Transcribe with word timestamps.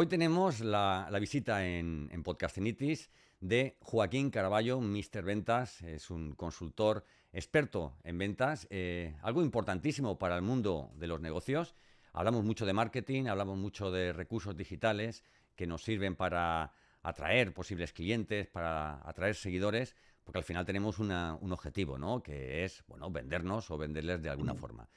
Hoy 0.00 0.06
tenemos 0.06 0.60
la, 0.60 1.08
visita 1.18 1.66
en, 1.66 2.08
en 2.12 2.22
Podcastinitis 2.22 3.10
de 3.40 3.76
Joaquín 3.80 4.30
Caraballo, 4.30 4.80
Mr. 4.80 5.24
Ventas. 5.24 5.82
Es 5.82 6.08
un 6.10 6.36
consultor 6.36 7.04
experto 7.32 7.96
en 8.04 8.16
ventas, 8.16 8.68
eh, 8.70 9.16
algo 9.22 9.42
importantísimo 9.42 10.16
para 10.16 10.36
el 10.36 10.42
mundo 10.42 10.92
de 10.94 11.08
los 11.08 11.20
negocios. 11.20 11.74
Hablamos 12.12 12.44
mucho 12.44 12.64
de 12.64 12.74
marketing, 12.74 13.26
hablamos 13.26 13.58
mucho 13.58 13.90
de 13.90 14.12
recursos 14.12 14.56
digitales 14.56 15.24
que 15.56 15.66
nos 15.66 15.82
sirven 15.82 16.14
para 16.14 16.70
atraer 17.02 17.52
posibles 17.52 17.92
clientes, 17.92 18.46
para 18.46 19.00
atraer 19.04 19.34
seguidores, 19.34 19.96
porque 20.22 20.38
al 20.38 20.44
final 20.44 20.64
tenemos 20.64 21.00
un 21.00 21.10
objetivo, 21.10 21.98
¿no? 21.98 22.22
Que 22.22 22.64
es, 22.64 22.84
bueno, 22.86 23.10
vendernos 23.10 23.68
o 23.72 23.76
venderles 23.76 24.22
de 24.22 24.30
alguna 24.30 24.54
forma. 24.54 24.88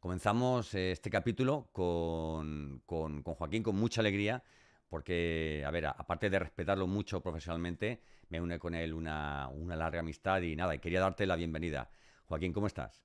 Comenzamos 0.00 0.74
eh, 0.74 0.92
este 0.92 1.10
capítulo 1.10 1.70
con, 1.72 2.82
Joaquín 2.86 3.64
con 3.64 3.74
mucha 3.74 4.00
alegría, 4.00 4.44
porque, 4.88 5.64
a 5.66 5.72
ver, 5.72 5.86
aparte 5.86 6.30
de 6.30 6.38
respetarlo 6.38 6.86
mucho 6.86 7.20
profesionalmente, 7.20 8.00
me 8.28 8.40
une 8.40 8.60
con 8.60 8.76
él 8.76 8.94
una, 8.94 9.50
larga 9.76 10.00
amistad 10.00 10.40
y 10.42 10.54
nada, 10.54 10.76
y 10.76 10.78
quería 10.78 11.00
darte 11.00 11.26
la 11.26 11.34
bienvenida. 11.34 11.90
Joaquín, 12.26 12.52
¿cómo 12.52 12.68
estás? 12.68 13.02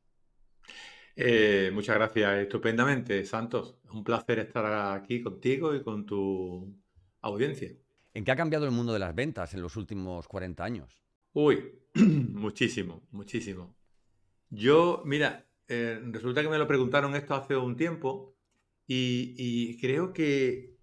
Eh, 1.15 1.71
muchas 1.73 1.95
gracias, 1.95 2.41
estupendamente, 2.43 3.25
Santos. 3.25 3.79
Un 3.91 4.03
placer 4.03 4.37
estar 4.39 4.95
aquí 4.95 5.19
contigo 5.21 5.73
y 5.73 5.81
con 5.81 6.05
tu 6.05 6.75
audiencia. 7.21 7.71
¿En 8.13 8.23
qué 8.23 8.31
ha 8.31 8.35
cambiado 8.35 8.65
el 8.65 8.71
mundo 8.71 8.93
de 8.93 8.99
las 8.99 9.15
ventas 9.15 9.55
en 9.55 9.63
los 9.63 9.75
últimos 9.77 10.27
40 10.27 10.63
años? 10.63 11.03
Uy, 11.33 11.71
muchísimo, 11.95 13.01
muchísimo. 13.09 13.75
Yo, 14.51 15.01
mira, 15.05 15.47
eh, 15.73 15.99
resulta 16.11 16.41
que 16.41 16.49
me 16.49 16.57
lo 16.57 16.67
preguntaron 16.67 17.15
esto 17.15 17.33
hace 17.33 17.57
un 17.57 17.75
tiempo 17.75 18.35
y, 18.85 19.79
creo 19.79 20.13
que, 20.13 20.77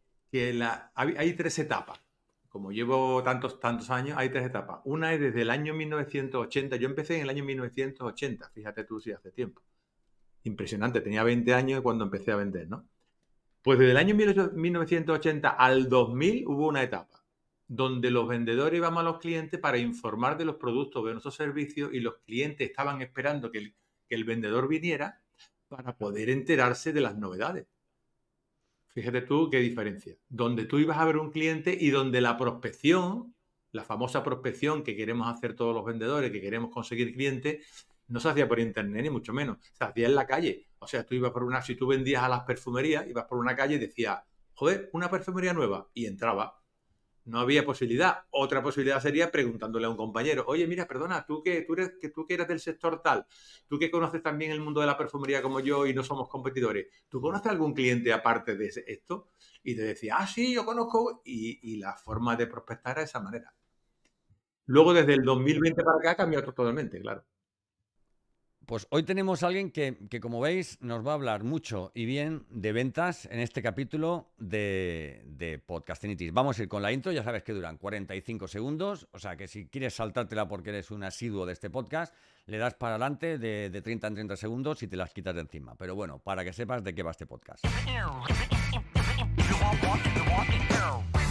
hay, 0.94 1.32
tres 1.34 1.58
etapas. 1.58 2.00
Como 2.48 2.72
llevo 2.72 3.22
tantos, 3.22 3.60
tantos 3.60 3.90
años, 3.90 4.18
hay 4.18 4.30
tres 4.30 4.46
etapas. 4.46 4.80
Una 4.84 5.12
es 5.14 5.20
desde 5.20 5.42
el 5.42 5.50
año 5.50 5.72
1980. 5.74 6.76
Yo 6.76 6.88
empecé 6.88 7.16
en 7.16 7.22
el 7.22 7.30
año 7.30 7.44
1980, 7.44 8.50
fíjate 8.50 8.84
tú 8.84 9.00
si 9.00 9.12
hace 9.12 9.30
tiempo. 9.30 9.62
Impresionante, 10.42 11.00
tenía 11.00 11.22
20 11.22 11.54
años 11.54 11.82
cuando 11.82 12.04
empecé 12.04 12.32
a 12.32 12.36
vender, 12.36 12.68
¿no? 12.68 12.88
Pues 13.62 13.78
desde 13.78 13.92
el 13.92 13.98
año 13.98 14.14
1980 14.14 15.50
al 15.50 15.88
2000 15.88 16.46
hubo 16.48 16.66
una 16.66 16.82
etapa 16.82 17.22
donde 17.68 18.10
los 18.10 18.26
vendedores 18.26 18.78
íbamos 18.78 19.00
a 19.00 19.04
los 19.04 19.20
clientes 19.20 19.60
para 19.60 19.78
informar 19.78 20.36
de 20.36 20.44
los 20.44 20.56
productos 20.56 21.04
de 21.04 21.12
nuestros 21.12 21.36
servicios 21.36 21.90
y 21.92 22.00
los 22.00 22.16
clientes 22.26 22.68
estaban 22.68 23.00
esperando 23.00 23.52
que 23.52 23.58
el, 23.58 23.74
que 24.10 24.16
el 24.16 24.24
vendedor 24.24 24.66
viniera 24.66 25.22
para 25.68 25.96
poder 25.96 26.30
enterarse 26.30 26.92
de 26.92 27.00
las 27.00 27.16
novedades. 27.16 27.68
Fíjate 28.88 29.22
tú 29.22 29.48
qué 29.48 29.60
diferencia. 29.60 30.16
Donde 30.28 30.64
tú 30.64 30.78
ibas 30.80 30.98
a 30.98 31.04
ver 31.04 31.16
un 31.16 31.30
cliente 31.30 31.78
y 31.80 31.90
donde 31.90 32.20
la 32.20 32.36
prospección, 32.36 33.36
la 33.70 33.84
famosa 33.84 34.24
prospección 34.24 34.82
que 34.82 34.96
queremos 34.96 35.32
hacer 35.32 35.54
todos 35.54 35.72
los 35.72 35.84
vendedores, 35.84 36.32
que 36.32 36.40
queremos 36.40 36.70
conseguir 36.70 37.14
clientes, 37.14 37.64
no 38.08 38.18
se 38.18 38.28
hacía 38.28 38.48
por 38.48 38.58
internet 38.58 39.04
ni 39.04 39.10
mucho 39.10 39.32
menos, 39.32 39.58
se 39.72 39.84
hacía 39.84 40.08
en 40.08 40.16
la 40.16 40.26
calle. 40.26 40.66
O 40.80 40.88
sea, 40.88 41.06
tú 41.06 41.14
ibas 41.14 41.30
por 41.30 41.44
una, 41.44 41.62
si 41.62 41.76
tú 41.76 41.86
vendías 41.86 42.24
a 42.24 42.28
las 42.28 42.40
perfumerías, 42.40 43.06
ibas 43.06 43.26
por 43.26 43.38
una 43.38 43.54
calle 43.54 43.76
y 43.76 43.78
decías, 43.78 44.18
joder, 44.54 44.90
una 44.92 45.08
perfumería 45.08 45.52
nueva, 45.52 45.88
y 45.94 46.06
entraba 46.06 46.59
no 47.24 47.40
había 47.40 47.64
posibilidad. 47.64 48.24
Otra 48.30 48.62
posibilidad 48.62 49.00
sería 49.00 49.30
preguntándole 49.30 49.86
a 49.86 49.90
un 49.90 49.96
compañero, 49.96 50.44
oye, 50.46 50.66
mira, 50.66 50.86
perdona, 50.86 51.24
tú 51.26 51.42
que, 51.42 51.62
tú, 51.62 51.74
eres, 51.74 51.92
que 52.00 52.08
tú 52.08 52.26
que 52.26 52.34
eres 52.34 52.48
del 52.48 52.60
sector 52.60 53.02
tal, 53.02 53.26
tú 53.68 53.78
que 53.78 53.90
conoces 53.90 54.22
también 54.22 54.50
el 54.52 54.60
mundo 54.60 54.80
de 54.80 54.86
la 54.86 54.96
perfumería 54.96 55.42
como 55.42 55.60
yo 55.60 55.86
y 55.86 55.94
no 55.94 56.02
somos 56.02 56.28
competidores, 56.28 56.86
¿tú 57.08 57.20
conoces 57.20 57.50
algún 57.50 57.74
cliente 57.74 58.12
aparte 58.12 58.56
de 58.56 58.70
esto? 58.86 59.28
Y 59.62 59.76
te 59.76 59.82
decía, 59.82 60.16
ah, 60.18 60.26
sí, 60.26 60.54
yo 60.54 60.64
conozco, 60.64 61.22
y, 61.24 61.76
la 61.78 61.94
forma 61.94 62.36
de 62.36 62.46
prospectar 62.46 62.92
era 62.92 63.00
de 63.00 63.06
esa 63.06 63.20
manera. 63.20 63.54
Luego, 64.66 64.92
desde 64.92 65.14
el 65.14 65.22
2020 65.22 65.82
para 65.82 65.98
acá, 65.98 66.10
ha 66.12 66.16
cambiado 66.16 66.44
totalmente, 66.52 67.00
claro. 67.00 67.24
Pues 68.66 68.86
hoy 68.90 69.02
tenemos 69.02 69.42
a 69.42 69.48
alguien 69.48 69.72
que, 69.72 70.20
como 70.20 70.40
veis, 70.40 70.78
nos 70.80 71.04
va 71.04 71.12
a 71.12 71.14
hablar 71.14 71.42
mucho 71.42 71.90
y 71.92 72.04
bien 72.04 72.46
de 72.50 72.72
ventas 72.72 73.26
en 73.26 73.40
este 73.40 73.62
capítulo 73.62 74.28
de, 74.38 75.22
de 75.24 75.58
Podcastinitis. 75.58 76.32
Vamos 76.32 76.58
a 76.58 76.62
ir 76.62 76.68
con 76.68 76.82
la 76.82 76.92
intro, 76.92 77.10
ya 77.10 77.24
sabes 77.24 77.42
que 77.42 77.52
duran 77.52 77.78
45 77.78 78.46
segundos, 78.46 79.08
o 79.10 79.18
sea 79.18 79.36
que 79.36 79.48
si 79.48 79.66
quieres 79.66 79.94
saltártela 79.94 80.46
porque 80.46 80.70
eres 80.70 80.92
un 80.92 81.02
asiduo 81.02 81.46
de 81.46 81.54
este 81.54 81.68
podcast, 81.68 82.14
le 82.46 82.58
das 82.58 82.74
para 82.74 82.94
adelante 82.94 83.38
de, 83.38 83.70
de 83.70 83.82
30 83.82 84.06
en 84.06 84.14
30 84.14 84.36
segundos 84.36 84.82
y 84.84 84.86
te 84.86 84.96
las 84.96 85.12
quitas 85.12 85.34
de 85.34 85.40
encima. 85.40 85.74
Pero 85.74 85.96
bueno, 85.96 86.18
para 86.18 86.44
que 86.44 86.52
sepas 86.52 86.84
de 86.84 86.94
qué 86.94 87.02
va 87.02 87.10
este 87.10 87.26
podcast. 87.26 87.64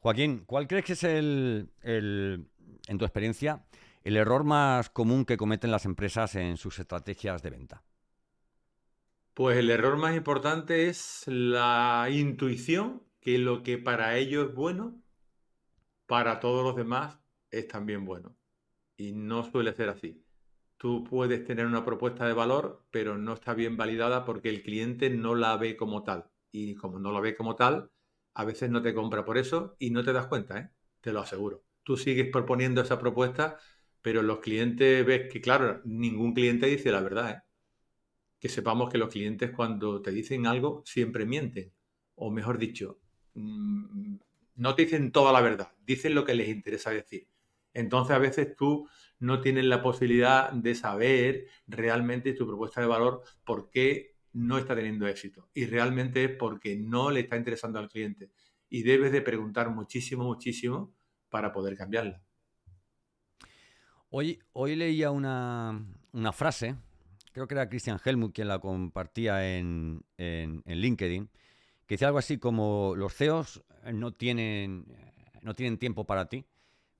Joaquín, 0.00 0.44
¿cuál 0.46 0.66
crees 0.66 0.84
que 0.86 0.92
es 0.94 1.04
el, 1.04 1.70
en 1.82 2.98
tu 2.98 3.04
experiencia, 3.04 3.66
el 4.02 4.16
error 4.16 4.44
más 4.44 4.88
común 4.88 5.26
que 5.26 5.36
cometen 5.36 5.70
las 5.70 5.84
empresas 5.84 6.34
en 6.36 6.56
sus 6.56 6.78
estrategias 6.78 7.42
de 7.42 7.50
venta? 7.50 7.82
Pues 9.34 9.58
el 9.58 9.68
error 9.68 9.98
más 9.98 10.16
importante 10.16 10.88
es 10.88 11.24
la 11.26 12.08
intuición 12.10 13.02
que 13.20 13.36
lo 13.36 13.62
que 13.62 13.76
para 13.76 14.16
ellos 14.16 14.48
es 14.48 14.54
bueno, 14.54 15.02
para 16.06 16.40
todos 16.40 16.64
los 16.64 16.76
demás 16.76 17.20
es 17.50 17.68
también 17.68 18.06
bueno. 18.06 18.34
Y 18.96 19.12
no 19.12 19.44
suele 19.44 19.74
ser 19.74 19.90
así. 19.90 20.24
Tú 20.78 21.04
puedes 21.04 21.44
tener 21.44 21.66
una 21.66 21.84
propuesta 21.84 22.26
de 22.26 22.32
valor, 22.32 22.86
pero 22.90 23.18
no 23.18 23.34
está 23.34 23.52
bien 23.52 23.76
validada 23.76 24.24
porque 24.24 24.48
el 24.48 24.62
cliente 24.62 25.10
no 25.10 25.34
la 25.34 25.58
ve 25.58 25.76
como 25.76 26.02
tal. 26.02 26.30
Y 26.52 26.74
como 26.74 26.98
no 26.98 27.12
la 27.12 27.20
ve 27.20 27.36
como 27.36 27.54
tal, 27.54 27.90
a 28.34 28.44
veces 28.44 28.70
no 28.70 28.82
te 28.82 28.94
compra 28.94 29.24
por 29.24 29.38
eso 29.38 29.76
y 29.78 29.90
no 29.90 30.04
te 30.04 30.12
das 30.12 30.26
cuenta, 30.26 30.58
¿eh? 30.58 30.70
te 31.00 31.12
lo 31.12 31.20
aseguro. 31.20 31.64
Tú 31.82 31.96
sigues 31.96 32.28
proponiendo 32.30 32.80
esa 32.80 32.98
propuesta, 32.98 33.58
pero 34.02 34.22
los 34.22 34.40
clientes 34.40 35.04
ves 35.04 35.30
que, 35.32 35.40
claro, 35.40 35.80
ningún 35.84 36.34
cliente 36.34 36.66
dice 36.66 36.92
la 36.92 37.00
verdad. 37.00 37.30
¿eh? 37.30 37.42
Que 38.38 38.48
sepamos 38.48 38.90
que 38.90 38.98
los 38.98 39.10
clientes 39.10 39.50
cuando 39.50 40.00
te 40.02 40.10
dicen 40.10 40.46
algo 40.46 40.82
siempre 40.86 41.26
mienten. 41.26 41.72
O 42.14 42.30
mejor 42.30 42.58
dicho, 42.58 43.00
mm, 43.34 44.16
no 44.56 44.74
te 44.74 44.84
dicen 44.84 45.12
toda 45.12 45.32
la 45.32 45.40
verdad, 45.40 45.72
dicen 45.84 46.14
lo 46.14 46.24
que 46.24 46.34
les 46.34 46.48
interesa 46.48 46.90
decir. 46.90 47.28
Entonces 47.72 48.14
a 48.16 48.18
veces 48.18 48.56
tú 48.56 48.88
no 49.18 49.40
tienes 49.40 49.64
la 49.64 49.82
posibilidad 49.82 50.52
de 50.52 50.74
saber 50.74 51.46
realmente 51.66 52.32
tu 52.34 52.46
propuesta 52.46 52.80
de 52.80 52.86
valor 52.86 53.22
por 53.44 53.70
qué 53.70 54.16
no 54.32 54.58
está 54.58 54.74
teniendo 54.74 55.06
éxito. 55.06 55.48
Y 55.54 55.66
realmente 55.66 56.24
es 56.24 56.36
porque 56.36 56.76
no 56.76 57.10
le 57.10 57.20
está 57.20 57.36
interesando 57.36 57.78
al 57.78 57.88
cliente. 57.88 58.30
Y 58.68 58.82
debes 58.82 59.12
de 59.12 59.22
preguntar 59.22 59.70
muchísimo, 59.70 60.24
muchísimo 60.24 60.92
para 61.28 61.52
poder 61.52 61.76
cambiarla. 61.76 62.22
Hoy, 64.10 64.40
hoy 64.52 64.74
leía 64.74 65.10
una, 65.12 65.86
frase, 66.32 66.74
creo 67.32 67.46
que 67.46 67.54
era 67.54 67.68
Christian 67.68 68.00
Helmut 68.04 68.34
quien 68.34 68.48
la 68.48 68.58
compartía 68.58 69.56
en, 69.56 70.02
en, 70.16 70.62
LinkedIn, 70.66 71.30
que 71.86 71.94
decía 71.94 72.08
algo 72.08 72.18
así 72.18 72.38
como 72.38 72.94
los 72.96 73.14
CEOs 73.14 73.62
no 73.92 74.12
tienen, 74.12 74.86
no 75.42 75.54
tienen 75.54 75.78
tiempo 75.78 76.06
para 76.06 76.28
ti, 76.28 76.44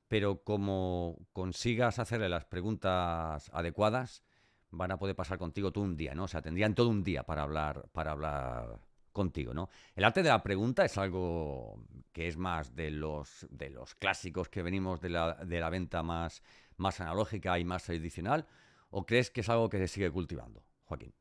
pero 0.06 0.42
como 0.44 1.18
consigas 1.32 1.98
hacerle 1.98 2.28
las 2.28 2.44
preguntas 2.44 3.50
adecuadas, 3.52 4.22
van 4.70 4.92
a 4.92 4.98
poder 4.98 5.16
pasar 5.16 5.38
contigo 5.38 5.72
todo 5.72 5.84
un 5.84 5.96
día, 5.96 6.14
¿no? 6.14 6.24
O 6.24 6.28
sea, 6.28 6.42
tendrían 6.42 6.74
todo 6.74 6.88
un 6.88 7.02
día 7.02 7.24
para 7.24 7.42
hablar, 7.42 7.88
para 7.92 8.12
hablar 8.12 8.80
contigo, 9.12 9.52
¿no? 9.52 9.68
El 9.94 10.04
arte 10.04 10.22
de 10.22 10.28
la 10.28 10.42
pregunta 10.42 10.84
es 10.84 10.96
algo 10.98 11.84
que 12.12 12.28
es 12.28 12.36
más 12.36 12.74
de 12.74 12.90
los, 12.90 13.46
de 13.50 13.70
los 13.70 13.94
clásicos 13.94 14.48
que 14.48 14.62
venimos 14.62 15.00
de 15.00 15.10
la, 15.10 15.34
de 15.34 15.60
la 15.60 15.70
venta 15.70 16.02
más, 16.02 16.42
más 16.76 17.00
analógica 17.00 17.58
y 17.58 17.64
más 17.64 17.84
tradicional, 17.84 18.46
¿o 18.90 19.06
crees 19.06 19.30
que 19.30 19.40
es 19.40 19.48
algo 19.48 19.68
que 19.68 19.78
se 19.78 19.88
sigue 19.88 20.10
cultivando, 20.10 20.64
Joaquín? 20.84 21.12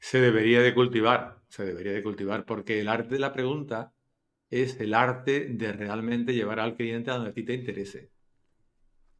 Se 0.00 0.20
debería 0.20 0.60
de 0.60 0.74
cultivar, 0.74 1.40
se 1.48 1.64
debería 1.64 1.92
de 1.92 2.02
cultivar, 2.02 2.44
porque 2.44 2.80
el 2.80 2.88
arte 2.88 3.14
de 3.14 3.20
la 3.20 3.32
pregunta 3.32 3.94
es 4.50 4.78
el 4.80 4.92
arte 4.92 5.46
de 5.48 5.72
realmente 5.72 6.34
llevar 6.34 6.60
al 6.60 6.76
cliente 6.76 7.10
a 7.10 7.14
donde 7.14 7.30
a 7.30 7.32
ti 7.32 7.44
te 7.44 7.54
interese. 7.54 8.10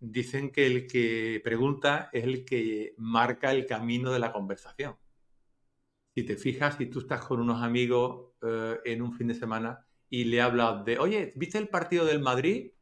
Dicen 0.04 0.50
que 0.50 0.66
el 0.66 0.88
que 0.88 1.40
pregunta 1.44 2.10
es 2.12 2.24
el 2.24 2.44
que 2.44 2.92
marca 2.98 3.52
el 3.52 3.66
camino 3.66 4.10
de 4.10 4.18
la 4.18 4.32
conversación. 4.32 4.96
Si 6.12 6.24
te 6.24 6.36
fijas, 6.36 6.76
si 6.76 6.86
tú 6.86 6.98
estás 6.98 7.24
con 7.24 7.38
unos 7.38 7.62
amigos 7.62 8.32
eh, 8.42 8.80
en 8.84 9.00
un 9.00 9.12
fin 9.12 9.28
de 9.28 9.34
semana 9.36 9.86
y 10.10 10.24
le 10.24 10.40
hablas 10.40 10.84
de, 10.84 10.98
oye, 10.98 11.32
¿viste 11.36 11.58
el 11.58 11.68
partido 11.68 12.04
del 12.04 12.18
Madrid? 12.18 12.72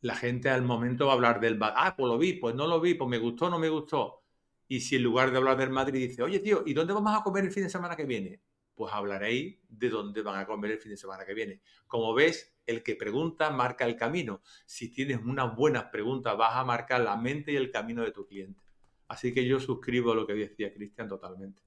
La 0.00 0.16
gente 0.16 0.50
al 0.50 0.62
momento 0.62 1.06
va 1.06 1.12
a 1.12 1.14
hablar 1.14 1.38
del. 1.38 1.60
Ah, 1.62 1.94
pues 1.96 2.08
lo 2.08 2.18
vi, 2.18 2.32
pues 2.32 2.56
no 2.56 2.66
lo 2.66 2.80
vi, 2.80 2.94
pues 2.94 3.08
me 3.08 3.18
gustó, 3.18 3.48
no 3.48 3.60
me 3.60 3.68
gustó. 3.68 4.24
Y 4.66 4.80
si 4.80 4.96
en 4.96 5.04
lugar 5.04 5.30
de 5.30 5.36
hablar 5.38 5.58
del 5.58 5.70
Madrid 5.70 6.08
dice, 6.08 6.24
oye, 6.24 6.40
tío, 6.40 6.64
¿y 6.66 6.74
dónde 6.74 6.92
vamos 6.92 7.16
a 7.16 7.22
comer 7.22 7.44
el 7.44 7.52
fin 7.52 7.62
de 7.62 7.70
semana 7.70 7.94
que 7.94 8.04
viene? 8.04 8.40
Pues 8.78 8.94
hablaréis 8.94 9.58
de 9.68 9.90
dónde 9.90 10.22
van 10.22 10.38
a 10.38 10.46
comer 10.46 10.70
el 10.70 10.78
fin 10.78 10.92
de 10.92 10.96
semana 10.96 11.26
que 11.26 11.34
viene. 11.34 11.60
Como 11.88 12.14
ves, 12.14 12.56
el 12.64 12.84
que 12.84 12.94
pregunta 12.94 13.50
marca 13.50 13.84
el 13.84 13.96
camino. 13.96 14.40
Si 14.66 14.88
tienes 14.88 15.18
unas 15.18 15.56
buenas 15.56 15.86
preguntas, 15.86 16.36
vas 16.38 16.54
a 16.54 16.64
marcar 16.64 17.00
la 17.00 17.16
mente 17.16 17.50
y 17.50 17.56
el 17.56 17.72
camino 17.72 18.04
de 18.04 18.12
tu 18.12 18.24
cliente. 18.24 18.62
Así 19.08 19.34
que 19.34 19.44
yo 19.44 19.58
suscribo 19.58 20.14
lo 20.14 20.26
que 20.26 20.34
decía 20.34 20.72
Cristian 20.72 21.08
totalmente 21.08 21.60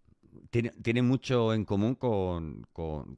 tiene, 0.50 1.02
mucho 1.02 1.54
en 1.54 1.66
común 1.66 1.96
con, 1.96 2.66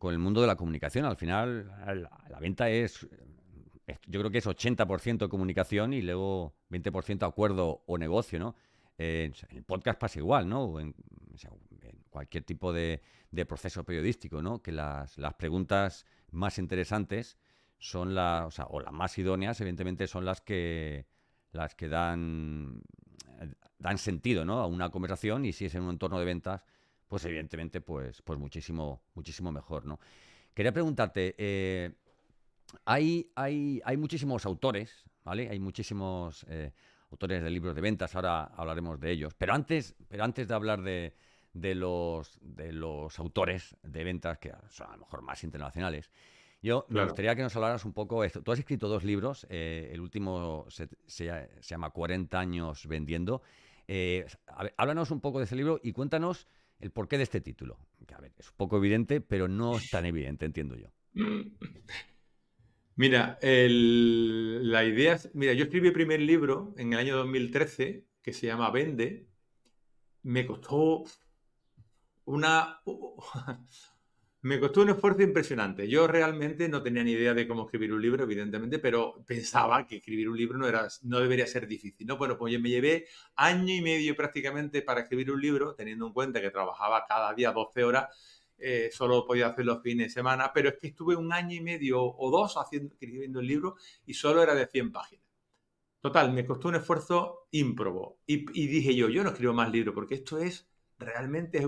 el 0.02 0.20
mundo 0.20 0.42
de 0.42 0.48
la 0.48 0.56
comunicación. 0.56 1.06
Al 1.06 1.18
final, 1.18 1.68
la, 1.68 2.40
venta 2.40 2.70
es, 2.70 3.08
yo 4.08 4.20
creo 4.20 4.32
que 4.32 4.40
es 4.40 4.48
80% 4.48 5.30
comunicación 5.30 5.94
y 5.94 6.02
luego 6.02 6.56
20% 6.70 7.28
acuerdo 7.28 7.84
o 7.86 7.98
negocio, 7.98 8.40
¿no? 8.40 8.56
en 8.98 9.34
el 9.50 9.64
podcast 9.64 10.00
pasa 10.00 10.20
igual, 10.20 10.48
¿no? 10.48 10.80
En, 10.80 10.96
cualquier 12.10 12.44
tipo 12.44 12.72
de, 12.72 13.02
proceso 13.46 13.84
periodístico, 13.84 14.42
¿no? 14.42 14.62
Que 14.62 14.72
las, 14.72 15.18
preguntas 15.38 16.06
más 16.32 16.58
interesantes 16.58 17.38
son 17.80 18.16
las, 18.16 18.60
o, 18.60 18.80
las 18.80 18.94
más 18.94 19.18
idóneas, 19.18 19.60
evidentemente, 19.60 20.08
son 20.08 20.26
las 20.26 20.42
que 20.42 21.08
las 21.52 21.76
que 21.76 21.88
dan 21.88 22.82
dan 23.84 23.98
sentido 23.98 24.46
¿no? 24.46 24.60
a 24.60 24.66
una 24.66 24.90
conversación 24.90 25.46
y 25.46 25.52
si 25.52 25.66
es 25.66 25.76
en 25.76 25.84
un 25.84 25.92
entorno 25.92 26.18
de 26.18 26.26
ventas, 26.26 26.66
pues 27.08 27.26
evidentemente, 27.26 27.82
pues, 27.82 28.22
pues 28.22 28.40
muchísimo, 28.40 29.04
muchísimo 29.14 29.52
mejor, 29.52 29.86
¿no? 29.86 30.00
Quería 30.54 30.72
preguntarte, 30.72 31.36
eh, 31.38 31.92
hay, 32.86 33.32
hay, 33.36 33.82
hay 33.84 33.98
muchísimos 33.98 34.46
autores, 34.46 35.04
¿vale? 35.24 35.50
Hay 35.50 35.60
muchísimos 35.60 36.46
eh, 36.50 36.72
autores 37.12 37.44
de 37.44 37.50
libros 37.50 37.76
de 37.76 37.82
ventas, 37.82 38.16
ahora 38.16 38.46
hablaremos 38.46 39.00
de 39.00 39.12
ellos, 39.12 39.34
pero 39.36 39.54
antes, 39.54 39.96
pero 40.08 40.24
antes 40.24 40.48
de 40.48 40.54
hablar 40.54 40.82
de, 40.82 41.14
los, 41.54 42.40
de 42.42 42.72
los 42.72 43.20
autores 43.20 43.76
de 43.84 44.04
ventas, 44.04 44.38
que 44.40 44.52
son 44.70 44.88
a 44.88 44.94
lo 44.94 45.00
mejor 45.00 45.22
más 45.22 45.44
internacionales, 45.44 46.12
yo 46.62 46.86
me 46.90 47.04
gustaría 47.04 47.36
que 47.36 47.42
nos 47.42 47.56
hablaras 47.56 47.84
un 47.84 47.94
poco 47.94 48.24
esto. 48.24 48.42
Tú 48.42 48.52
has 48.52 48.60
escrito 48.60 48.88
dos 48.88 49.04
libros, 49.04 49.46
eh, 49.50 49.90
el 49.92 50.00
último 50.00 50.66
se, 50.70 50.88
llama 51.62 51.90
40 51.90 52.40
años 52.40 52.88
vendiendo. 52.88 53.42
háblanos 54.78 55.12
un 55.12 55.20
poco 55.20 55.40
de 55.40 55.46
ese 55.46 55.58
libro 55.58 55.82
y 55.84 55.92
cuéntanos 55.92 56.48
el 56.80 56.92
porqué 56.92 57.18
de 57.18 57.24
este 57.24 57.42
título. 57.42 57.78
Que, 58.08 58.14
a 58.14 58.20
ver, 58.20 58.32
es 58.38 58.50
un 58.50 58.56
poco 58.58 58.78
evidente, 58.78 59.22
pero 59.22 59.48
no 59.48 59.78
es 59.78 59.90
tan 59.90 60.06
evidente, 60.06 60.46
entiendo 60.46 60.76
yo. 60.76 60.90
Mira, 62.96 63.40
la 63.42 64.86
idea 64.86 65.14
es, 65.14 65.34
mira, 65.34 65.54
yo 65.54 65.64
escribí 65.64 65.88
el 65.88 65.94
primer 65.94 66.22
libro 66.22 66.76
en 66.78 66.94
el 66.94 67.00
año 67.00 67.18
2013 67.18 68.06
que 68.22 68.34
se 68.34 68.48
llama 68.48 68.70
Vende. 68.70 69.28
Me 70.22 70.46
costó 70.46 71.04
una, 72.26 72.82
me 74.42 74.60
costó 74.60 74.82
un 74.82 74.90
esfuerzo 74.90 75.22
impresionante. 75.22 75.88
Yo 75.88 76.08
realmente 76.08 76.68
no 76.70 76.84
tenía 76.84 77.04
ni 77.04 77.12
idea 77.12 77.34
de 77.34 77.48
cómo 77.48 77.64
escribir 77.64 77.94
un 77.94 78.02
libro, 78.02 78.24
evidentemente, 78.24 78.80
pero 78.80 79.24
pensaba 79.26 79.88
que 79.88 79.98
escribir 79.98 80.30
un 80.30 80.38
libro 80.38 80.58
no, 80.58 80.68
era, 80.68 80.88
no 81.04 81.20
debería 81.20 81.48
ser 81.48 81.68
difícil. 81.68 82.06
¿no? 82.08 82.18
Bueno, 82.18 82.38
pues 82.38 82.54
yo 82.54 82.60
me 82.60 82.70
llevé 82.70 83.08
año 83.36 83.74
y 83.74 83.82
medio 83.82 84.16
prácticamente 84.16 84.82
para 84.82 85.02
escribir 85.02 85.32
un 85.32 85.42
libro, 85.42 85.76
teniendo 85.76 86.08
en 86.08 86.14
cuenta 86.14 86.42
que 86.42 86.50
trabajaba 86.50 87.06
cada 87.08 87.34
día 87.34 87.52
12 87.52 87.84
horas, 87.84 88.10
eh, 88.58 88.90
solo 88.92 89.26
podía 89.26 89.48
hacer 89.48 89.66
los 89.66 89.82
fines 89.82 90.08
de 90.08 90.14
semana, 90.14 90.52
pero 90.54 90.70
es 90.70 90.76
que 90.78 90.88
estuve 90.88 91.16
un 91.16 91.34
año 91.34 91.56
y 91.56 91.62
medio 91.62 92.02
o 92.02 92.32
dos 92.32 92.56
escribiendo 92.72 93.40
el 93.40 93.48
libro 93.48 93.76
y 94.06 94.14
solo 94.14 94.42
era 94.42 94.56
de 94.56 94.68
100 94.68 94.92
páginas. 94.92 95.26
Total, 96.00 96.34
me 96.34 96.46
costó 96.46 96.68
un 96.68 96.76
esfuerzo 96.76 97.48
ímprobo. 97.52 98.20
Y, 98.26 98.46
dije 98.68 98.94
yo, 98.94 99.08
yo 99.08 99.24
no 99.24 99.30
escribo 99.30 99.54
más 99.54 99.72
libros 99.72 99.96
porque 99.96 100.16
esto 100.16 100.38
es 100.38 100.68
realmente, 100.98 101.60
es 101.60 101.68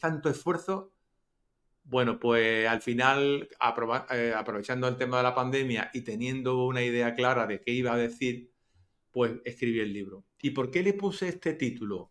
tanto 0.00 0.28
esfuerzo 0.28 0.92
bueno, 1.84 2.18
pues 2.18 2.66
al 2.68 2.80
final, 2.80 3.48
eh, 4.10 4.32
aprovechando 4.36 4.88
el 4.88 4.96
tema 4.96 5.18
de 5.18 5.22
la 5.24 5.34
pandemia 5.34 5.90
y 5.92 6.02
teniendo 6.02 6.64
una 6.64 6.82
idea 6.82 7.14
clara 7.14 7.46
de 7.46 7.60
qué 7.60 7.72
iba 7.72 7.92
a 7.92 7.96
decir, 7.96 8.50
pues 9.10 9.32
escribí 9.44 9.80
el 9.80 9.92
libro. 9.92 10.24
¿Y 10.40 10.50
por 10.50 10.70
qué 10.70 10.82
le 10.82 10.94
puse 10.94 11.28
este 11.28 11.54
título? 11.54 12.10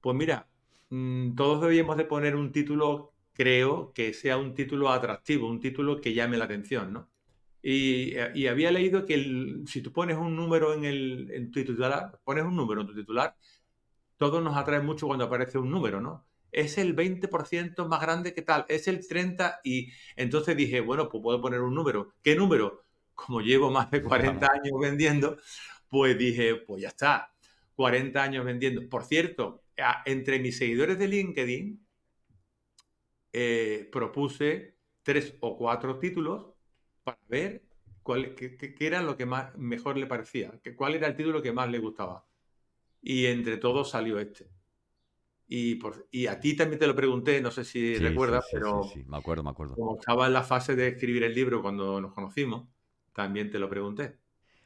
Pues 0.00 0.16
mira, 0.16 0.48
mm, 0.90 1.34
todos 1.34 1.62
debíamos 1.62 1.96
de 1.96 2.04
poner 2.04 2.36
un 2.36 2.52
título, 2.52 3.14
creo, 3.32 3.92
que 3.92 4.14
sea 4.14 4.38
un 4.38 4.54
título 4.54 4.90
atractivo, 4.90 5.48
un 5.48 5.60
título 5.60 6.00
que 6.00 6.14
llame 6.14 6.38
la 6.38 6.44
atención, 6.46 6.92
¿no? 6.92 7.10
Y, 7.62 8.16
había 8.46 8.70
leído 8.70 9.04
que 9.04 9.62
si 9.66 9.82
tú 9.82 9.92
pones 9.92 10.16
un 10.16 10.36
número 10.36 10.74
en, 10.74 10.84
el, 10.84 11.50
tu 11.52 11.64
titular, 11.64 12.20
pones 12.24 12.44
un 12.44 12.56
número 12.56 12.82
en 12.82 12.86
tu 12.86 12.94
titular, 12.94 13.36
todo 14.16 14.40
nos 14.40 14.56
atrae 14.56 14.80
mucho 14.80 15.06
cuando 15.06 15.24
aparece 15.26 15.58
un 15.58 15.70
número, 15.70 16.00
¿no? 16.00 16.27
Es 16.52 16.78
el 16.78 16.96
20% 16.96 17.86
más 17.88 18.00
grande 18.00 18.34
que 18.34 18.42
tal, 18.42 18.64
es 18.68 18.88
el 18.88 19.00
30% 19.00 19.60
y 19.64 19.92
entonces 20.16 20.56
dije, 20.56 20.80
bueno, 20.80 21.08
pues 21.08 21.22
puedo 21.22 21.40
poner 21.40 21.60
un 21.60 21.74
número. 21.74 22.14
¿Qué 22.22 22.34
número? 22.34 22.84
Como 23.14 23.40
llevo 23.40 23.70
más 23.70 23.90
de 23.90 24.02
40 24.02 24.46
años 24.46 24.72
vendiendo, 24.80 25.38
pues 25.88 26.16
dije, 26.16 26.56
pues 26.56 26.82
ya 26.82 26.88
está, 26.88 27.34
40 27.74 28.22
años 28.22 28.44
vendiendo. 28.44 28.88
Por 28.88 29.04
cierto, 29.04 29.64
entre 30.04 30.38
mis 30.38 30.58
seguidores 30.58 30.98
de 30.98 31.08
LinkedIn 31.08 31.86
eh, 33.32 33.88
propuse 33.92 34.76
tres 35.02 35.36
o 35.40 35.56
cuatro 35.56 35.98
títulos 35.98 36.54
para 37.04 37.18
ver 37.28 37.62
cuál, 38.02 38.34
qué, 38.34 38.74
era 38.80 39.02
lo 39.02 39.16
que 39.16 39.26
más 39.26 39.56
mejor 39.56 39.96
le 39.96 40.06
parecía, 40.06 40.52
cuál 40.76 40.94
era 40.94 41.06
el 41.06 41.16
título 41.16 41.42
que 41.42 41.52
más 41.52 41.70
le 41.70 41.78
gustaba. 41.78 42.26
Y 43.00 43.26
entre 43.26 43.58
todos 43.58 43.90
salió 43.90 44.18
este. 44.18 44.48
Y, 45.50 45.76
por, 45.76 46.06
y 46.10 46.26
a 46.26 46.38
ti 46.38 46.54
también 46.54 46.78
te 46.78 46.86
lo 46.86 46.94
pregunté, 46.94 47.40
no 47.40 47.50
sé 47.50 47.64
si 47.64 47.96
recuerdas, 47.96 48.44
pero 48.52 48.84
sí, 48.84 49.02
me 49.06 49.16
acuerdo, 49.16 49.42
me 49.42 49.50
acuerdo. 49.50 49.76
Como 49.76 49.98
estaba 49.98 50.26
en 50.26 50.34
la 50.34 50.42
fase 50.42 50.76
de 50.76 50.88
escribir 50.88 51.24
el 51.24 51.34
libro 51.34 51.62
cuando 51.62 52.00
nos 52.02 52.12
conocimos, 52.12 52.68
también 53.14 53.50
te 53.50 53.58
lo 53.58 53.70
pregunté. 53.70 54.18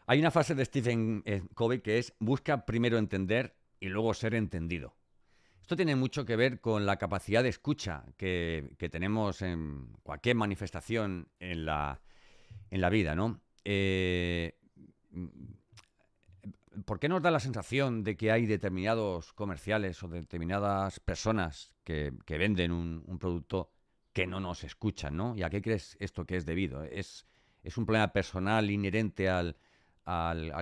Hay 0.07 0.19
una 0.19 0.33
fase 0.33 0.57
de 0.57 0.65
Stephen 0.65 1.23
eh, 1.25 1.43
Covey 1.55 1.81
que 1.81 1.99
es 1.99 2.15
busca 2.19 2.67
primero 2.67 2.99
entender 2.99 3.55
y 3.79 3.89
luego 3.89 4.13
ser 4.13 4.35
entendido. 4.35 4.97
Esto 5.61 5.77
tiene 5.77 5.95
mucho 5.95 6.27
que 6.27 6.35
ver 6.35 6.61
con 6.61 6.85
la 6.85 6.97
capacidad 6.97 7.45
de 7.45 7.49
escucha 7.49 8.05
que, 8.17 8.75
que 8.77 8.89
tenemos 8.89 9.41
en 9.43 9.87
cualquier 10.03 10.35
manifestación 10.35 11.29
en 11.39 11.65
la, 11.65 12.03
en 12.71 12.81
la 12.81 12.91
vida, 12.91 13.15
¿no? 13.15 13.41
Eh, 13.65 14.59
¿Por 16.85 16.99
qué 16.99 17.09
nos 17.09 17.23
da 17.23 17.31
la 17.31 17.41
sensación 17.41 18.03
de 18.03 18.17
que 18.17 18.33
hay 18.33 18.47
determinados 18.47 19.33
comerciales 19.33 20.03
o 20.03 20.09
determinadas 20.09 21.01
personas 21.01 21.75
que, 21.85 22.13
venden 22.27 22.73
un, 22.73 23.19
producto 23.19 23.71
que 24.13 24.27
no 24.27 24.41
nos 24.41 24.65
escuchan, 24.65 25.17
¿no? 25.17 25.37
¿Y 25.37 25.43
a 25.43 25.51
qué 25.51 25.61
crees 25.61 25.97
esto 26.01 26.25
que 26.25 26.37
es 26.37 26.47
debido? 26.47 26.83
¿Es, 26.85 27.27
es 27.63 27.77
un 27.77 27.85
problema 27.85 28.13
personal 28.13 28.71
inherente 28.71 29.29
al, 29.29 29.57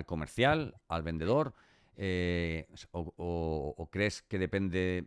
comercial, 0.06 0.80
al 0.88 1.02
vendedor? 1.02 1.54
Eh, 1.96 2.66
o, 2.92 3.88
crees 3.92 4.22
que 4.22 4.38
depende 4.38 5.04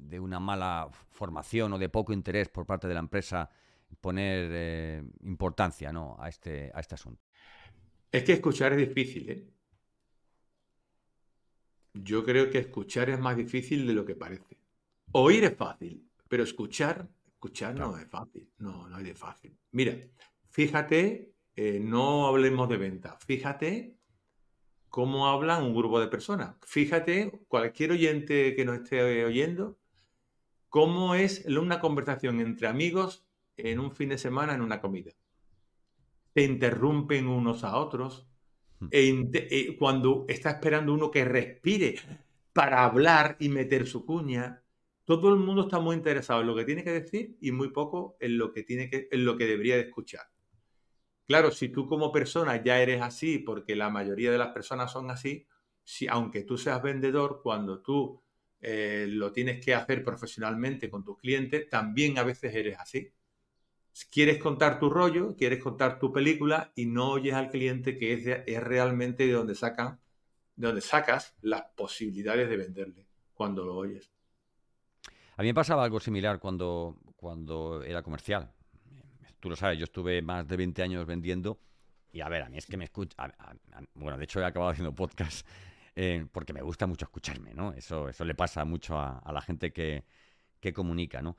de 0.00 0.20
una 0.20 0.40
mala 0.40 0.88
formación 1.10 1.72
o 1.74 1.78
de 1.78 1.88
poco 1.88 2.12
interés 2.12 2.48
por 2.48 2.66
parte 2.66 2.88
de 2.88 2.94
la 2.94 3.00
empresa 3.00 3.50
poner 4.00 4.50
eh, 4.52 5.02
importancia 5.22 5.92
¿no? 5.92 6.16
a, 6.18 6.28
este, 6.28 6.70
a 6.74 6.80
este 6.80 6.94
asunto? 6.94 7.22
Es 8.10 8.22
que 8.22 8.34
escuchar 8.34 8.72
es 8.72 8.88
difícil, 8.88 9.30
¿eh? 9.30 9.53
Yo 11.94 12.24
creo 12.24 12.50
que 12.50 12.58
escuchar 12.58 13.08
es 13.08 13.18
más 13.18 13.36
difícil 13.36 13.86
de 13.86 13.94
lo 13.94 14.04
que 14.04 14.16
parece. 14.16 14.58
Oír 15.12 15.44
es 15.44 15.56
fácil, 15.56 16.10
pero 16.28 16.42
escuchar, 16.42 17.08
escuchar 17.24 17.78
no 17.78 17.96
es 17.96 18.08
fácil. 18.08 18.50
No, 18.58 18.88
no 18.88 18.98
es 18.98 19.04
de 19.04 19.14
fácil. 19.14 19.56
Mira, 19.70 19.96
fíjate, 20.50 21.32
eh, 21.54 21.78
no 21.80 22.26
hablemos 22.26 22.68
de 22.68 22.76
venta. 22.76 23.16
Fíjate 23.24 23.96
cómo 24.88 25.28
hablan 25.28 25.62
un 25.64 25.74
grupo 25.74 26.00
de 26.00 26.08
personas. 26.08 26.56
Fíjate, 26.62 27.40
cualquier 27.48 27.92
oyente 27.92 28.54
que 28.56 28.64
nos 28.64 28.76
esté 28.76 29.24
oyendo, 29.24 29.78
cómo 30.68 31.14
es 31.14 31.44
una 31.46 31.80
conversación 31.80 32.40
entre 32.40 32.66
amigos 32.66 33.24
en 33.56 33.78
un 33.78 33.92
fin 33.92 34.08
de 34.08 34.18
semana 34.18 34.54
en 34.54 34.62
una 34.62 34.80
comida. 34.80 35.12
Se 36.34 36.42
interrumpen 36.42 37.28
unos 37.28 37.62
a 37.62 37.76
otros, 37.76 38.26
eh, 38.90 39.76
cuando 39.78 40.24
está 40.28 40.50
esperando 40.50 40.92
uno 40.92 41.10
que 41.10 41.24
respire 41.24 41.96
para 42.52 42.84
hablar 42.84 43.36
y 43.40 43.48
meter 43.48 43.86
su 43.86 44.04
cuña, 44.04 44.62
todo 45.04 45.34
el 45.34 45.40
mundo 45.40 45.62
está 45.62 45.80
muy 45.80 45.96
interesado 45.96 46.40
en 46.40 46.46
lo 46.46 46.56
que 46.56 46.64
tiene 46.64 46.84
que 46.84 46.92
decir 46.92 47.36
y 47.40 47.52
muy 47.52 47.70
poco 47.70 48.16
en 48.20 48.38
lo 48.38 48.52
que, 48.52 48.62
tiene 48.62 48.88
que, 48.88 49.08
en 49.10 49.24
lo 49.24 49.36
que 49.36 49.46
debería 49.46 49.76
de 49.76 49.82
escuchar. 49.82 50.26
Claro, 51.26 51.50
si 51.50 51.68
tú 51.70 51.86
como 51.86 52.12
persona 52.12 52.62
ya 52.62 52.80
eres 52.80 53.00
así, 53.00 53.38
porque 53.38 53.74
la 53.76 53.90
mayoría 53.90 54.30
de 54.30 54.38
las 54.38 54.52
personas 54.52 54.92
son 54.92 55.10
así, 55.10 55.46
si, 55.82 56.06
aunque 56.06 56.42
tú 56.44 56.56
seas 56.58 56.82
vendedor, 56.82 57.40
cuando 57.42 57.80
tú 57.80 58.22
eh, 58.60 59.06
lo 59.08 59.32
tienes 59.32 59.64
que 59.64 59.74
hacer 59.74 60.02
profesionalmente 60.02 60.90
con 60.90 61.04
tus 61.04 61.18
clientes, 61.18 61.68
también 61.68 62.18
a 62.18 62.24
veces 62.24 62.54
eres 62.54 62.78
así. 62.78 63.10
Quieres 64.10 64.38
contar 64.38 64.78
tu 64.78 64.90
rollo, 64.90 65.36
quieres 65.36 65.62
contar 65.62 65.98
tu 65.98 66.12
película 66.12 66.72
y 66.74 66.86
no 66.86 67.10
oyes 67.10 67.34
al 67.34 67.50
cliente 67.50 67.96
que 67.96 68.12
es, 68.14 68.42
es 68.46 68.62
realmente 68.62 69.26
de 69.26 69.32
donde 69.32 69.54
de 69.54 70.66
donde 70.66 70.80
sacas 70.80 71.34
las 71.42 71.62
posibilidades 71.76 72.48
de 72.48 72.56
venderle 72.56 73.06
cuando 73.34 73.64
lo 73.64 73.76
oyes. 73.76 74.10
A 75.36 75.42
mí 75.42 75.48
me 75.48 75.54
pasaba 75.54 75.84
algo 75.84 76.00
similar 76.00 76.38
cuando, 76.38 76.96
cuando 77.16 77.82
era 77.82 78.02
comercial. 78.02 78.52
Tú 79.40 79.50
lo 79.50 79.56
sabes, 79.56 79.78
yo 79.78 79.84
estuve 79.84 80.22
más 80.22 80.46
de 80.46 80.56
20 80.56 80.82
años 80.82 81.06
vendiendo 81.06 81.60
y 82.12 82.20
a 82.20 82.28
ver, 82.28 82.42
a 82.42 82.48
mí 82.48 82.56
es 82.56 82.66
que 82.66 82.76
me 82.76 82.84
escucha... 82.84 83.16
Bueno, 83.94 84.16
de 84.16 84.24
hecho 84.24 84.40
he 84.40 84.44
acabado 84.44 84.70
haciendo 84.70 84.94
podcast 84.94 85.46
eh, 85.96 86.24
porque 86.30 86.52
me 86.52 86.62
gusta 86.62 86.86
mucho 86.86 87.06
escucharme, 87.06 87.52
¿no? 87.52 87.72
Eso, 87.72 88.08
eso 88.08 88.24
le 88.24 88.34
pasa 88.34 88.64
mucho 88.64 88.96
a, 88.98 89.20
la 89.32 89.40
gente 89.40 89.72
que, 89.72 90.04
que, 90.60 90.72
comunica, 90.72 91.20
¿no? 91.22 91.36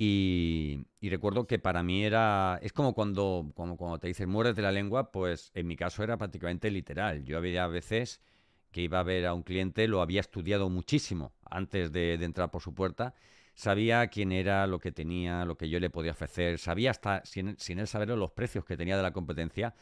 Y, 0.00 0.86
recuerdo 1.02 1.46
que 1.48 1.58
para 1.58 1.82
mí 1.82 2.04
era... 2.04 2.60
Es 2.62 2.72
como 2.72 2.94
cuando, 2.94 3.50
como 3.56 3.76
cuando 3.76 3.98
te 3.98 4.06
dicen 4.06 4.30
mueres 4.30 4.54
de 4.54 4.62
la 4.62 4.70
lengua, 4.72 5.10
pues 5.10 5.50
en 5.54 5.66
mi 5.66 5.76
caso 5.76 6.04
era 6.04 6.16
prácticamente 6.16 6.70
literal. 6.70 7.24
Yo 7.24 7.36
había 7.36 7.66
veces 7.66 8.20
que 8.70 8.82
iba 8.82 9.00
a 9.00 9.02
ver 9.02 9.26
a 9.26 9.34
un 9.34 9.42
cliente, 9.42 9.88
lo 9.88 10.00
había 10.00 10.20
estudiado 10.20 10.70
muchísimo 10.70 11.32
antes 11.50 11.90
de, 11.92 12.14
entrar 12.14 12.50
por 12.50 12.62
su 12.62 12.74
puerta 12.74 13.14
sabía 13.54 14.06
quién 14.08 14.30
era, 14.32 14.68
lo 14.68 14.78
que 14.78 14.92
tenía, 14.92 15.44
lo 15.44 15.56
que 15.56 15.68
yo 15.68 15.80
le 15.80 15.90
podía 15.90 16.12
ofrecer, 16.12 16.58
sabía 16.58 16.92
hasta, 16.92 17.24
sin, 17.24 17.56
él 17.80 17.86
saberlo, 17.88 18.16
los 18.16 18.30
precios 18.30 18.64
que 18.64 18.76
tenía 18.76 18.96
de 18.96 19.02
la 19.02 19.12
competencia, 19.12 19.74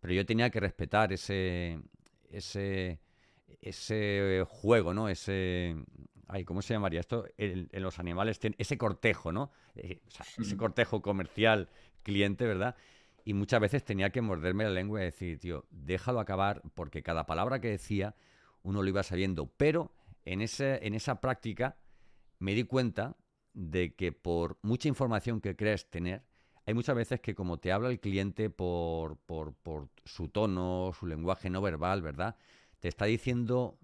pero 0.00 0.14
yo 0.14 0.24
tenía 0.26 0.50
que 0.50 0.60
respetar 0.60 1.12
ese, 1.12 1.78
ese, 2.30 3.00
ese 3.60 4.44
juego, 4.48 4.94
¿no? 4.94 5.10
Ese, 5.10 5.76
ay, 6.28 6.44
¿cómo 6.44 6.62
se 6.62 6.74
llamaría 6.74 7.00
esto? 7.00 7.26
en 7.36 7.82
los 7.82 7.98
animales, 7.98 8.38
ese 8.58 8.78
cortejo, 8.78 9.32
¿no? 9.32 9.50
Eh, 9.74 10.00
ese 10.38 10.56
cortejo 10.56 11.02
comercial 11.02 11.68
cliente, 12.02 12.46
¿verdad? 12.46 12.76
Y 13.24 13.34
muchas 13.34 13.60
veces 13.60 13.84
tenía 13.84 14.10
que 14.10 14.22
morderme 14.22 14.64
la 14.64 14.70
lengua 14.70 15.00
y 15.00 15.04
decir, 15.04 15.38
tío, 15.38 15.66
déjalo 15.70 16.20
acabar, 16.20 16.62
porque 16.74 17.02
cada 17.02 17.26
palabra 17.26 17.60
que 17.60 17.68
decía 17.68 18.14
uno 18.62 18.82
lo 18.82 18.88
iba 18.88 19.02
sabiendo. 19.02 19.46
Pero 19.56 19.92
en, 20.24 20.40
ese, 20.40 20.86
en 20.86 20.94
esa 20.94 21.20
práctica 21.20 21.76
me 22.38 22.54
di 22.54 22.64
cuenta 22.64 23.16
de 23.52 23.94
que 23.94 24.12
por 24.12 24.58
mucha 24.62 24.88
información 24.88 25.40
que 25.40 25.56
crees 25.56 25.90
tener, 25.90 26.22
hay 26.66 26.74
muchas 26.74 26.94
veces 26.96 27.20
que 27.20 27.34
como 27.34 27.58
te 27.58 27.72
habla 27.72 27.88
el 27.88 27.98
cliente 27.98 28.50
por, 28.50 29.16
por, 29.16 29.54
su 30.04 30.28
tono, 30.28 30.92
su 30.98 31.06
lenguaje 31.06 31.50
no 31.50 31.62
verbal, 31.62 32.02
¿verdad? 32.02 32.36
Te 32.78 32.88
está 32.88 33.06
diciendo 33.06 33.78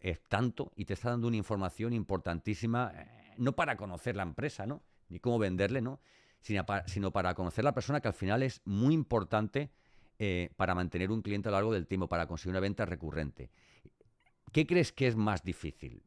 es 0.00 0.20
tanto 0.22 0.72
y 0.76 0.84
te 0.84 0.94
está 0.94 1.10
dando 1.10 1.28
una 1.28 1.36
información 1.36 1.92
importantísima, 1.92 2.92
eh, 2.94 3.34
no 3.36 3.52
para 3.52 3.76
conocer 3.76 4.16
la 4.16 4.22
empresa, 4.22 4.66
¿no? 4.66 4.82
Ni 5.08 5.20
cómo 5.20 5.38
venderle, 5.38 5.80
¿no? 5.80 6.00
Sino 6.40 6.64
para, 6.66 6.86
sino 6.86 7.12
para 7.12 7.34
conocer 7.34 7.64
la 7.64 7.72
persona 7.72 8.00
que 8.00 8.08
al 8.08 8.14
final 8.14 8.42
es 8.42 8.60
muy 8.64 8.94
importante 8.94 9.70
eh, 10.18 10.50
para 10.56 10.74
mantener 10.74 11.10
un 11.10 11.22
cliente 11.22 11.48
a 11.48 11.52
lo 11.52 11.56
largo 11.56 11.72
del 11.72 11.86
tiempo, 11.86 12.08
para 12.08 12.26
conseguir 12.26 12.50
una 12.50 12.60
venta 12.60 12.84
recurrente. 12.84 13.50
¿Qué 14.52 14.66
crees 14.66 14.92
que 14.92 15.06
es 15.06 15.16
más 15.16 15.42
difícil? 15.42 16.02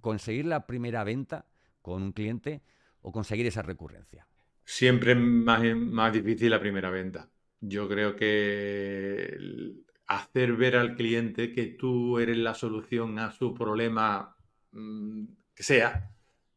conseguir 0.00 0.46
la 0.46 0.66
primera 0.66 1.04
venta 1.04 1.46
con 1.82 2.02
un 2.02 2.12
cliente 2.12 2.62
o 3.02 3.12
conseguir 3.12 3.46
esa 3.46 3.62
recurrencia? 3.62 4.26
Siempre 4.64 5.12
es 5.12 5.18
más, 5.18 5.62
más 5.76 6.12
difícil 6.12 6.50
la 6.50 6.60
primera 6.60 6.90
venta. 6.90 7.28
Yo 7.60 7.88
creo 7.88 8.16
que 8.16 9.36
hacer 10.10 10.54
ver 10.54 10.76
al 10.76 10.96
cliente 10.96 11.52
que 11.52 11.66
tú 11.66 12.18
eres 12.18 12.36
la 12.36 12.52
solución 12.52 13.18
a 13.20 13.30
su 13.30 13.54
problema 13.54 14.34
mm, 14.72 15.24
que 15.54 15.62
sea, 15.62 16.10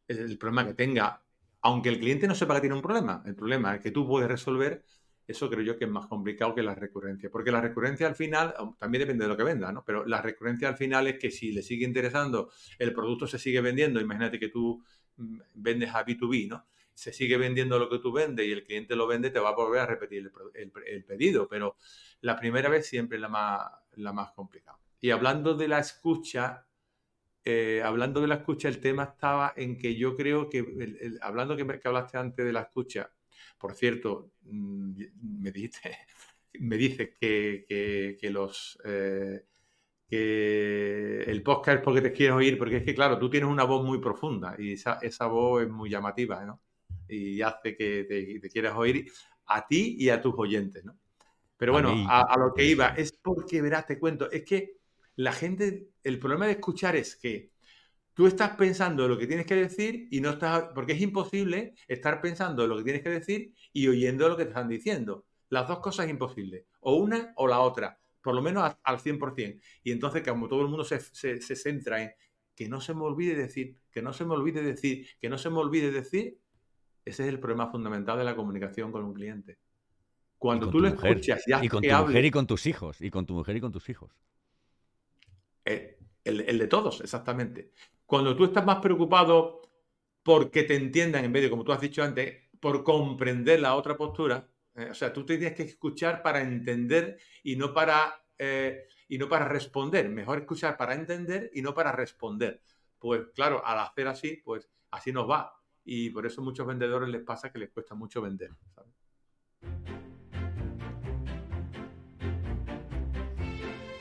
el 0.08 0.36
problema 0.38 0.66
que 0.66 0.74
tenga, 0.74 1.22
aunque 1.62 1.88
el 1.88 2.00
cliente 2.00 2.26
no 2.26 2.34
sepa 2.34 2.54
que 2.56 2.62
tiene 2.62 2.74
un 2.74 2.82
problema, 2.82 3.22
el 3.24 3.36
problema 3.36 3.76
es 3.76 3.80
que 3.80 3.92
tú 3.92 4.08
puedes 4.08 4.28
resolver, 4.28 4.82
eso 5.26 5.48
creo 5.48 5.62
yo 5.62 5.78
que 5.78 5.84
es 5.84 5.90
más 5.90 6.06
complicado 6.06 6.52
que 6.52 6.64
la 6.64 6.74
recurrencia. 6.74 7.30
Porque 7.30 7.52
la 7.52 7.60
recurrencia 7.60 8.08
al 8.08 8.16
final, 8.16 8.54
también 8.76 9.02
depende 9.02 9.24
de 9.24 9.28
lo 9.28 9.36
que 9.36 9.44
venda, 9.44 9.70
¿no? 9.70 9.84
Pero 9.84 10.04
la 10.04 10.20
recurrencia 10.20 10.68
al 10.68 10.76
final 10.76 11.06
es 11.06 11.18
que 11.18 11.30
si 11.30 11.52
le 11.52 11.62
sigue 11.62 11.86
interesando, 11.86 12.50
el 12.78 12.92
producto 12.92 13.28
se 13.28 13.38
sigue 13.38 13.60
vendiendo, 13.60 14.00
imagínate 14.00 14.40
que 14.40 14.48
tú 14.48 14.82
mm, 15.16 15.38
vendes 15.54 15.94
a 15.94 16.04
B2B, 16.04 16.48
¿no? 16.48 16.66
Se 16.94 17.12
sigue 17.12 17.36
vendiendo 17.36 17.78
lo 17.78 17.88
que 17.88 17.98
tú 17.98 18.12
vendes 18.12 18.46
y 18.46 18.52
el 18.52 18.64
cliente 18.64 18.96
lo 18.96 19.06
vende, 19.06 19.30
te 19.30 19.40
va 19.40 19.50
a 19.50 19.54
volver 19.54 19.80
a 19.80 19.86
repetir 19.86 20.30
el, 20.54 21.04
pedido. 21.04 21.48
Pero 21.48 21.76
la 22.20 22.38
primera 22.38 22.68
vez 22.68 22.86
siempre 22.86 23.16
es 23.16 23.22
la 23.22 23.28
más, 23.28 23.60
la 23.96 24.12
más 24.12 24.32
complicada. 24.32 24.78
Y 25.00 25.10
hablando 25.10 25.54
de 25.54 25.68
la 25.68 25.80
escucha, 25.80 26.66
eh, 27.44 27.82
hablando 27.84 28.20
de 28.20 28.28
la 28.28 28.36
escucha, 28.36 28.68
el 28.68 28.80
tema 28.80 29.04
estaba 29.04 29.52
en 29.56 29.76
que 29.76 29.96
yo 29.96 30.16
creo 30.16 30.48
que, 30.48 31.18
hablando 31.20 31.56
que, 31.56 31.66
que 31.66 31.88
hablaste 31.88 32.16
antes 32.16 32.46
de 32.46 32.52
la 32.52 32.62
escucha, 32.62 33.10
por 33.58 33.74
cierto, 33.74 34.32
mm, 34.42 35.02
me 35.40 35.50
dice, 35.52 35.96
me 36.60 36.76
dice 36.76 37.14
que, 37.18 38.18
los... 38.30 38.78
Eh, 38.84 39.44
que 40.06 41.22
el 41.22 41.42
podcast 41.42 41.78
es 41.78 41.84
porque 41.84 42.02
te 42.02 42.12
quieres 42.12 42.36
oír, 42.36 42.58
porque 42.58 42.76
es 42.76 42.84
que, 42.84 42.94
claro, 42.94 43.18
tú 43.18 43.30
tienes 43.30 43.48
una 43.48 43.64
voz 43.64 43.84
muy 43.84 43.98
profunda 44.00 44.54
y 44.58 44.74
esa, 44.74 45.26
voz 45.26 45.62
es 45.62 45.70
muy 45.70 45.88
llamativa, 45.88 46.44
¿no? 46.44 46.60
Y 47.08 47.42
hace 47.42 47.76
que 47.76 48.04
te, 48.40 48.48
quieras 48.48 48.74
oír 48.76 49.10
a 49.46 49.66
ti 49.66 49.96
y 49.98 50.08
a 50.08 50.20
tus 50.20 50.34
oyentes, 50.36 50.84
¿no? 50.84 50.96
Pero 51.56 51.72
bueno, 51.72 51.94
a, 52.08 52.36
lo 52.36 52.52
que 52.52 52.64
iba, 52.64 52.88
es 52.88 53.12
porque, 53.12 53.62
verás, 53.62 53.86
te 53.86 53.98
cuento, 53.98 54.30
es 54.30 54.44
que 54.44 54.76
la 55.16 55.32
gente, 55.32 55.88
el 56.02 56.18
problema 56.18 56.46
de 56.46 56.52
escuchar 56.52 56.96
es 56.96 57.16
que 57.16 57.52
tú 58.12 58.26
estás 58.26 58.56
pensando 58.56 59.06
lo 59.08 59.18
que 59.18 59.26
tienes 59.26 59.46
que 59.46 59.54
decir 59.54 60.08
y 60.10 60.20
no 60.20 60.30
estás, 60.30 60.66
porque 60.74 60.92
es 60.92 61.00
imposible 61.00 61.74
estar 61.88 62.20
pensando 62.20 62.66
lo 62.66 62.76
que 62.76 62.84
tienes 62.84 63.02
que 63.02 63.10
decir 63.10 63.52
y 63.72 63.88
oyendo 63.88 64.28
lo 64.28 64.36
que 64.36 64.44
te 64.44 64.50
están 64.50 64.68
diciendo. 64.68 65.26
Las 65.50 65.68
dos 65.68 65.80
cosas 65.80 66.06
es 66.06 66.10
imposible, 66.10 66.66
o 66.80 66.96
una 66.96 67.32
o 67.36 67.46
la 67.46 67.60
otra, 67.60 67.98
por 68.22 68.34
lo 68.34 68.42
menos 68.42 68.74
al 68.82 68.98
100%. 68.98 69.60
Y 69.82 69.92
entonces, 69.92 70.26
como 70.26 70.48
todo 70.48 70.62
el 70.62 70.68
mundo 70.68 70.84
se, 70.84 70.98
centra 71.40 72.02
en 72.02 72.10
que 72.54 72.68
no 72.68 72.80
se 72.80 72.94
me 72.94 73.02
olvide 73.02 73.34
decir, 73.34 73.76
que 73.90 74.00
no 74.00 74.12
se 74.12 74.24
me 74.24 74.32
olvide 74.32 74.62
decir, 74.62 75.06
que 75.20 75.28
no 75.28 75.38
se 75.38 75.50
me 75.50 75.58
olvide 75.58 75.90
decir, 75.90 76.38
ese 77.04 77.22
es 77.24 77.28
el 77.28 77.38
problema 77.38 77.70
fundamental 77.70 78.18
de 78.18 78.24
la 78.24 78.34
comunicación 78.34 78.90
con 78.90 79.04
un 79.04 79.14
cliente. 79.14 79.58
Cuando 80.38 80.68
tú 80.68 80.80
lo 80.80 80.88
escuchas 80.88 81.42
y 81.62 81.68
con 81.68 81.82
tu 81.82 81.90
mujer 81.90 82.24
y 82.24 82.30
con 82.30 82.46
tus 82.46 82.66
hijos, 82.66 83.00
y 83.00 83.10
con 83.10 83.26
tu 83.26 83.34
mujer 83.34 83.56
y 83.56 83.60
con 83.60 83.72
tus 83.72 83.88
hijos. 83.88 84.12
Eh, 85.64 85.98
el, 86.24 86.58
de 86.58 86.66
todos, 86.66 87.00
exactamente. 87.00 87.70
Cuando 88.06 88.36
tú 88.36 88.44
estás 88.44 88.64
más 88.64 88.78
preocupado 88.78 89.62
porque 90.22 90.64
te 90.64 90.76
entiendan, 90.76 91.24
en 91.24 91.32
vez 91.32 91.42
de, 91.42 91.50
como 91.50 91.64
tú 91.64 91.72
has 91.72 91.80
dicho 91.80 92.02
antes, 92.02 92.42
por 92.60 92.82
comprender 92.82 93.60
la 93.60 93.74
otra 93.74 93.96
postura, 93.96 94.48
eh, 94.74 94.88
o 94.90 94.94
sea, 94.94 95.12
tú 95.12 95.24
te 95.24 95.36
tienes 95.36 95.56
que 95.56 95.64
escuchar 95.64 96.22
para 96.22 96.40
entender 96.40 97.18
y 97.42 97.56
no 97.56 97.72
para, 97.72 98.22
eh, 98.38 98.86
y 99.08 99.18
no 99.18 99.28
para 99.28 99.48
responder. 99.48 100.08
Mejor 100.08 100.38
escuchar 100.38 100.76
para 100.76 100.94
entender 100.94 101.50
y 101.54 101.62
no 101.62 101.74
para 101.74 101.92
responder. 101.92 102.62
Pues 102.98 103.22
claro, 103.34 103.64
al 103.64 103.78
hacer 103.78 104.08
así, 104.08 104.40
pues 104.44 104.68
así 104.90 105.12
nos 105.12 105.28
va. 105.28 105.54
Y 105.84 106.10
por 106.10 106.24
eso 106.26 106.40
a 106.40 106.44
muchos 106.44 106.66
vendedores 106.66 107.08
les 107.08 107.22
pasa 107.22 107.52
que 107.52 107.58
les 107.58 107.70
cuesta 107.70 107.94
mucho 107.94 108.22
vender. 108.22 108.50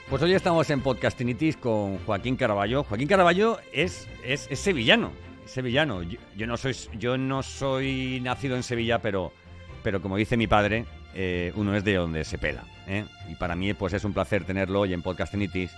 Pues 0.10 0.22
hoy 0.22 0.34
estamos 0.34 0.70
en 0.70 0.82
Podcastinitis 0.82 1.58
con 1.58 1.98
Joaquín 2.06 2.36
Caraballo. 2.36 2.84
Joaquín 2.84 3.08
Caraballo 3.08 3.58
es, 3.72 4.08
es, 4.24 4.42
sevillano. 4.60 5.12
sevillano. 5.46 6.04
Yo, 6.04 6.46
no 6.46 6.56
soy, 6.56 6.76
yo 7.00 7.18
no 7.18 7.42
soy 7.42 8.22
nacido 8.22 8.56
en 8.56 8.64
Sevilla, 8.64 9.02
pero, 9.02 9.34
pero 9.82 10.02
como 10.02 10.16
dice 10.16 10.38
mi 10.38 10.46
padre, 10.46 10.86
eh, 11.16 11.52
uno 11.56 11.76
es 11.76 11.84
de 11.84 11.96
donde 11.96 12.24
se 12.26 12.38
pela. 12.38 12.64
¿eh? 12.88 13.06
Y 13.28 13.36
para 13.36 13.56
mí 13.56 13.74
pues 13.74 13.94
es 13.94 14.06
un 14.06 14.14
placer 14.14 14.46
tenerlo 14.46 14.82
hoy 14.82 14.94
en 14.94 15.02
Podcastinitis, 15.02 15.72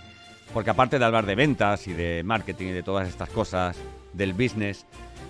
porque 0.52 0.70
aparte 0.70 0.98
de 0.98 1.04
hablar 1.04 1.26
de 1.26 1.34
ventas 1.34 1.86
y 1.86 1.92
de 1.92 2.22
marketing 2.24 2.66
y 2.66 2.72
de 2.72 2.82
todas 2.82 3.08
estas 3.08 3.28
cosas, 3.28 3.76
del 4.12 4.32
business, 4.32 4.86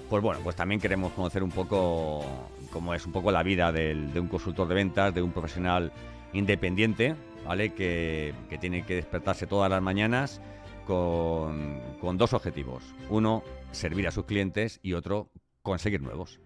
pues 0.08 0.22
bueno, 0.22 0.40
pues 0.44 0.54
también 0.56 0.80
queremos 0.80 1.12
conocer 1.12 1.42
un 1.42 1.50
poco 1.50 2.24
cómo 2.72 2.94
es 2.94 3.04
un 3.04 3.12
poco 3.12 3.32
la 3.32 3.42
vida 3.42 3.72
de 3.72 4.20
un 4.20 4.28
consultor 4.28 4.68
de 4.68 4.74
ventas, 4.74 5.14
de 5.14 5.22
un 5.22 5.32
profesional 5.32 5.92
independiente, 6.32 7.16
¿vale? 7.46 7.72
Que, 7.72 8.34
tiene 8.60 8.84
que 8.84 8.94
despertarse 8.94 9.46
todas 9.46 9.70
las 9.70 9.82
mañanas 9.82 10.40
con, 10.86 11.80
con 12.00 12.16
dos 12.16 12.32
objetivos. 12.32 12.82
Uno, 13.10 13.42
servir 13.72 14.06
a 14.06 14.10
sus 14.10 14.24
clientes 14.24 14.80
y 14.82 14.92
otro, 14.92 15.30
conseguir 15.62 16.00
nuevos. 16.00 16.40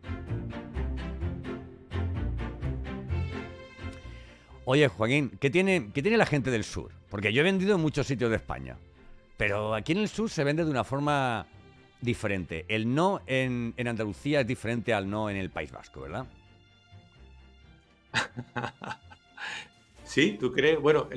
Oye, 4.73 4.87
Joaquín, 4.87 5.37
¿qué 5.41 5.51
tiene, 5.51 5.91
¿qué 5.93 6.01
tiene 6.01 6.17
la 6.17 6.27
gente 6.27 6.49
del 6.49 6.63
sur? 6.63 6.93
Porque 7.09 7.33
yo 7.33 7.41
he 7.41 7.43
vendido 7.43 7.75
en 7.75 7.81
muchos 7.81 8.07
sitios 8.07 8.31
de 8.31 8.37
España, 8.37 8.77
pero 9.37 9.75
aquí 9.75 9.91
en 9.91 9.99
el 9.99 10.09
sur 10.09 10.31
se 10.31 10.45
vende 10.45 10.65
de 10.65 10.71
una 10.71 10.85
forma 10.85 11.45
diferente. 12.01 12.67
El 12.69 12.95
no 12.95 13.21
en, 13.27 13.75
en 13.77 13.89
Andalucía 13.89 14.43
es 14.43 14.47
diferente 14.47 14.95
al 14.95 15.11
no 15.11 15.29
en 15.29 15.39
el 15.39 15.51
País 15.51 15.73
Vasco, 15.73 16.03
¿verdad? 16.03 16.25
Sí, 20.05 20.37
¿tú 20.39 20.53
crees? 20.53 20.81
Bueno, 20.81 21.09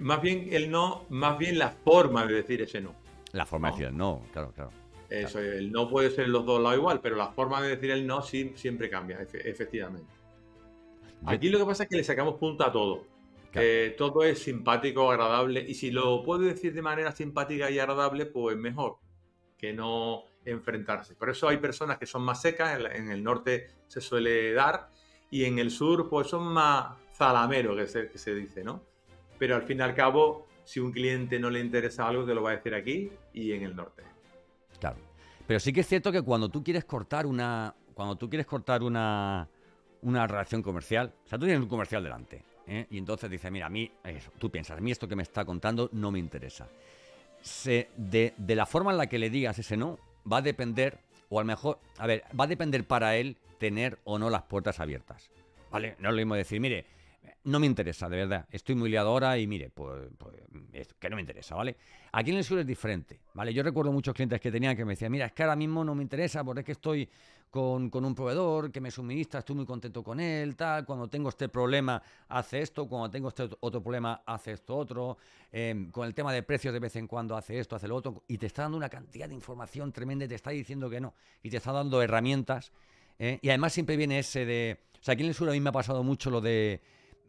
más 0.00 0.22
bien 0.22 0.48
el 0.52 0.70
no, 0.70 1.06
más 1.08 1.36
bien 1.36 1.58
la 1.58 1.70
forma 1.70 2.26
de 2.26 2.34
decir 2.34 2.62
ese 2.62 2.80
no. 2.80 2.94
La 3.32 3.44
forma 3.44 3.68
de 3.68 3.72
decir 3.72 3.86
el 3.88 3.96
no, 3.96 4.22
claro, 4.32 4.52
claro. 4.52 4.70
Eso, 5.08 5.40
el 5.40 5.72
no 5.72 5.88
puede 5.88 6.10
ser 6.10 6.28
los 6.28 6.46
dos 6.46 6.60
lados 6.60 6.78
igual, 6.78 7.00
pero 7.00 7.16
la 7.16 7.32
forma 7.32 7.60
de 7.60 7.70
decir 7.70 7.90
el 7.90 8.06
no 8.06 8.22
sí, 8.22 8.52
siempre 8.54 8.88
cambia, 8.88 9.20
efectivamente. 9.20 10.19
Aquí 11.26 11.48
lo 11.48 11.58
que 11.58 11.64
pasa 11.64 11.84
es 11.84 11.88
que 11.88 11.96
le 11.96 12.04
sacamos 12.04 12.36
punta 12.36 12.66
a 12.66 12.72
todo. 12.72 13.04
todo 13.96 14.24
es 14.24 14.42
simpático, 14.42 15.10
agradable, 15.10 15.64
y 15.66 15.74
si 15.74 15.90
lo 15.90 16.22
puedo 16.22 16.42
decir 16.42 16.72
de 16.72 16.82
manera 16.82 17.12
simpática 17.12 17.70
y 17.70 17.78
agradable, 17.78 18.26
pues 18.26 18.56
mejor 18.56 18.98
que 19.58 19.72
no 19.72 20.24
enfrentarse. 20.44 21.14
Por 21.14 21.30
eso 21.30 21.48
hay 21.48 21.58
personas 21.58 21.98
que 21.98 22.06
son 22.06 22.22
más 22.22 22.40
secas, 22.40 22.80
en 22.94 23.10
el 23.10 23.22
norte 23.22 23.68
se 23.86 24.00
suele 24.00 24.52
dar, 24.52 24.90
y 25.30 25.44
en 25.44 25.58
el 25.58 25.70
sur 25.70 26.08
pues 26.08 26.28
son 26.28 26.44
más 26.44 26.96
zalamero 27.14 27.76
que 27.76 27.86
se, 27.86 28.08
que 28.08 28.18
se 28.18 28.34
dice, 28.34 28.64
¿no? 28.64 28.82
Pero 29.38 29.56
al 29.56 29.62
fin 29.62 29.78
y 29.78 29.82
al 29.82 29.94
cabo, 29.94 30.46
si 30.64 30.80
un 30.80 30.92
cliente 30.92 31.38
no 31.38 31.50
le 31.50 31.60
interesa 31.60 32.08
algo, 32.08 32.24
te 32.24 32.34
lo 32.34 32.42
va 32.42 32.50
a 32.50 32.56
decir 32.56 32.74
aquí 32.74 33.10
y 33.32 33.52
en 33.52 33.62
el 33.62 33.76
norte. 33.76 34.02
Claro. 34.78 34.98
Pero 35.46 35.60
sí 35.60 35.72
que 35.72 35.80
es 35.80 35.86
cierto 35.86 36.12
que 36.12 36.22
cuando 36.22 36.48
tú 36.48 36.62
quieres 36.62 36.84
cortar 36.84 37.26
una. 37.26 37.74
Cuando 37.94 38.16
tú 38.16 38.30
quieres 38.30 38.46
cortar 38.46 38.82
una, 38.82 39.48
una 40.02 40.26
relación 40.26 40.62
comercial, 40.62 41.12
o 41.24 41.28
sea, 41.28 41.38
tú 41.38 41.44
tienes 41.44 41.62
un 41.62 41.68
comercial 41.68 42.02
delante, 42.02 42.42
¿eh? 42.66 42.86
y 42.90 42.98
entonces 42.98 43.30
dices, 43.30 43.50
mira, 43.50 43.66
a 43.66 43.70
mí, 43.70 43.90
eso, 44.04 44.30
tú 44.38 44.50
piensas, 44.50 44.78
a 44.78 44.80
mí 44.80 44.90
esto 44.90 45.08
que 45.08 45.16
me 45.16 45.22
está 45.22 45.44
contando 45.44 45.88
no 45.92 46.10
me 46.10 46.18
interesa. 46.18 46.68
Se, 47.42 47.88
de, 47.96 48.34
de 48.36 48.54
la 48.54 48.66
forma 48.66 48.90
en 48.90 48.98
la 48.98 49.06
que 49.06 49.18
le 49.18 49.30
digas 49.30 49.58
ese 49.58 49.76
no, 49.76 49.98
va 50.30 50.38
a 50.38 50.42
depender, 50.42 50.98
o 51.28 51.38
a 51.38 51.42
lo 51.42 51.46
mejor, 51.46 51.78
a 51.98 52.06
ver, 52.06 52.24
va 52.38 52.44
a 52.44 52.48
depender 52.48 52.86
para 52.86 53.16
él 53.16 53.36
tener 53.58 53.98
o 54.04 54.18
no 54.18 54.30
las 54.30 54.42
puertas 54.42 54.80
abiertas. 54.80 55.30
¿Vale? 55.70 55.94
No 56.00 56.08
es 56.08 56.14
lo 56.14 56.16
mismo 56.16 56.34
decir, 56.34 56.60
mire, 56.60 56.84
no 57.44 57.60
me 57.60 57.66
interesa, 57.66 58.08
de 58.08 58.16
verdad. 58.16 58.46
Estoy 58.50 58.74
muy 58.74 58.90
liado 58.90 59.08
ahora 59.10 59.38
y 59.38 59.46
mire, 59.46 59.70
pues, 59.70 60.08
pues 60.18 60.34
que 60.98 61.08
no 61.08 61.16
me 61.16 61.22
interesa, 61.22 61.54
¿vale? 61.54 61.76
Aquí 62.12 62.30
en 62.30 62.38
el 62.38 62.44
sur 62.44 62.58
es 62.58 62.66
diferente, 62.66 63.20
¿vale? 63.34 63.54
Yo 63.54 63.62
recuerdo 63.62 63.92
muchos 63.92 64.14
clientes 64.14 64.40
que 64.40 64.50
tenían 64.50 64.76
que 64.76 64.84
me 64.84 64.92
decían, 64.92 65.12
mira, 65.12 65.26
es 65.26 65.32
que 65.32 65.42
ahora 65.42 65.56
mismo 65.56 65.84
no 65.84 65.94
me 65.94 66.02
interesa 66.02 66.44
porque 66.44 66.60
es 66.60 66.66
que 66.66 66.72
estoy 66.72 67.08
con, 67.50 67.90
un 67.92 68.14
proveedor 68.14 68.70
que 68.70 68.80
me 68.80 68.90
suministra, 68.90 69.40
estoy 69.40 69.56
muy 69.56 69.66
contento 69.66 70.02
con 70.02 70.20
él, 70.20 70.54
tal. 70.56 70.84
Cuando 70.84 71.08
tengo 71.08 71.28
este 71.28 71.48
problema, 71.48 72.00
hace 72.28 72.60
esto. 72.60 72.88
Cuando 72.88 73.10
tengo 73.10 73.28
este 73.28 73.48
otro 73.60 73.82
problema, 73.82 74.22
hace 74.24 74.52
esto 74.52 74.76
otro. 74.76 75.18
Em, 75.50 75.90
con 75.90 76.06
el 76.06 76.14
tema 76.14 76.32
de 76.32 76.42
precios, 76.42 76.72
de 76.72 76.78
vez 76.78 76.94
en 76.96 77.06
cuando 77.06 77.36
hace 77.36 77.58
esto, 77.58 77.74
hace 77.74 77.88
lo 77.88 77.96
otro. 77.96 78.22
Y 78.28 78.38
te 78.38 78.46
está 78.46 78.62
dando 78.62 78.76
una 78.76 78.88
cantidad 78.88 79.28
de 79.28 79.34
información 79.34 79.92
tremenda 79.92 80.24
y 80.24 80.28
te 80.28 80.36
está 80.36 80.50
diciendo 80.50 80.88
que 80.88 81.00
no. 81.00 81.14
Y 81.42 81.50
te 81.50 81.56
está 81.56 81.72
dando 81.72 82.00
herramientas. 82.00 82.72
¿eh? 83.18 83.38
Y 83.42 83.48
además 83.48 83.72
siempre 83.72 83.96
viene 83.96 84.20
ese 84.20 84.44
de... 84.46 84.78
O 85.00 85.02
sea, 85.02 85.14
aquí 85.14 85.22
en 85.22 85.30
el 85.30 85.34
sur 85.34 85.48
a 85.48 85.52
mí 85.52 85.60
me 85.60 85.70
ha 85.70 85.72
pasado 85.72 86.04
mucho 86.04 86.30
lo 86.30 86.40
de 86.40 86.80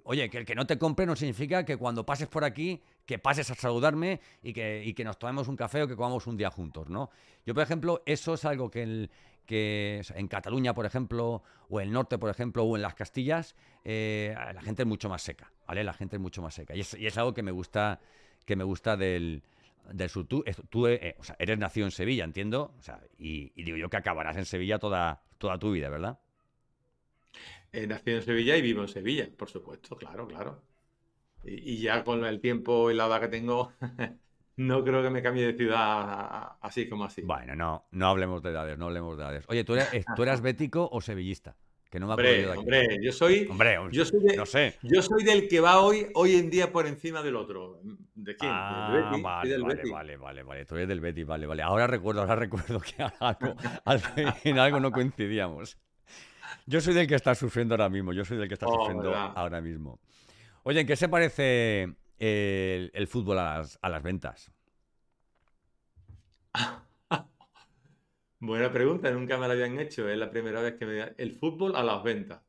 Oye, 0.04 0.30
que 0.30 0.40
el 0.40 0.46
que 0.46 0.56
no 0.56 0.66
te 0.66 0.78
compre 0.78 1.06
no 1.06 1.16
significa 1.16 1.64
que 1.64 1.78
cuando 1.78 2.06
pases 2.06 2.28
por 2.28 2.44
aquí, 2.44 2.82
que 3.06 3.20
pases 3.20 3.52
a 3.52 3.56
saludarme 3.56 4.20
y 4.42 4.54
que, 4.54 4.92
que 4.96 5.04
nos 5.04 5.20
tomemos 5.20 5.48
un 5.48 5.56
café 5.56 5.84
o 5.84 5.88
que 5.88 5.96
comamos 5.96 6.26
un 6.28 6.38
día 6.38 6.50
juntos, 6.50 6.90
¿no? 6.90 7.10
Yo, 7.46 7.54
por 7.54 7.64
ejemplo, 7.64 8.02
eso 8.06 8.34
es 8.34 8.46
algo 8.46 8.70
que, 8.70 9.10
en 9.52 10.28
Cataluña, 10.28 10.74
por 10.74 10.86
ejemplo, 10.86 11.44
o 11.70 11.80
en 11.80 11.88
el 11.88 11.94
norte, 11.94 12.18
por 12.18 12.30
ejemplo, 12.30 12.64
o 12.64 12.76
en 12.76 12.82
las 12.82 12.96
Castillas, 12.96 13.56
eh, 13.84 14.36
la 14.54 14.62
gente 14.62 14.84
es 14.84 14.88
mucho 14.88 15.10
más 15.10 15.22
seca, 15.22 15.52
¿vale? 15.68 15.84
La 15.84 15.94
gente 15.94 16.16
es 16.18 16.22
mucho 16.22 16.42
más 16.42 16.54
seca. 16.54 16.76
Y 16.76 16.82
es, 16.82 17.18
algo 17.18 17.34
que 17.34 17.44
me 17.44 17.52
gusta, 17.52 18.00
que 18.46 18.56
me 18.56 18.64
gusta 18.64 18.98
del, 18.98 19.44
sur. 20.10 20.26
Tú, 20.28 20.44
eh, 20.88 21.16
eres 21.40 21.58
nacido 21.58 21.86
en 21.88 21.92
Sevilla, 21.92 22.24
entiendo, 22.24 22.74
y, 23.18 23.52
y, 23.56 23.64
digo 23.64 23.78
yo 23.78 23.90
que 23.90 23.98
acabarás 23.98 24.38
en 24.38 24.46
Sevilla 24.46 24.80
toda, 24.80 25.24
toda 25.38 25.58
tu 25.58 25.72
vida, 25.72 25.90
¿verdad? 25.90 26.20
He 27.74 27.88
nacido 27.88 28.18
en 28.18 28.24
Sevilla 28.24 28.58
y 28.58 28.62
vivo 28.62 28.82
en 28.82 28.88
Sevilla, 28.90 29.30
por 29.38 29.50
supuesto, 29.50 29.96
claro, 29.96 30.28
claro. 30.28 30.62
Y, 31.44 31.78
ya 31.78 32.04
con 32.04 32.26
el 32.26 32.40
tiempo 32.40 32.92
y 32.92 32.96
la 32.96 33.08
edad 33.08 33.22
que 33.22 33.28
tengo, 33.30 33.72
no 34.58 34.84
creo 34.84 35.02
que 35.02 35.10
me 35.10 35.22
cambie 35.22 35.46
de 35.46 35.54
ciudad 35.54 36.58
así 36.62 36.88
como 36.88 37.06
así. 37.06 37.22
Bueno, 37.22 37.56
no, 37.56 37.88
no 37.92 38.08
hablemos 38.08 38.42
de 38.44 38.52
edades, 38.52 38.78
no 38.78 38.86
hablemos 38.86 39.18
de 39.18 39.24
edades. 39.24 39.46
Oye, 39.48 39.64
¿tú 39.64 39.76
eras, 39.76 39.90
¿tú 40.16 40.24
eras 40.24 40.42
bético 40.42 40.90
o 40.92 41.02
sevillista? 41.02 41.56
Que 41.90 42.00
no 42.00 42.08
me 42.08 42.14
hombre, 42.14 42.46
de 42.46 42.50
aquí. 42.50 42.60
hombre, 42.60 43.00
yo 43.02 43.12
soy, 43.12 43.48
hombre, 43.50 43.78
yo 43.92 44.06
soy 44.06 44.22
no 44.38 44.46
sé. 44.46 44.78
Yo 44.82 45.02
soy 45.02 45.26
del 45.26 45.50
que 45.50 45.60
va 45.60 45.82
hoy, 45.82 46.08
hoy 46.14 46.36
en 46.36 46.50
día 46.50 46.72
por 46.72 46.88
encima 46.88 47.22
del 47.22 47.36
otro. 47.36 47.82
¿De 48.16 48.34
quién? 48.38 48.50
Ah, 48.54 48.90
del 48.94 49.22
vale, 49.22 49.58
vale, 49.58 49.92
vale, 49.92 50.18
vale, 50.18 50.44
vale, 50.44 50.66
Tú 50.66 50.76
eres 50.76 50.88
del 50.88 51.02
Betty, 51.02 51.26
vale, 51.26 51.46
vale. 51.48 51.64
Ahora 51.64 51.88
recuerdo, 51.88 52.22
ahora 52.22 52.38
recuerdo 52.38 52.80
que 52.80 53.04
algo, 53.20 53.56
en 54.46 54.60
algo 54.60 54.80
no 54.80 54.90
coincidíamos. 54.90 55.78
Yo 56.66 56.80
soy 56.80 56.94
del 56.94 57.08
que 57.08 57.16
está 57.16 57.36
sufriendo 57.36 57.74
ahora 57.74 57.90
mismo. 57.90 58.14
Yo 58.14 58.24
soy 58.24 58.38
del 58.38 58.48
que 58.48 58.54
está 58.54 58.68
oh, 58.68 58.76
sufriendo 58.76 59.14
ahora 59.14 59.60
mismo. 59.60 60.00
Oye, 60.64 60.80
¿en 60.80 60.88
qué 60.88 60.96
se 60.96 61.10
parece 61.10 61.94
el, 62.22 63.08
fútbol 63.08 63.40
a 63.40 63.64
las, 63.82 64.04
ventas? 64.04 64.52
Buena 68.40 68.72
pregunta, 68.72 69.10
nunca 69.12 69.38
me 69.38 69.48
la 69.48 69.54
habían 69.54 69.80
hecho. 69.80 70.08
Es 70.08 70.18
la 70.18 70.30
primera 70.30 70.62
vez 70.62 70.76
que 70.76 70.86
me 70.86 71.14
el 71.18 71.38
fútbol 71.38 71.76
a 71.76 71.84
las 71.84 72.04
ventas. 72.04 72.42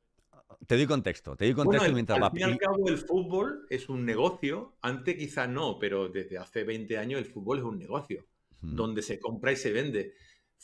Te 0.66 0.76
doy 0.76 0.86
contexto, 0.86 1.34
te 1.36 1.46
doy 1.46 1.54
contexto 1.54 1.92
mientras 1.92 2.20
al 2.20 2.30
fin 2.30 2.40
y 2.40 2.44
al 2.44 2.58
cabo 2.58 2.86
el 2.86 2.98
fútbol 2.98 3.66
es 3.68 3.88
un 3.88 4.04
negocio. 4.04 4.76
Antes 4.82 5.16
quizás 5.16 5.48
no, 5.48 5.78
pero 5.78 6.08
desde 6.08 6.38
hace 6.38 6.64
20 6.64 6.98
años 6.98 7.18
el 7.18 7.26
fútbol 7.26 7.58
es 7.58 7.64
un 7.64 7.78
negocio. 7.78 8.26
Donde 8.60 9.02
se 9.02 9.18
compra 9.18 9.50
y 9.50 9.56
se 9.56 9.72
vende. 9.72 10.14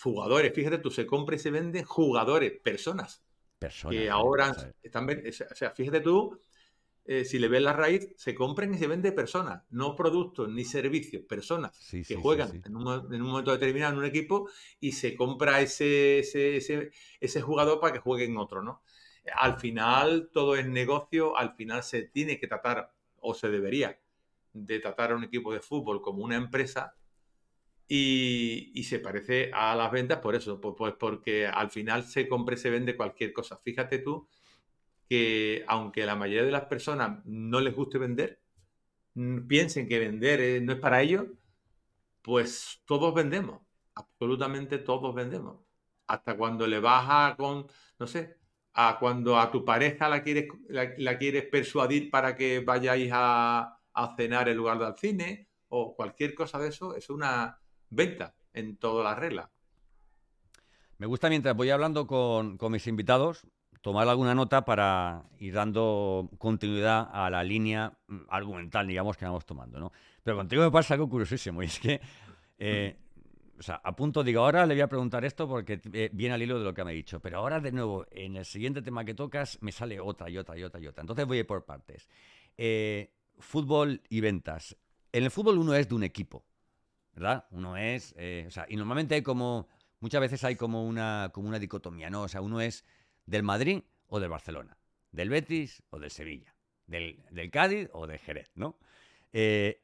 Jugadores, 0.01 0.53
fíjate 0.55 0.79
tú, 0.79 0.91
se 0.91 1.05
compra 1.05 1.35
y 1.35 1.41
se 1.41 1.51
vende 1.51 1.83
jugadores, 1.83 2.53
personas. 2.61 3.25
Personas. 3.59 3.97
Que 3.97 4.09
ahora 4.09 4.55
están. 4.81 5.09
O 5.11 5.55
sea, 5.55 5.73
fíjate 5.73 6.01
tú, 6.01 6.41
eh, 7.11 7.25
si 7.25 7.39
le 7.39 7.49
ves 7.49 7.63
la 7.63 7.73
raíz, 7.73 8.13
se 8.19 8.35
compran 8.35 8.75
y 8.75 8.77
se 8.77 8.87
venden 8.87 9.15
personas, 9.15 9.63
no 9.71 9.97
productos 9.97 10.51
ni 10.51 10.67
servicios, 10.67 11.23
personas 11.23 11.73
que 12.07 12.17
juegan 12.17 12.63
en 12.67 12.77
un, 12.77 13.23
momento 13.23 13.51
determinado 13.51 13.95
en 13.95 14.01
un 14.01 14.05
equipo 14.05 14.51
y 14.79 14.93
se 14.93 15.17
compra 15.17 15.63
ese, 15.63 16.19
ese, 16.19 16.91
ese, 17.19 17.41
jugador 17.41 17.81
para 17.81 17.95
que 17.95 17.99
juegue 17.99 18.27
en 18.27 18.37
otro, 18.37 18.63
¿no? 18.63 18.83
Al 19.37 19.59
final 19.59 20.29
todo 20.35 20.55
es 20.55 20.69
negocio, 20.69 21.35
al 21.35 21.55
final 21.55 21.83
se 21.83 22.03
tiene 22.03 22.39
que 22.39 22.47
tratar, 22.47 22.93
o 23.21 23.33
se 23.33 23.49
debería, 23.49 23.99
de 24.53 24.79
tratar 24.79 25.13
a 25.13 25.17
un 25.17 25.25
equipo 25.25 25.55
de 25.55 25.61
fútbol 25.61 26.03
como 26.03 26.23
una 26.23 26.37
empresa 26.37 26.95
y, 27.89 28.83
se 28.83 28.99
parece 28.99 29.51
a 29.55 29.75
las 29.75 29.91
ventas 29.91 30.19
por 30.19 30.35
eso, 30.35 30.61
pues, 30.61 30.75
pues, 30.77 30.93
porque 31.01 31.47
al 31.47 31.71
final 31.71 32.05
se 32.05 32.29
compra 32.29 32.55
y 32.55 32.59
se 32.59 32.69
vende 32.69 32.99
cualquier 32.99 33.33
cosa. 33.33 33.57
Fíjate 33.57 34.01
tú 34.01 34.29
que 35.09 35.65
aunque 35.67 36.07
la 36.07 36.17
mayoría 36.17 36.45
de 36.45 36.53
las 36.53 36.67
personas 36.67 37.25
no 37.25 37.61
les 37.61 37.75
guste 37.75 37.99
vender, 37.99 38.41
piensen 39.49 39.89
que 39.89 39.99
vender 39.99 40.63
no 40.63 40.73
es 40.73 40.79
para 40.79 41.03
ellos, 41.03 41.27
pues 42.23 42.83
todos 42.85 43.15
vendemos, 43.15 43.61
absolutamente 43.95 44.79
todos 44.79 45.15
vendemos. 45.15 45.61
Hasta 46.07 46.37
cuando 46.37 46.67
le 46.67 46.81
vas 46.81 47.37
con, 47.37 47.67
no 47.99 48.07
sé, 48.07 48.39
a 48.75 48.99
cuando 48.99 49.39
a 49.39 49.51
tu 49.51 49.65
pareja 49.65 50.09
la 50.09 50.23
quieres, 50.23 50.49
la, 50.69 51.19
quieres 51.19 51.47
persuadir 51.47 52.11
para 52.11 52.37
que 52.37 52.61
vayáis 52.61 53.11
a, 53.13 53.75
cenar 54.17 54.49
en 54.49 54.57
lugar 54.57 54.79
del 54.79 54.95
cine 54.97 55.49
o 55.69 55.97
cualquier 55.97 56.35
cosa 56.35 56.59
de 56.59 56.69
eso, 56.69 56.95
es 56.95 57.11
una, 57.11 57.59
venta 57.91 58.35
en 58.53 58.77
todas 58.77 59.05
las 59.05 59.19
reglas. 59.19 59.51
Me 60.99 61.07
gusta 61.07 61.29
mientras 61.29 61.57
voy 61.57 61.71
hablando 61.71 62.07
con, 62.07 62.59
mis 62.71 62.87
invitados, 62.87 63.47
tomar 63.81 64.09
alguna 64.09 64.35
nota 64.35 64.65
para 64.65 65.25
ir 65.39 65.55
dando 65.55 66.31
continuidad 66.39 67.09
a 67.13 67.31
la 67.31 67.43
línea 67.43 67.93
mm, 68.07 68.17
argumental, 68.29 68.87
digamos, 68.87 69.17
que 69.17 69.25
vamos 69.25 69.47
tomando, 69.47 69.79
¿no? 69.79 69.93
Pero 70.23 70.37
contigo 70.37 70.63
me 70.63 70.71
pasa 70.71 70.95
algo 70.95 71.09
curiosísimo, 71.09 71.63
y 71.63 71.67
es 71.67 71.79
que, 71.79 72.01
eh, 72.59 72.97
o 73.59 73.63
sea, 73.63 73.81
a 73.83 73.95
punto 73.95 74.23
digo, 74.23 74.41
ahora 74.43 74.67
le 74.67 74.75
voy 74.75 74.83
a 74.83 74.89
preguntar 74.89 75.25
esto 75.25 75.49
porque 75.49 75.81
eh, 75.93 76.11
viene 76.13 76.35
al 76.35 76.43
hilo 76.43 76.59
de 76.59 76.65
lo 76.65 76.75
que 76.75 76.85
me 76.85 76.91
ha 76.91 76.95
dicho, 76.95 77.21
pero 77.21 77.39
ahora 77.39 77.61
de 77.61 77.73
nuevo, 77.73 78.07
en 78.11 78.37
el 78.37 78.45
siguiente 78.45 78.83
tema 78.83 79.05
que 79.05 79.15
tocas, 79.15 79.59
me 79.61 79.73
sale 79.73 80.01
otra 80.01 80.31
y 80.31 80.39
otra 80.39 80.57
y 80.57 80.63
otra 80.63 80.81
y 80.81 80.87
otra. 80.87 81.01
Entonces 81.01 81.27
voy 81.27 81.39
a 81.39 81.41
ir 81.41 81.47
por 81.47 81.65
partes. 81.65 82.09
Eh, 82.57 83.13
fútbol 83.39 84.03
y 84.09 84.21
ventas. 84.21 84.77
En 85.13 85.25
el 85.25 85.31
fútbol 85.31 85.59
uno 85.59 85.75
es 85.75 85.89
de 85.89 85.95
un 85.95 86.05
equipo, 86.05 86.45
¿verdad? 87.15 87.47
Uno 87.51 87.77
es, 87.77 88.15
eh, 88.17 88.45
o 88.47 88.51
sea, 88.51 88.67
y 88.69 88.77
normalmente 88.77 89.15
hay 89.15 89.23
como, 89.23 89.69
muchas 90.01 90.21
veces 90.21 90.45
hay 90.45 90.57
como 90.57 90.87
una, 90.87 91.31
como 91.33 91.49
una 91.49 91.59
dicotomía, 91.59 92.11
¿no? 92.11 92.23
O 92.23 92.29
sea, 92.29 92.41
uno 92.41 92.61
es 92.61 92.85
del 93.29 93.43
Madrid 93.43 93.83
o 94.07 94.21
del 94.21 94.31
Barcelona, 94.31 94.79
del 95.13 95.29
Betis 95.29 95.83
o 95.91 95.99
del 95.99 96.11
Sevilla, 96.11 96.55
del, 96.87 97.51
Cádiz 97.53 97.91
o 97.93 98.07
del 98.07 98.19
Jerez, 98.19 98.51
¿no? 98.55 98.79
Eh, 99.33 99.83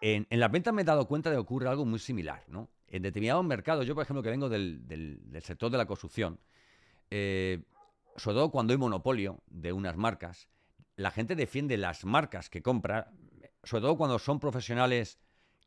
en, 0.00 0.26
en, 0.30 0.40
las 0.40 0.50
ventas 0.50 0.72
me 0.72 0.82
he 0.82 0.84
dado 0.84 1.06
cuenta 1.06 1.28
de 1.28 1.36
que 1.36 1.40
ocurre 1.40 1.68
algo 1.68 1.84
muy 1.84 1.98
similar, 1.98 2.44
¿no? 2.48 2.70
En 2.86 3.02
determinados 3.02 3.44
mercados, 3.44 3.86
yo 3.86 3.94
por 3.94 4.04
ejemplo 4.04 4.22
que 4.22 4.30
vengo 4.30 4.48
del, 4.48 4.86
del, 4.86 5.42
sector 5.42 5.70
de 5.70 5.76
la 5.76 5.84
construcción, 5.84 6.40
eh, 7.10 7.62
sobre 8.16 8.36
todo 8.36 8.50
cuando 8.50 8.72
hay 8.72 8.78
monopolio 8.78 9.42
de 9.46 9.72
unas 9.72 9.96
marcas, 9.96 10.48
la 10.96 11.10
gente 11.10 11.36
defiende 11.36 11.76
las 11.76 12.06
marcas 12.06 12.48
que 12.48 12.62
compra, 12.62 13.12
sobre 13.64 13.82
todo 13.82 13.98
cuando 13.98 14.18
son 14.18 14.40
profesionales 14.40 15.18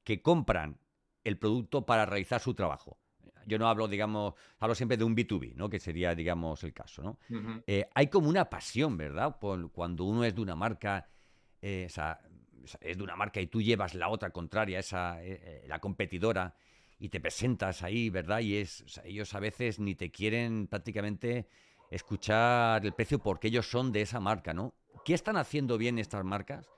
que 0.04 0.24
compran 0.24 0.80
el 1.24 1.38
producto 1.38 1.86
para 1.86 2.08
realizar 2.08 2.42
su 2.42 2.56
trabajo. 2.56 2.98
Yo 3.46 3.60
no 3.60 3.68
hablo, 3.68 3.88
digamos, 3.88 4.34
hablo 4.60 4.76
siempre 4.76 4.98
de 4.98 5.04
un 5.04 5.16
B2B, 5.16 5.56
¿no? 5.56 5.70
Que 5.70 5.80
sería, 5.80 6.16
digamos, 6.16 6.64
el 6.64 6.74
caso, 6.74 7.02
¿no? 7.02 7.20
Eh, 7.68 7.88
hay 7.94 8.08
como 8.08 8.30
una 8.30 8.50
pasión, 8.50 8.98
¿verdad? 8.98 9.40
Por 9.40 9.72
cuando 9.72 10.06
uno 10.06 10.24
es 10.24 10.36
de 10.36 10.42
una 10.42 10.56
marca, 10.56 11.10
eh, 11.62 11.86
o 11.88 11.90
sea, 11.90 12.20
es 12.80 12.98
de 12.98 13.04
una 13.04 13.16
marca 13.16 13.42
y 13.42 13.48
tú 13.48 13.62
llevas 13.62 13.96
la 13.96 14.10
otra 14.10 14.32
contraria, 14.32 14.80
esa, 14.80 15.24
eh, 15.24 15.40
eh, 15.44 15.66
la 15.68 15.80
competidora, 15.80 16.56
y 17.00 17.10
te 17.10 17.20
presentas 17.20 17.82
ahí, 17.82 18.10
¿verdad? 18.10 18.42
Y 18.42 18.58
es, 18.58 18.82
o 18.82 18.88
sea, 18.88 19.04
ellos 19.06 19.34
a 19.34 19.40
veces 19.40 19.80
ni 19.80 19.96
te 19.96 20.12
quieren 20.12 20.68
prácticamente 20.68 21.48
escuchar 21.90 22.86
el 22.86 22.94
precio 22.94 23.20
porque 23.20 23.48
ellos 23.48 23.70
son 23.70 23.92
de 23.92 24.02
esa 24.02 24.20
marca, 24.20 24.54
¿no? 24.54 24.76
¿Qué 25.04 25.14
están 25.14 25.36
haciendo 25.36 25.78
bien 25.80 25.98
estas 25.98 26.24
marcas, 26.24 26.70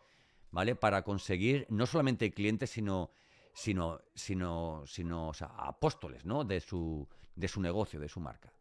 ¿vale? 0.50 0.76
Para 0.76 1.04
conseguir 1.04 1.68
no 1.70 1.86
solamente 1.86 2.32
clientes, 2.32 2.70
sino, 2.70 3.12
sino, 3.54 4.02
sino, 4.16 4.84
sino 4.86 5.30
o 5.30 5.34
sea, 5.34 5.48
apóstoles, 5.58 6.26
¿no? 6.26 6.44
De 6.44 6.60
su, 6.60 7.08
de 7.36 7.48
su 7.48 7.62
negocio, 7.62 8.00
de 8.00 8.10
su 8.10 8.20
marca. 8.20 8.54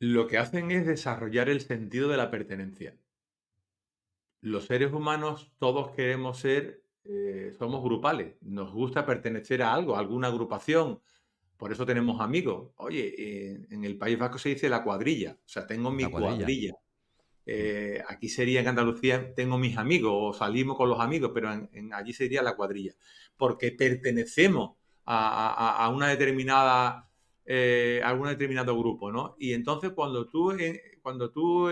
Lo 0.00 0.26
que 0.26 0.38
hacen 0.38 0.70
es 0.70 0.86
desarrollar 0.86 1.50
el 1.50 1.60
sentido 1.60 2.08
de 2.08 2.16
la 2.16 2.30
pertenencia. 2.30 2.98
Los 4.40 4.66
seres 4.66 4.92
humanos 4.92 5.52
todos 5.58 5.90
queremos 5.90 6.38
ser, 6.38 6.84
eh, 7.04 7.54
somos 7.58 7.82
grupales, 7.82 8.36
nos 8.42 8.72
gusta 8.72 9.04
pertenecer 9.06 9.62
a 9.62 9.74
algo, 9.74 9.96
a 9.96 9.98
alguna 10.00 10.28
agrupación. 10.28 11.00
Por 11.56 11.72
eso 11.72 11.86
tenemos 11.86 12.20
amigos. 12.20 12.72
Oye, 12.76 13.14
eh, 13.18 13.66
en 13.70 13.84
el 13.84 13.98
País 13.98 14.18
Vasco 14.18 14.38
se 14.38 14.50
dice 14.50 14.68
la 14.68 14.84
cuadrilla, 14.84 15.38
o 15.44 15.48
sea, 15.48 15.66
tengo 15.66 15.90
mi 15.90 16.04
La 16.04 16.10
cuadrilla. 16.10 16.46
cuadrilla. 16.46 16.72
Eh, 17.48 18.02
aquí 18.08 18.28
sería 18.28 18.60
en 18.60 18.68
Andalucía, 18.68 19.32
tengo 19.34 19.56
mis 19.56 19.76
amigos 19.78 20.12
o 20.12 20.32
salimos 20.36 20.76
con 20.76 20.88
los 20.88 20.98
amigos, 20.98 21.30
pero 21.32 21.52
en, 21.52 21.92
allí 21.94 22.12
sería 22.12 22.42
la 22.42 22.56
cuadrilla, 22.56 22.92
porque 23.36 23.70
pertenecemos 23.70 24.76
a, 25.04 25.88
una 25.94 26.08
determinada, 26.08 27.08
eh, 27.44 28.00
a 28.04 28.12
un 28.14 28.26
determinado 28.26 28.76
grupo, 28.76 29.12
¿no? 29.12 29.36
Y 29.38 29.52
entonces 29.52 29.92
cuando 29.92 30.28
tú, 30.28 30.50
eh, 30.50 30.98
cuando 31.00 31.30
tú 31.30 31.68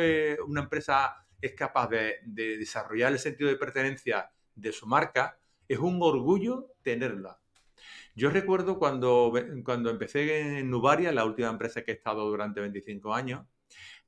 una 0.46 0.60
empresa 0.62 1.26
es 1.40 1.54
capaz 1.54 1.88
de, 1.88 2.18
de 2.24 2.56
desarrollar 2.56 3.12
el 3.12 3.18
sentido 3.18 3.50
de 3.50 3.56
pertenencia 3.56 4.30
de 4.54 4.72
su 4.72 4.86
marca, 4.86 5.38
es 5.66 5.78
un 5.78 5.98
orgullo 6.00 6.68
tenerla. 6.82 7.40
Yo 8.14 8.30
recuerdo 8.30 8.78
cuando, 8.78 9.32
cuando 9.64 9.90
empecé 9.90 10.58
en 10.58 10.70
Nubaria, 10.70 11.10
la 11.10 11.24
última 11.24 11.48
empresa 11.48 11.82
que 11.82 11.90
he 11.90 11.94
estado 11.94 12.28
durante 12.28 12.60
25 12.60 13.12
años, 13.12 13.44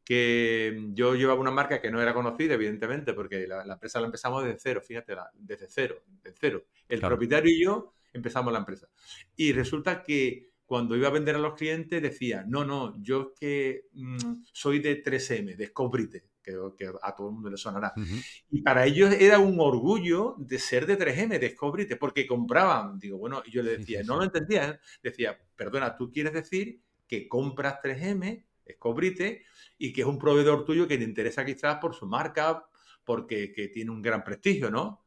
que 0.07 0.88
yo 0.95 1.16
llevaba 1.16 1.40
una 1.40 1.51
marca 1.51 1.81
que 1.83 1.90
no 1.90 2.01
era 2.01 2.14
conocida, 2.14 2.55
evidentemente, 2.55 3.12
porque 3.12 3.47
la, 3.49 3.66
la 3.66 3.75
empresa 3.75 4.01
la 4.01 4.07
empezamos 4.07 4.45
desde 4.45 4.59
cero, 4.61 4.81
fíjate, 4.81 5.16
la- 5.16 5.31
desde 5.35 5.66
cero, 5.69 6.05
desde 6.23 6.38
cero. 6.40 6.64
El 6.88 7.01
Claro. 7.01 7.16
propietario 7.16 7.51
y 7.53 7.64
yo 7.64 7.95
empezamos 8.12 8.53
la 8.53 8.61
empresa. 8.61 8.88
Y 9.35 9.53
resulta 9.53 10.03
que 10.05 10.51
cuando 10.64 10.97
iba 10.97 11.09
a 11.09 11.12
vender 11.12 11.35
a 11.37 11.38
los 11.38 11.55
clientes 11.55 12.01
decía, 12.03 12.45
no, 12.47 12.64
no, 12.64 12.97
yo 13.03 13.33
es 13.35 13.40
que 13.40 13.85
mm, 13.92 14.45
soy 14.53 14.79
de 14.81 15.03
3M, 15.03 15.57
de 15.57 15.66
Scobrite, 15.66 16.25
que, 16.42 16.55
que 16.79 16.90
a 17.03 17.14
todo 17.16 17.29
el 17.29 17.35
mundo 17.35 17.51
le 17.51 17.57
sonará. 17.57 17.92
Ujú. 17.97 18.27
Y 18.51 18.62
para 18.62 18.87
ellos 18.87 19.12
era 19.12 19.38
un 19.40 19.59
orgullo 19.61 20.37
de 20.38 20.59
ser 20.61 20.87
de 20.87 20.97
3M, 20.97 21.38
de 21.38 21.51
Scobrite, 21.51 21.97
porque 21.97 22.27
compraban. 22.27 22.99
Digo, 22.99 23.19
bueno, 23.19 23.42
y 23.45 23.51
yo 23.51 23.62
le 23.62 23.77
Sí, 23.77 23.77
decía, 23.79 24.03
sí, 24.03 24.07
no 24.07 24.14
sí. 24.14 24.19
lo 24.19 24.25
entendía. 24.25 24.69
¿eh? 24.71 24.79
Decía, 25.03 25.38
perdona, 25.57 25.97
tú 25.97 26.11
quieres 26.12 26.33
decir 26.33 26.81
que 27.09 27.29
compras 27.29 27.81
3M, 27.83 28.45
Scobrite, 28.73 29.45
y 29.79 29.93
que 29.93 30.03
es 30.03 30.07
un 30.07 30.19
proveedor 30.19 30.65
tuyo 30.65 30.89
que 30.89 30.99
te 30.99 31.05
interesa 31.05 31.45
quizás 31.45 31.79
por 31.79 31.95
su 31.95 32.07
marca, 32.07 32.67
porque 33.05 33.53
que 33.53 33.69
tiene 33.69 33.91
un 33.91 34.03
gran 34.03 34.25
prestigio, 34.25 34.71
¿no? 34.71 35.07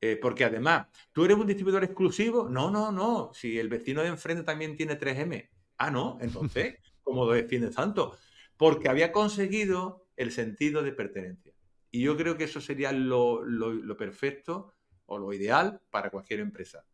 Eh, 0.00 0.16
porque 0.20 0.44
además, 0.44 0.88
¿tú 1.12 1.24
eres 1.24 1.36
un 1.36 1.46
distribuidor 1.46 1.84
exclusivo? 1.84 2.48
No, 2.48 2.70
no, 2.70 2.90
no. 2.90 3.30
Si 3.34 3.58
el 3.58 3.68
vecino 3.68 4.02
de 4.02 4.08
enfrente 4.08 4.42
también 4.42 4.76
tiene 4.76 4.96
3M. 4.96 5.50
Ah, 5.78 5.90
no. 5.90 6.18
Entonces, 6.20 6.76
¿cómo 7.02 7.24
lo 7.26 7.32
defiendes 7.32 7.74
tanto? 7.76 8.18
Porque 8.56 8.88
había 8.88 9.12
conseguido 9.12 10.08
el 10.16 10.32
sentido 10.32 10.82
de 10.82 10.92
pertenencia. 10.92 11.54
Y 11.90 12.02
yo 12.02 12.16
creo 12.16 12.36
que 12.36 12.44
eso 12.44 12.60
sería 12.60 12.90
lo, 12.92 13.44
lo- 13.44 13.72
lo 13.72 13.96
perfecto 13.96 14.74
o 15.06 15.18
lo 15.18 15.32
ideal 15.32 15.80
para 15.90 16.10
cualquier 16.10 16.40
empresa. 16.40 16.84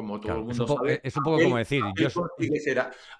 Como 0.00 0.20
todo 0.20 0.32
Claro, 0.32 0.40
el 0.44 0.50
es 0.50 0.58
mundo 0.58 0.64
un 0.64 0.68
poco, 0.68 0.84
sabe, 0.86 1.00
es 1.02 1.16
un 1.16 1.22
poco 1.22 1.34
Apple- 1.36 1.44
como 1.44 1.56
decir, 1.58 1.82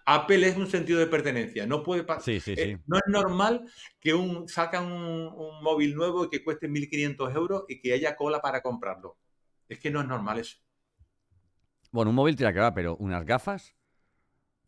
Apple 0.07 0.40
yo... 0.40 0.47
es 0.47 0.57
un 0.57 0.66
sentido 0.66 0.99
de 0.99 1.07
pertenencia. 1.07 1.66
No 1.66 1.83
puede 1.83 2.05
pa- 2.05 2.21
Sí, 2.21 2.40
sí, 2.40 2.53
eh, 2.57 2.77
sí. 2.77 2.83
no 2.87 2.97
es 2.97 3.03
normal 3.07 3.64
que 4.01 4.14
un 4.14 4.49
sacan 4.49 4.90
un, 4.90 5.29
un 5.29 5.62
móvil 5.62 5.95
nuevo 5.95 6.25
y 6.25 6.29
que 6.31 6.43
cueste 6.45 6.69
1.500 6.69 7.35
euros 7.35 7.64
y 7.69 7.81
que 7.81 7.93
haya 7.93 8.16
cola 8.16 8.40
para 8.40 8.62
comprarlo. 8.62 9.19
Es 9.69 9.79
que 9.79 9.90
no 9.90 10.01
es 10.01 10.07
normal 10.09 10.38
eso. 10.38 10.59
Bueno, 11.93 12.11
un 12.11 12.16
móvil 12.16 12.37
tira 12.37 12.53
que 12.53 12.61
va, 12.61 12.73
pero 12.73 12.97
unas 12.97 13.25
gafas, 13.25 13.75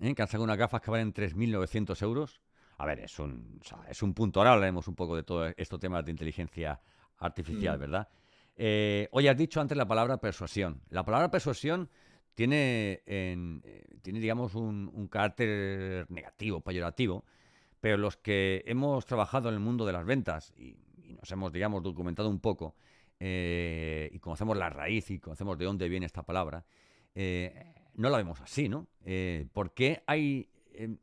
¿eh? 0.01 0.14
que 0.14 0.22
han 0.22 0.29
sacado 0.29 0.44
unas 0.44 0.59
gafas 0.59 0.81
que 0.81 0.90
valen 0.90 1.12
3.900 1.12 2.03
euros. 2.03 2.40
A 2.79 2.87
ver, 2.87 3.01
es 3.01 3.18
un, 3.18 3.59
o 3.61 3.64
sea, 3.64 3.79
es 3.88 4.03
un 4.03 4.12
punto. 4.14 4.40
Ahora 4.40 4.53
hablaremos 4.55 4.88
un 4.88 4.94
poco 4.96 5.14
de 5.14 5.22
todo 5.22 5.46
estos 5.57 5.79
temas 5.79 6.05
de 6.05 6.11
inteligencia 6.11 6.81
artificial, 7.18 7.77
Mm. 7.77 7.81
¿verdad? 7.81 8.09
Eh, 8.57 9.09
oye, 9.12 9.29
has 9.31 9.37
dicho 9.37 9.61
antes 9.61 9.77
la 9.77 9.87
palabra 9.87 10.18
persuasión. 10.18 10.83
La 10.90 11.05
palabra 11.05 11.31
persuasión 11.31 11.88
tiene, 12.35 13.03
en- 13.07 13.62
eh, 13.64 13.85
tiene 14.03 14.21
digamos, 14.21 14.55
un, 14.55 15.09
carácter 15.11 16.07
negativo, 16.11 16.61
peyorativo, 16.61 17.25
pero 17.81 17.97
los 17.97 18.16
que 18.16 18.62
hemos 18.66 19.07
trabajado 19.07 19.49
en 19.49 19.55
el 19.55 19.61
mundo 19.61 19.85
de 19.87 19.92
las 19.92 20.05
ventas 20.07 20.53
y, 20.57 20.77
nos 21.21 21.31
hemos, 21.31 21.53
digamos, 21.53 21.83
documentado 21.83 22.29
un 22.29 22.40
poco 22.40 22.75
eh, 23.21 24.11
y 24.12 24.18
conocemos 24.18 24.57
la 24.57 24.71
raíz 24.71 25.11
y 25.11 25.18
conocemos 25.21 25.57
de 25.59 25.64
dónde 25.66 25.88
viene 25.88 26.07
esta 26.07 26.23
palabra, 26.25 26.64
eh, 27.14 27.75
no 27.95 28.09
la 28.11 28.16
vemos 28.16 28.40
así, 28.40 28.68
¿no? 28.68 28.88
¿Por 29.53 29.75
qué 29.75 30.03
hay, 30.07 30.49
eh, 30.73 30.97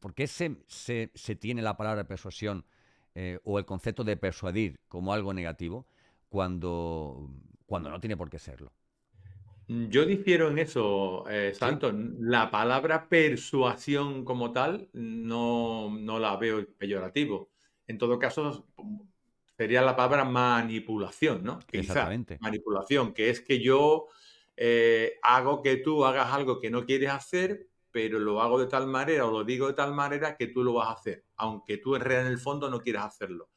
por 0.00 0.14
qué 0.14 0.26
se, 0.26 0.56
se- 0.66 1.10
se 1.14 1.36
tiene 1.36 1.62
la 1.62 1.76
palabra 1.76 2.04
persuasión 2.04 2.64
o 3.44 3.58
el 3.58 3.66
concepto 3.66 4.02
de 4.04 4.16
persuadir 4.16 4.80
como 4.88 5.12
algo 5.12 5.34
negativo 5.34 5.86
cuando, 6.30 7.28
cuando 7.66 7.90
no 7.90 8.00
tiene 8.00 8.16
por 8.16 8.30
qué 8.30 8.38
serlo? 8.38 8.72
Yo 9.88 10.04
difiero 10.04 10.48
en 10.48 10.58
eso, 10.58 11.28
eh, 11.28 11.54
Santos. 11.54 11.94
La 12.18 12.50
palabra 12.50 13.08
persuasión 13.08 14.24
como 14.24 14.50
tal 14.50 14.88
no, 14.94 15.96
no 15.96 16.18
la 16.18 16.36
veo 16.36 16.66
peyorativo. 16.76 17.50
En 17.86 17.96
todo 17.96 18.18
caso, 18.18 18.66
sería 19.56 19.80
la 19.82 19.94
palabra 19.94 20.24
manipulación, 20.24 21.44
¿no? 21.44 21.60
Quizá, 21.60 21.92
Exactamente. 21.92 22.38
manipulación, 22.40 23.14
que 23.14 23.30
es 23.30 23.42
que 23.42 23.60
yo 23.60 24.08
eh, 24.56 25.20
hago 25.22 25.62
que 25.62 25.76
tú 25.76 26.04
hagas 26.04 26.32
algo 26.32 26.58
que 26.58 26.70
no 26.70 26.84
quieres 26.84 27.10
hacer, 27.10 27.68
pero 27.92 28.18
lo 28.18 28.42
hago 28.42 28.58
de 28.58 28.66
tal 28.66 28.88
manera 28.88 29.24
o 29.26 29.30
lo 29.30 29.44
digo 29.44 29.68
de 29.68 29.74
tal 29.74 29.94
manera 29.94 30.36
que 30.36 30.48
tú 30.48 30.64
lo 30.64 30.72
vas 30.72 30.88
a 30.88 30.94
hacer, 30.94 31.24
aunque 31.36 31.76
tú 31.76 31.94
en 31.94 32.10
el 32.10 32.38
fondo 32.38 32.68
no 32.68 32.80
quieras 32.80 33.04
hacerlo. 33.04 33.50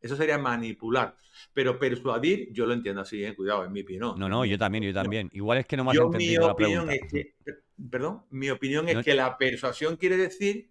Eso 0.00 0.16
sería 0.16 0.38
manipular. 0.38 1.16
Pero 1.52 1.78
persuadir, 1.78 2.52
yo 2.52 2.66
lo 2.66 2.72
entiendo 2.74 3.02
así, 3.02 3.24
eh, 3.24 3.34
cuidado, 3.34 3.64
es 3.64 3.70
mi 3.70 3.82
opinión. 3.82 4.18
No, 4.18 4.28
no, 4.28 4.44
yo 4.44 4.58
también, 4.58 4.84
yo 4.84 4.92
también. 4.94 5.28
Igual 5.32 5.58
es 5.58 5.66
que 5.66 5.76
no 5.76 5.84
me 5.84 5.90
has 5.90 5.96
Yo, 5.96 6.08
mi 6.08 6.14
entendido 6.14 6.46
la 6.46 6.52
opinión 6.52 6.88
pregunta. 6.88 6.94
es 6.94 7.12
que, 7.12 7.34
per- 7.44 7.64
perdón, 7.90 8.24
mi 8.30 8.50
opinión 8.50 8.88
es 8.88 8.96
No- 8.96 9.02
que 9.02 9.14
la 9.14 9.36
persuasión 9.36 9.96
quiere 9.96 10.16
decir 10.16 10.70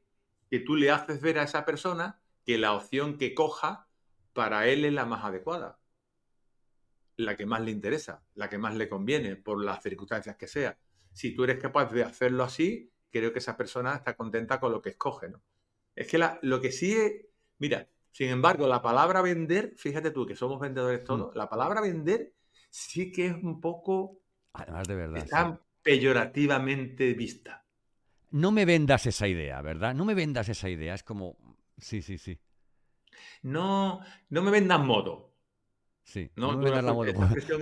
que 0.50 0.60
tú 0.60 0.76
le 0.76 0.92
haces 0.92 1.22
ver 1.22 1.40
a 1.40 1.44
esa 1.44 1.66
persona 1.66 2.20
que 2.46 2.58
la 2.58 2.74
opción 2.74 3.18
que 3.18 3.34
coja 3.34 3.88
para 4.34 4.68
él 4.68 4.86
es 4.86 4.94
la 4.94 5.06
más 5.06 5.24
adecuada, 5.24 5.80
la 7.18 7.36
que 7.36 7.46
más 7.46 7.62
le 7.62 7.72
interesa, 7.72 8.24
la 8.36 8.50
que 8.50 8.58
más 8.58 8.76
le 8.76 8.90
conviene, 8.90 9.36
por 9.36 9.64
las 9.64 9.82
circunstancias 9.82 10.36
que 10.36 10.48
sea. 10.48 10.78
Si 11.14 11.34
tú 11.34 11.44
eres 11.46 11.60
capaz 11.60 11.92
de 11.92 12.04
hacerlo 12.04 12.44
así, 12.44 12.92
creo 13.10 13.32
que 13.32 13.40
esa 13.40 13.56
persona 13.56 13.96
está 13.96 14.16
contenta 14.16 14.60
con 14.60 14.72
lo 14.72 14.82
que 14.82 14.90
escoge, 14.90 15.30
¿no? 15.30 15.42
Es 15.96 16.08
que 16.08 16.18
la- 16.18 16.40
lo 16.42 16.60
que 16.60 16.72
sí 16.72 16.94
es, 16.94 17.26
mira, 17.58 17.88
sin 18.18 18.30
embargo, 18.30 18.68
la 18.68 18.82
palabra 18.82 19.22
vender, 19.22 19.74
fíjate 19.78 20.12
tú 20.12 20.26
que 20.26 20.36
somos 20.36 20.60
vendedores 20.60 21.04
Mm. 21.04 21.06
todos, 21.06 21.36
la 21.36 21.50
palabra 21.50 21.82
vender 21.82 22.34
sí 22.70 23.12
que 23.12 23.28
es 23.28 23.34
un 23.34 23.60
poco 23.62 24.20
Además, 24.54 24.88
de 24.88 24.96
verdad. 24.96 25.28
sí. 25.32 25.46
está 25.46 25.62
peyorativamente 25.84 27.14
vista. 27.14 27.66
No 28.42 28.52
me 28.52 28.66
vendas 28.66 29.08
esa 29.08 29.28
idea, 29.28 29.62
¿verdad? 29.64 29.96
No 29.96 30.06
me 30.06 30.14
vendas 30.14 30.48
esa 30.50 30.70
idea. 30.70 30.94
Es 30.94 31.04
como. 31.04 31.38
Sí, 31.78 32.02
sí, 32.04 32.18
sí. 32.20 32.40
No, 33.44 34.02
no 34.30 34.42
me 34.42 34.52
vendan 34.52 34.86
moto. 34.86 35.35
Sí. 36.08 36.30
No, 36.36 36.52
No, 36.52 36.60
me 36.60 36.70
la 36.70 36.94
moto. 36.94 37.12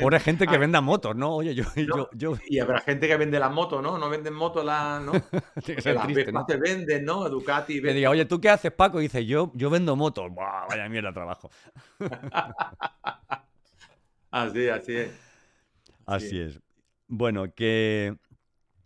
Pobre 0.02 0.20
gente 0.20 0.46
que 0.46 0.56
Ah. 0.56 0.60
venda 0.60 0.82
motos, 0.82 1.16
¿no? 1.16 1.34
Oye, 1.36 1.56
yo, 1.56 1.64
No. 1.88 2.10
yo, 2.14 2.34
yo- 2.34 2.38
Y 2.50 2.60
habrá 2.60 2.82
gente 2.82 3.08
que 3.08 3.16
vende 3.16 3.40
la 3.40 3.48
moto, 3.50 3.82
¿no? 3.82 3.98
No 3.98 4.10
venden 4.10 4.34
moto, 4.34 4.62
la, 4.64 5.00
¿no? 5.00 5.12
tiene 5.22 5.32
que 5.32 5.74
Porque 5.76 5.82
ser 5.82 5.96
las 5.96 6.04
triste, 6.08 6.32
¿no? 6.34 6.46
se 6.48 6.58
venden, 6.58 7.06
¿no? 7.06 7.30
Ducati, 7.30 7.76
Que 7.76 7.82
Vespa. 7.82 7.96
diga, 7.96 8.10
oye, 8.10 8.26
¿tú 8.26 8.42
qué 8.42 8.50
haces, 8.50 8.72
Paco? 8.74 9.00
Y 9.00 9.04
dice, 9.04 9.26
yo, 9.26 9.50
yo 9.56 9.70
vendo 9.70 9.96
motos. 9.96 10.30
Buah, 10.30 10.68
vaya 10.68 10.90
mierda 10.90 11.14
trabajo. 11.14 11.50
Así, 14.32 14.68
así 14.68 14.96
es. 14.96 15.12
Así 16.06 16.30
Sí. 16.30 16.40
es. 16.42 16.60
Bueno, 17.08 17.54
que. 17.54 18.18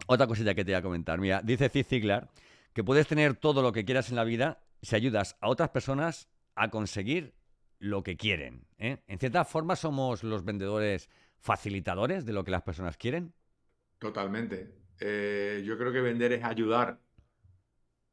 Otra 0.08 0.28
cosilla 0.28 0.54
que 0.54 0.63
te 0.63 0.72
voy 0.72 0.80
a 0.80 0.82
comentar. 0.82 1.20
Mira, 1.20 1.41
dice 1.43 1.70
Zig 1.70 1.86
Ziglar 1.86 2.30
que 2.74 2.84
puedes 2.84 3.08
tener 3.08 3.36
todo 3.36 3.62
lo 3.62 3.72
que 3.72 3.84
quieras 3.86 4.10
en 4.10 4.15
la 4.17 4.24
vida 4.24 4.60
si 4.82 4.96
ayudas 4.96 5.36
a 5.41 5.50
otras 5.50 5.70
personas 5.70 6.30
a 6.56 6.70
conseguir 6.70 7.34
lo 7.80 8.04
que 8.04 8.18
quieren. 8.18 8.68
¿eh? 8.78 9.00
En 9.08 9.20
cierta 9.20 9.46
forma, 9.46 9.76
somos 9.76 10.24
los 10.24 10.44
vendedores 10.44 11.10
facilitadores 11.40 12.26
de 12.26 12.34
lo 12.34 12.44
que 12.44 12.52
las 12.52 12.63
personas 12.63 12.98
quieren. 12.98 13.34
Totalmente, 14.00 14.74
Eh, 15.00 15.62
yo 15.63 15.78
creo 15.78 15.94
que 15.94 16.02
vender 16.02 16.34
es 16.34 16.44
ayudar, 16.44 17.00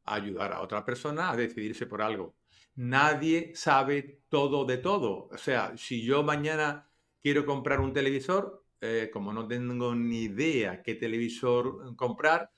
ayudar 0.05 0.53
a 0.53 0.61
otra 0.61 0.85
persona 0.85 1.31
a 1.31 1.37
decidirse 1.37 1.87
por 1.87 2.03
algo. 2.03 2.37
Nadie 2.77 3.53
sabe 3.55 4.23
todo 4.29 4.65
de 4.65 4.79
todo. 4.79 5.29
O 5.33 5.39
sea, 5.39 5.77
si 5.77 6.03
yo 6.05 6.23
mañana 6.23 6.91
quiero 7.23 7.47
comprar 7.47 7.81
un 7.81 7.93
televisor, 7.93 8.65
eh, 8.81 9.11
como 9.13 9.33
no 9.33 9.47
tengo 9.49 9.95
ni 9.95 10.25
idea 10.25 10.83
qué 10.83 10.95
televisor 10.95 11.97
comprar, 11.97 12.51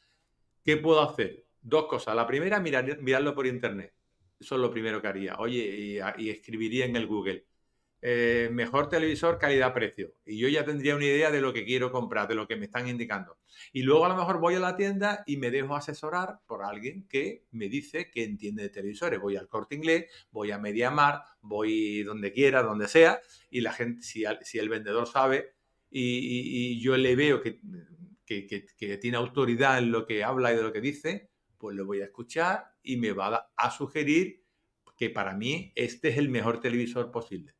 ¿qué 0.65 0.79
puedo 0.79 1.03
hacer? 1.03 1.47
Dos 1.63 1.87
cosas. 1.89 2.17
La 2.17 2.29
primera, 2.29 2.61
mirar, 2.61 3.03
mirarlo 3.03 3.35
por 3.37 3.49
internet. 3.49 3.96
Eso 4.39 4.55
es 4.57 4.61
lo 4.61 4.71
primero 4.71 5.01
que 5.01 5.09
haría. 5.09 5.37
Oye, 5.39 6.03
y 6.19 6.31
escribiría 6.31 6.85
en 6.85 6.97
el 6.97 7.07
Google 7.07 7.47
eh, 8.03 8.51
mejor 8.53 8.89
televisor 8.89 9.39
calidad-precio. 9.39 10.13
Y 10.25 10.39
yo 10.39 10.49
ya 10.49 10.65
tendría 10.65 10.95
una 10.95 11.07
idea 11.07 11.31
de 11.31 11.41
lo 11.41 11.53
que 11.53 11.65
quiero 11.65 11.91
comprar, 11.91 12.29
de 12.29 12.35
lo 12.35 12.47
que 12.47 12.55
me 12.55 12.67
están 12.67 12.87
indicando. 12.89 13.39
Y 13.73 13.83
luego 13.83 14.05
a 14.05 14.09
lo 14.09 14.17
mejor 14.17 14.39
voy 14.39 14.55
a 14.55 14.61
la 14.61 14.77
tienda 14.77 15.25
y 15.27 15.39
me 15.39 15.51
dejo 15.51 15.75
asesorar 15.75 16.41
por 16.47 16.63
alguien 16.63 17.09
que 17.09 17.47
me 17.51 17.69
dice 17.69 18.11
que 18.11 18.23
entiende 18.23 18.63
de 18.65 18.69
televisores. 18.69 19.19
Voy 19.19 19.37
al 19.37 19.49
corte 19.49 19.75
inglés, 19.75 20.07
voy 20.31 20.51
a 20.51 20.59
Mediamar, 20.59 21.23
voy 21.41 22.03
donde 22.03 22.33
quiera, 22.33 22.63
donde 22.63 22.87
sea, 22.87 23.21
y 23.51 23.61
la 23.63 23.73
gente, 23.73 24.03
si, 24.03 24.25
el 24.25 24.69
vendedor 24.69 25.09
sabe 25.09 25.55
y, 25.91 26.79
yo 26.81 26.97
le 26.97 27.17
veo 27.17 27.41
que, 27.41 27.59
que, 28.27 28.99
tiene 28.99 29.17
autoridad 29.17 29.79
en 29.79 29.91
lo 29.91 30.07
que 30.07 30.23
habla 30.23 30.53
y 30.53 30.57
de 30.57 30.63
lo 30.63 30.73
que 30.73 30.81
dice, 30.81 31.31
pues 31.59 31.77
lo 31.77 31.87
voy 31.87 32.01
a 32.01 32.05
escuchar 32.05 32.73
y 32.83 32.97
me 32.97 33.13
va 33.13 33.51
a 33.57 33.71
sugerir 33.71 34.45
que 34.97 35.11
para 35.11 35.35
mí 35.35 35.73
este 35.75 36.09
es 36.09 36.19
el 36.19 36.29
mejor 36.29 36.61
televisor 36.61 37.11
posible. 37.11 37.55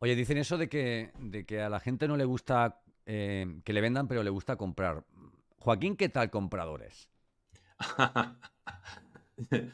Oye, 0.00 0.14
dicen 0.14 0.38
eso 0.38 0.58
de 0.58 0.68
que, 0.68 1.10
de 1.18 1.44
que 1.44 1.60
a 1.60 1.68
la 1.68 1.80
gente 1.80 2.06
no 2.06 2.16
le 2.16 2.24
gusta 2.24 2.80
eh, 3.06 3.60
que 3.64 3.72
le 3.72 3.80
vendan, 3.80 4.06
pero 4.06 4.22
le 4.22 4.30
gusta 4.30 4.56
comprar. 4.56 5.04
Joaquín, 5.58 5.96
¿qué 5.96 6.08
tal 6.08 6.30
compradores? 6.30 7.08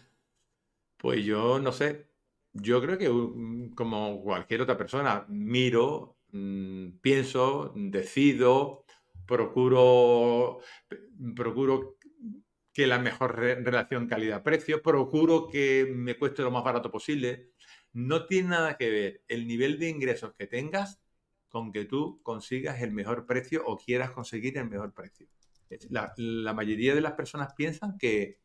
pues 0.98 1.24
yo 1.24 1.58
no 1.58 1.72
sé. 1.72 2.08
Yo 2.52 2.80
creo 2.80 2.96
que 2.96 3.10
como 3.74 4.22
cualquier 4.22 4.62
otra 4.62 4.76
persona, 4.76 5.26
miro, 5.28 6.18
mm, 6.30 6.98
pienso, 7.00 7.72
decido, 7.74 8.84
procuro, 9.26 10.60
procuro 11.34 11.98
que 12.74 12.88
la 12.88 12.98
mejor 12.98 13.36
relación 13.36 14.08
calidad-precio, 14.08 14.82
procuro 14.82 15.46
que 15.46 15.88
me 15.94 16.18
cueste 16.18 16.42
lo 16.42 16.50
más 16.50 16.64
barato 16.64 16.90
posible 16.90 17.52
no 17.92 18.26
tiene 18.26 18.48
nada 18.48 18.76
que 18.76 18.90
ver 18.90 19.22
el 19.28 19.46
nivel 19.46 19.78
de 19.78 19.88
ingresos 19.88 20.34
que 20.36 20.48
tengas 20.48 21.00
con 21.48 21.70
que 21.70 21.84
tú 21.84 22.20
consigas 22.24 22.82
el 22.82 22.90
mejor 22.90 23.26
precio 23.26 23.62
o 23.64 23.78
quieras 23.78 24.10
conseguir 24.10 24.58
el 24.58 24.68
mejor 24.68 24.92
precio. 24.92 25.28
La, 25.88 26.52
mayoría 26.52 26.96
de 26.96 27.00
las 27.00 27.12
personas 27.12 27.54
piensan 27.54 27.96
que 27.96 28.40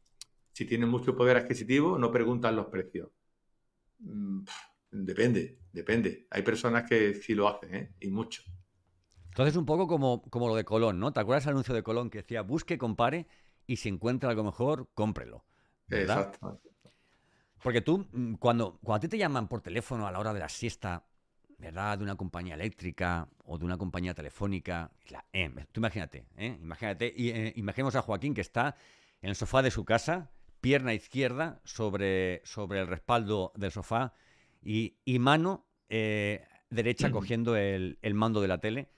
si 0.53 0.65
tienen 0.65 0.89
mucho 0.89 1.15
poder 1.15 1.37
adquisitivo 1.37 1.97
no 1.97 2.11
preguntan 2.11 2.55
los 2.55 2.67
precios. 2.67 3.09
Mm, 3.97 4.43
depende, 4.91 5.57
depende. 5.73 6.27
Hay 6.29 6.43
personas 6.43 6.87
que 6.87 7.15
sí 7.15 7.33
lo 7.33 7.47
hacen, 7.47 7.73
¿eh? 7.73 7.95
y 7.99 8.11
mucho. 8.11 8.43
Entonces, 9.29 9.55
un 9.55 9.65
poco 9.65 9.87
como, 9.87 10.21
como 10.29 10.47
lo 10.47 10.55
de 10.55 10.65
Colón, 10.65 10.99
¿no? 10.99 11.13
¿Te 11.13 11.19
acuerdas 11.19 11.45
el 11.45 11.51
anuncio 11.51 11.73
de 11.73 11.81
Colón 11.81 12.11
que 12.11 12.19
decía 12.19 12.43
busque, 12.43 12.77
compare 12.77 13.27
y 13.69 13.75
si 13.75 13.87
encuentra 13.87 14.31
algo 14.31 14.43
mejor, 14.43 14.89
cómprelo? 14.95 15.45
Exacto. 15.89 16.59
Porque 17.61 17.81
tú, 17.81 18.07
mm, 18.11 18.33
cuando, 18.35 18.79
cuando 18.81 18.97
a 18.97 18.99
ti 18.99 19.07
te 19.07 19.17
llaman 19.17 19.47
por 19.47 19.61
teléfono 19.61 20.07
a 20.07 20.11
la 20.11 20.17
hora 20.17 20.33
de 20.33 20.39
la 20.39 20.49
siesta, 20.49 21.05
¿verdad? 21.59 21.99
De 21.99 22.03
una 22.03 22.15
compañía 22.15 22.55
eléctrica 22.55 23.29
o 23.45 23.59
de 23.59 23.65
una 23.65 23.77
compañía 23.77 24.15
telefónica, 24.15 24.91
eh, 25.31 25.53
tú 25.71 25.81
imagínate, 25.81 26.25
¿eh? 26.35 26.57
Imagínate, 26.59 27.13
y, 27.15 27.29
eh, 27.29 27.53
imaginemos 27.57 27.95
a 27.95 28.01
Joaquín 28.01 28.33
que 28.33 28.41
está 28.41 28.75
en 29.21 29.29
el 29.29 29.35
sofá 29.35 29.61
de 29.61 29.69
su 29.69 29.85
casa, 29.85 30.31
pierna 30.61 30.95
izquierda 30.95 31.61
sobre, 31.63 32.41
sobre 32.45 32.79
el 32.79 32.87
respaldo 32.87 33.51
del 33.55 33.71
sofá 33.71 34.13
y, 34.63 34.95
mano 35.19 35.67
eh, 35.89 36.43
derecha 36.71 37.11
cogiendo 37.11 37.55
el, 37.55 37.99
el, 38.01 38.15
mando 38.15 38.41
de 38.41 38.47
la 38.47 38.57
tele. 38.57 38.89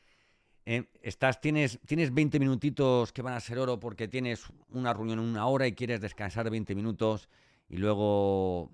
Estás, 1.02 1.42
tienes, 1.42 1.80
tienes 1.86 2.14
20 2.14 2.40
minutitos 2.40 3.12
que 3.12 3.22
van 3.22 3.34
a 3.34 3.40
ser 3.40 3.60
oro 3.60 3.80
porque 3.80 4.08
tienes 4.08 4.46
una 4.70 4.94
reunión 4.94 5.20
en 5.20 5.26
una 5.26 5.46
hora 5.48 5.68
y 5.68 5.74
quieres 5.74 6.02
descansar 6.02 6.50
20 6.50 6.76
minutos 6.76 7.30
y 7.70 7.78
luego 7.78 8.72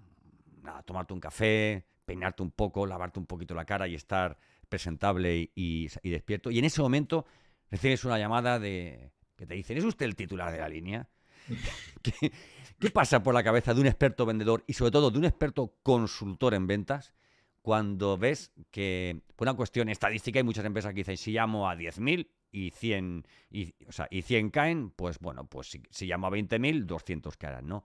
nada, 0.64 0.84
tomarte 0.84 1.14
un 1.14 1.20
café, 1.20 1.86
peinarte 2.06 2.44
un 2.44 2.52
poco, 2.52 2.86
lavarte 2.86 3.20
un 3.20 3.26
poquito 3.26 3.54
la 3.56 3.66
cara 3.66 3.88
y 3.88 3.96
estar 3.96 4.38
presentable 4.70 5.52
y, 5.56 5.88
despierto. 6.04 6.52
Y 6.52 6.60
en 6.60 6.66
ese 6.66 6.82
momento 6.82 7.26
recibes 7.70 8.04
una 8.06 8.18
llamada 8.18 8.60
de 8.60 9.12
que 9.36 9.46
te 9.46 9.54
dicen, 9.54 9.78
¿es 9.78 9.84
usted 9.84 10.06
el 10.06 10.16
titular 10.16 10.52
de 10.52 10.60
la 10.60 10.70
línea? 10.70 11.10
¿Qué, 12.02 12.32
¿Qué, 12.80 12.90
pasa 12.90 13.24
por 13.24 13.34
la 13.34 13.44
cabeza 13.44 13.74
de 13.74 13.82
un 13.82 13.88
experto 13.88 14.26
vendedor 14.26 14.64
y 14.68 14.74
sobre 14.74 14.92
todo 14.92 15.12
de 15.12 15.20
un 15.20 15.26
experto 15.26 15.76
consultor 15.84 16.54
en 16.54 16.68
ventas 16.68 17.14
cuando 17.62 18.18
ves 18.18 18.52
que, 18.72 19.22
por 19.36 19.48
una 19.48 19.56
cuestión 19.56 19.90
estadística, 19.90 20.40
hay 20.40 20.44
muchas 20.44 20.66
empresas 20.66 20.92
que 20.94 21.02
dicen, 21.02 21.18
si 21.18 21.32
llamo 21.32 21.70
a 21.70 21.76
10.000 21.76 22.30
y 22.52 22.72
100, 22.72 23.28
y, 23.52 23.74
o 23.88 23.92
sea, 23.92 24.08
y 24.10 24.22
100 24.22 24.50
caen, 24.50 24.90
pues 24.92 25.20
bueno, 25.20 25.48
pues 25.48 25.70
si, 25.70 25.84
si 25.90 26.06
llamo 26.06 26.28
a 26.28 26.32
20.000, 26.32 26.86
200 26.86 27.38
caerán, 27.38 27.68
¿no? 27.68 27.84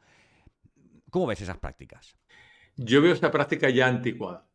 ¿Cómo 1.11 1.27
ves 1.27 1.41
esas 1.41 1.59
prácticas? 1.59 2.17
Yo 2.77 3.03
veo 3.03 3.13
esa 3.13 3.31
práctica 3.31 3.69
ya 3.69 3.87
anticuada. 3.87 4.47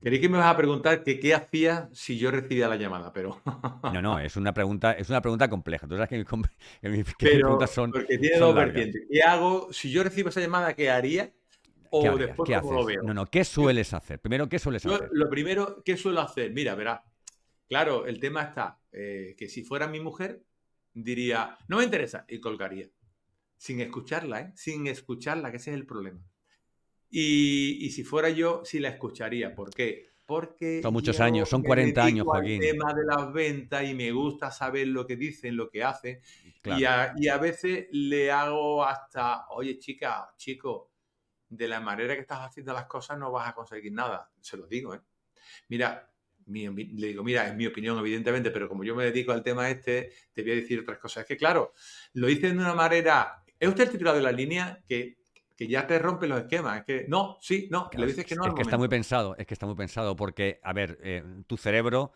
Creí 0.00 0.20
que 0.20 0.28
me 0.28 0.38
vas 0.38 0.46
a 0.46 0.56
preguntar 0.56 1.02
que 1.02 1.18
qué 1.18 1.34
hacía 1.34 1.88
si 1.92 2.18
yo 2.18 2.30
recibía 2.30 2.68
la 2.68 2.76
llamada, 2.76 3.12
pero... 3.12 3.40
no, 3.92 4.00
no, 4.00 4.20
es 4.20 4.36
una 4.36 4.54
pregunta, 4.54 4.92
es 4.92 5.10
una 5.10 5.20
pregunta 5.20 5.48
compleja. 5.48 5.88
Tú 5.88 5.96
sabes 5.96 6.08
que, 6.08 6.18
mis, 6.88 7.14
preguntas 7.18 7.70
son 7.70 7.90
Porque 7.90 8.16
tiene 8.16 8.38
dos 8.38 8.54
vertientes. 8.54 9.02
¿Qué 9.10 9.22
hago? 9.22 9.72
Si 9.72 9.90
yo 9.90 10.04
recibo 10.04 10.28
esa 10.28 10.40
llamada, 10.40 10.74
¿qué 10.74 10.90
haría? 10.90 11.32
O 11.90 12.16
después, 12.16 12.50
¿cómo 12.60 12.72
lo 12.72 12.84
veo? 12.84 13.02
No, 13.02 13.14
no, 13.14 13.26
¿qué 13.26 13.44
sueles 13.44 13.92
hacer? 13.94 14.20
Primero, 14.20 14.48
¿qué 14.48 14.58
sueles 14.58 14.84
hacer? 14.84 15.08
Lo 15.12 15.28
primero, 15.28 15.82
¿qué 15.84 15.96
suelo 15.96 16.20
hacer? 16.20 16.52
Mira, 16.52 16.74
verá. 16.74 17.04
Claro, 17.68 18.06
el 18.06 18.18
tema 18.18 18.42
está 18.42 18.80
eh, 18.92 19.34
que 19.36 19.48
si 19.48 19.62
fuera 19.62 19.86
mi 19.88 20.00
mujer, 20.00 20.42
diría, 20.94 21.58
no 21.68 21.78
me 21.78 21.84
interesa, 21.84 22.24
y 22.28 22.40
colgaría 22.40 22.88
sin 23.58 23.80
escucharla, 23.80 24.40
¿eh? 24.40 24.52
sin 24.54 24.86
escucharla, 24.86 25.50
que 25.50 25.58
ese 25.58 25.70
es 25.70 25.76
el 25.76 25.84
problema. 25.84 26.20
Y, 27.10 27.90
si 27.90 28.04
fuera 28.04 28.30
yo, 28.30 28.62
sí 28.64 28.78
la 28.78 28.90
escucharía. 28.90 29.54
¿Por 29.54 29.70
qué? 29.70 30.08
Porque. 30.24 30.80
Son 30.82 30.92
muchos 30.92 31.20
años, 31.20 31.48
son 31.48 31.62
40 31.62 32.04
años, 32.04 32.26
Joaquín. 32.26 32.62
El 32.62 32.72
tema 32.72 32.92
de 32.92 33.04
las 33.04 33.32
ventas 33.32 33.84
y 33.84 33.94
me 33.94 34.12
gusta 34.12 34.50
saber 34.50 34.88
lo 34.88 35.06
que 35.06 35.16
dicen, 35.16 35.56
lo 35.56 35.70
que 35.70 35.82
hacen. 35.82 36.20
Y, 36.64 36.84
a, 36.84 37.14
y, 37.16 37.28
a, 37.28 37.38
veces 37.38 37.86
le 37.90 38.30
hago 38.30 38.84
hasta, 38.84 39.46
oye, 39.48 39.78
chica, 39.78 40.28
chico, 40.36 40.90
de 41.48 41.68
la 41.68 41.80
manera 41.80 42.14
que 42.14 42.20
estás 42.20 42.40
haciendo 42.40 42.72
las 42.72 42.86
cosas 42.86 43.18
no 43.18 43.30
vas 43.30 43.48
a 43.48 43.54
conseguir 43.54 43.92
nada. 43.92 44.30
Se 44.40 44.56
lo 44.56 44.66
digo, 44.66 44.94
¿eh? 44.94 45.00
Mira, 45.68 46.10
le 46.46 47.08
digo, 47.08 47.22
mira, 47.22 47.48
es 47.48 47.54
mi 47.54 47.66
opinión, 47.66 47.98
evidentemente, 47.98 48.50
pero 48.50 48.68
como 48.68 48.84
yo 48.84 48.94
me 48.94 49.04
dedico 49.04 49.32
al 49.32 49.42
tema 49.42 49.68
este, 49.68 50.12
te 50.32 50.42
voy 50.42 50.52
a 50.52 50.54
decir 50.56 50.80
otras 50.80 50.98
cosas. 50.98 51.22
Es 51.22 51.26
que, 51.26 51.36
claro, 51.36 51.74
lo 52.14 52.28
hice 52.28 52.48
de 52.48 52.58
una 52.58 52.74
manera 52.74 53.42
¿Es 53.60 53.68
usted 53.68 53.84
el 53.84 53.90
titular 53.90 54.14
de 54.14 54.22
la 54.22 54.32
línea 54.32 54.80
que, 54.86 55.18
ya 55.58 55.86
te 55.86 55.98
rompe 55.98 56.28
los 56.28 56.40
esquemas? 56.40 56.78
Es 56.78 56.84
que 56.84 57.06
no, 57.08 57.38
sí, 57.40 57.68
no, 57.70 57.90
le 57.96 58.06
dices 58.06 58.24
que 58.24 58.36
no. 58.36 58.46
Es 58.46 58.54
que 58.54 58.62
está 58.62 58.78
muy 58.78 58.88
pensado, 58.88 59.36
es 59.36 59.46
que 59.46 59.54
está 59.54 59.66
muy 59.66 59.74
pensado, 59.74 60.14
porque, 60.14 60.60
a 60.62 60.72
ver, 60.72 60.98
eh, 61.02 61.24
tu 61.46 61.56
cerebro, 61.56 62.12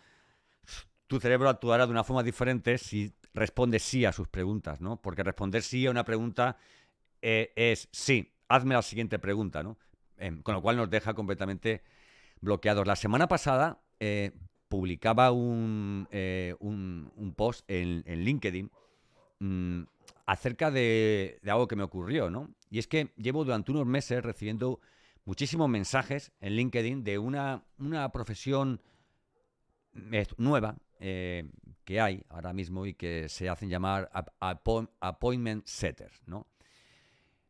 tu 1.08 1.18
cerebro 1.18 1.48
actuará 1.48 1.86
de 1.86 1.92
una 1.92 2.04
forma 2.04 2.22
diferente 2.22 2.78
si 2.78 3.12
responde 3.34 3.80
sí 3.80 4.04
a 4.04 4.12
sus 4.12 4.28
preguntas, 4.28 4.80
¿no? 4.80 5.00
Porque 5.00 5.24
responder 5.24 5.62
sí 5.62 5.86
a 5.86 5.90
una 5.90 6.04
pregunta 6.04 6.56
eh, 7.20 7.52
es 7.56 7.88
sí, 7.90 8.32
hazme 8.54 8.74
la 8.74 8.82
siguiente 8.82 9.18
pregunta, 9.18 9.62
¿no? 9.62 9.78
Em, 10.18 10.42
con 10.42 10.54
lo 10.54 10.62
cual 10.62 10.76
nos 10.76 10.90
deja 10.90 11.14
completamente 11.14 11.82
bloqueados. 12.40 12.86
La 12.86 12.96
semana 12.96 13.28
pasada 13.28 13.80
eh, 13.98 14.32
publicaba 14.68 15.32
un, 15.32 16.06
un, 16.60 17.34
post 17.34 17.64
en, 17.68 18.02
LinkedIn 18.06 18.70
mm, 19.40 19.82
acerca 20.26 20.70
de, 20.70 21.40
algo 21.46 21.66
que 21.66 21.76
me 21.76 21.82
ocurrió, 21.82 22.30
¿no? 22.30 22.54
Y 22.70 22.78
es 22.78 22.86
que 22.86 23.12
llevo 23.16 23.44
durante 23.44 23.72
unos 23.72 23.86
meses 23.86 24.22
recibiendo 24.22 24.80
muchísimos 25.24 25.68
mensajes 25.68 26.32
en 26.40 26.56
LinkedIn 26.56 27.04
de 27.04 27.18
una, 27.18 27.64
una 27.78 28.10
profesión 28.12 28.80
eh, 30.10 30.26
nueva 30.36 30.76
eh, 31.00 31.50
que 31.84 32.00
hay 32.00 32.24
ahora 32.28 32.52
mismo 32.52 32.86
y 32.86 32.94
que 32.94 33.28
se 33.28 33.48
hacen 33.48 33.68
llamar 33.68 34.10
appointment 35.00 35.66
setters, 35.66 36.22
¿no? 36.26 36.46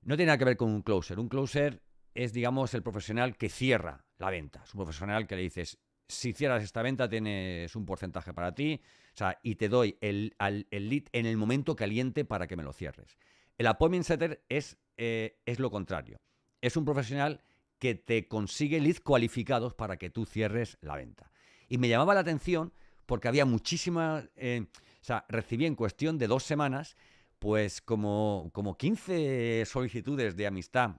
No 0.03 0.17
tiene 0.17 0.29
nada 0.29 0.39
que 0.39 0.45
ver 0.45 0.57
con 0.57 0.71
un 0.71 0.83
closer. 0.83 1.19
Un 1.19 1.29
closer 1.29 1.83
es, 2.15 2.33
digamos, 2.33 2.75
el 2.75 2.83
profesional 2.83 3.37
que 3.37 3.49
cierra 3.49 4.05
la 4.19 4.31
venta. 4.31 4.63
Es 4.65 4.75
un 4.75 4.79
profesional 4.79 5.27
que 5.27 5.37
le 5.37 5.43
dices, 5.43 5.79
si 6.09 6.33
cierras 6.33 6.63
esta 6.63 6.83
venta 6.83 7.09
tienes 7.09 7.75
un 7.77 7.87
porcentaje 7.87 8.35
para 8.35 8.55
ti, 8.55 8.81
o 9.15 9.17
sea, 9.17 9.39
y 9.43 9.55
te 9.55 9.69
doy 9.69 9.97
el, 10.01 10.35
lead 10.71 11.05
en 11.13 11.27
el 11.27 11.37
momento 11.37 11.77
caliente 11.77 12.25
para 12.25 12.47
que 12.47 12.57
me 12.57 12.63
lo 12.63 12.73
cierres. 12.73 13.17
El 13.57 13.67
appointment 13.67 14.05
setter 14.05 14.45
es, 14.49 14.79
eh, 14.97 15.41
es 15.47 15.59
lo 15.59 15.71
contrario. 15.71 16.19
Es 16.61 16.77
un 16.77 16.85
profesional 16.85 17.41
que 17.79 17.95
te 17.95 18.29
consigue 18.29 18.81
leads 18.81 19.01
cualificados 19.01 19.75
para 19.75 19.97
que 19.97 20.11
tú 20.11 20.25
cierres 20.27 20.79
la 20.81 20.97
venta. 20.97 21.31
Y 21.69 21.79
me 21.79 21.89
llamaba 21.89 22.15
la 22.15 22.21
atención 22.21 22.73
porque 23.07 23.29
había 23.29 23.45
muchísimas... 23.45 24.29
Eh, 24.37 24.67
O 25.03 25.05
sea, 25.05 25.25
recibí 25.29 25.67
en 25.67 25.75
cuestión 25.75 26.17
de 26.17 26.29
dos 26.29 26.45
semanas, 26.45 26.97
pues 27.43 27.81
como, 27.81 28.51
como 28.53 28.79
15 28.79 29.65
solicitudes 29.67 30.37
de 30.37 30.47
amistad 30.47 30.93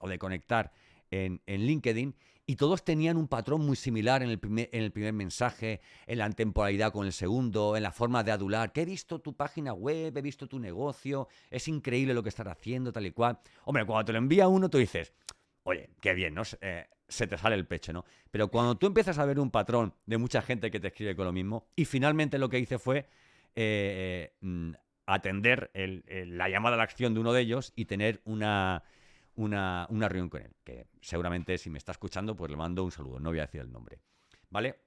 o, 0.00 0.08
de 0.08 0.18
conectar 0.18 0.72
en, 1.10 1.42
en 1.44 1.66
LinkedIn 1.66 2.16
y 2.46 2.56
todos 2.56 2.86
tenían 2.86 3.18
un 3.18 3.28
patrón 3.28 3.66
muy 3.66 3.76
similar 3.76 4.22
en 4.22 4.30
el, 4.30 4.38
primer, 4.38 4.70
en 4.72 4.82
el 4.82 4.92
primer 4.92 5.12
mensaje, 5.12 5.82
en 6.06 6.18
la 6.18 6.30
temporalidad 6.30 6.90
con 6.90 7.04
el 7.04 7.12
segundo, 7.12 7.76
en 7.76 7.82
la 7.82 7.92
forma 7.92 8.24
de 8.24 8.32
adular, 8.32 8.72
que 8.72 8.80
he 8.80 8.84
visto 8.86 9.18
tu 9.18 9.36
página 9.36 9.74
web, 9.74 10.16
he 10.16 10.22
visto 10.22 10.46
tu 10.46 10.58
negocio, 10.58 11.28
es 11.50 11.68
increíble 11.68 12.14
lo 12.14 12.22
que 12.22 12.30
estás 12.30 12.46
haciendo, 12.46 12.90
tal 12.90 13.04
y 13.04 13.10
cual. 13.10 13.38
Hombre, 13.66 13.84
cuando 13.84 14.06
te 14.06 14.12
lo 14.12 14.18
envía 14.18 14.48
uno, 14.48 14.70
tú 14.70 14.78
dices, 14.78 15.12
oye, 15.64 15.90
qué 16.00 16.14
bien, 16.14 16.32
¿no? 16.32 16.44
Eh, 16.62 16.86
se 17.06 17.26
te 17.26 17.36
sale 17.36 17.56
el 17.56 17.66
pecho, 17.66 17.92
¿no? 17.92 18.06
Pero 18.30 18.48
cuando 18.48 18.78
tú 18.78 18.86
empiezas 18.86 19.18
a 19.18 19.26
ver 19.26 19.38
un 19.38 19.50
patrón 19.50 19.92
de 20.06 20.16
mucha 20.16 20.40
gente 20.40 20.70
que 20.70 20.80
te 20.80 20.88
escribe 20.88 21.14
con 21.14 21.26
lo 21.26 21.32
mismo, 21.32 21.68
y 21.76 21.84
finalmente 21.84 22.38
lo 22.38 22.48
que 22.48 22.58
hice 22.58 22.78
fue 22.78 23.06
eh, 23.54 24.32
atender 25.06 25.70
la 25.74 26.48
llamada 26.48 26.74
a 26.74 26.78
la 26.78 26.84
acción 26.84 27.14
de 27.14 27.20
uno 27.20 27.32
de 27.32 27.42
ellos 27.42 27.72
y 27.76 27.84
tener 27.84 28.20
una 28.24 28.84
una, 29.36 29.86
reunión 30.08 30.28
con 30.28 30.42
él, 30.42 30.54
que 30.62 30.86
seguramente 31.00 31.58
si 31.58 31.70
me 31.70 31.78
está 31.78 31.92
escuchando, 31.92 32.36
pues 32.36 32.50
le 32.50 32.56
mando 32.56 32.84
un 32.84 32.92
saludo, 32.92 33.18
no 33.18 33.30
voy 33.30 33.38
a 33.38 33.42
decir 33.46 33.60
el 33.60 33.72
nombre. 33.72 34.00
¿Vale? 34.50 34.80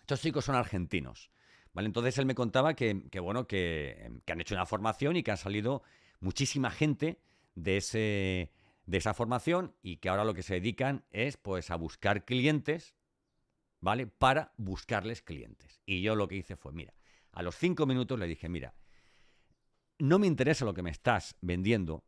Estos 0.00 0.20
chicos 0.20 0.44
son 0.44 0.54
argentinos. 0.54 1.30
¿Vale? 1.72 1.86
Entonces 1.86 2.18
él 2.18 2.26
me 2.26 2.34
contaba 2.34 2.74
que, 2.74 3.08
bueno, 3.20 3.46
que, 3.46 4.10
han 4.26 4.40
hecho 4.40 4.54
una 4.54 4.66
formación 4.66 5.16
y 5.16 5.22
que 5.22 5.30
han 5.30 5.36
salido 5.36 5.82
muchísima 6.20 6.70
gente 6.70 7.20
de, 7.54 7.76
ese, 7.76 8.52
de 8.86 8.98
esa 8.98 9.14
formación 9.14 9.74
y 9.82 9.98
que 9.98 10.08
ahora 10.08 10.24
lo 10.24 10.34
que 10.34 10.42
se 10.42 10.54
dedican 10.54 11.04
es 11.10 11.36
pues 11.36 11.70
a 11.70 11.76
buscar 11.76 12.24
clientes, 12.24 12.96
¿vale? 13.80 14.06
Para 14.08 14.52
buscarles 14.56 15.22
clientes. 15.22 15.80
Y 15.86 16.02
yo 16.02 16.16
lo 16.16 16.26
que 16.26 16.36
hice 16.36 16.56
fue, 16.56 16.72
mira, 16.72 16.92
a 17.32 17.42
los 17.42 17.56
cinco 17.56 17.86
minutos 17.86 18.18
le 18.18 18.26
dije, 18.26 18.48
mira, 18.48 18.74
no 20.00 20.18
me 20.18 20.26
interesa 20.26 20.64
lo 20.64 20.74
que 20.74 20.82
me 20.82 20.90
estás 20.90 21.36
vendiendo, 21.40 22.04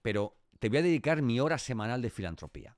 pero 0.00 0.36
te 0.58 0.68
voy 0.68 0.78
a 0.78 0.82
dedicar 0.82 1.22
mi 1.22 1.40
hora 1.40 1.58
semanal 1.58 2.00
de 2.00 2.10
filantropía. 2.10 2.76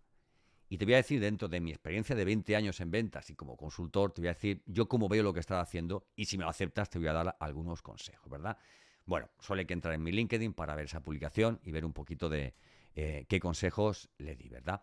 Y 0.69 0.79
te 0.79 0.87
voy 0.87 0.95
a 0.95 0.99
decir, 0.99 1.21
dentro 1.21 1.49
de 1.49 1.61
mi 1.61 1.71
experiencia 1.71 2.17
de 2.17 2.25
20 2.25 2.57
años 2.57 2.81
en 2.81 2.91
ventas 2.91 3.31
y 3.31 3.35
como 3.35 3.57
consultor, 3.57 4.13
te 4.13 4.23
voy 4.23 4.29
a 4.29 4.35
decir 4.35 4.63
yo 4.67 4.89
cómo 4.89 5.09
veo 5.09 5.23
lo 5.23 5.33
que 5.33 5.41
estás 5.41 5.63
haciendo 5.63 6.09
y 6.17 6.25
si 6.25 6.39
me 6.39 6.45
lo 6.45 6.51
aceptas 6.51 6.91
te 6.91 6.99
voy 6.99 7.09
a 7.09 7.13
dar 7.13 7.37
algunos 7.39 7.83
consejos, 7.83 8.29
¿verdad? 8.31 8.57
Bueno, 9.05 9.29
solo 9.39 9.61
hay 9.61 9.67
que 9.67 9.75
entrar 9.75 9.95
en 9.95 10.03
mi 10.03 10.11
LinkedIn 10.11 10.55
para 10.55 10.75
ver 10.75 10.87
esa 10.87 11.01
publicación 11.03 11.61
y 11.63 11.71
ver 11.71 11.85
un 11.85 11.93
poquito 11.93 12.29
de 12.29 12.55
eh, 12.95 13.27
qué 13.29 13.39
consejos 13.39 14.09
le 14.19 14.35
di, 14.35 14.49
¿verdad? 14.49 14.83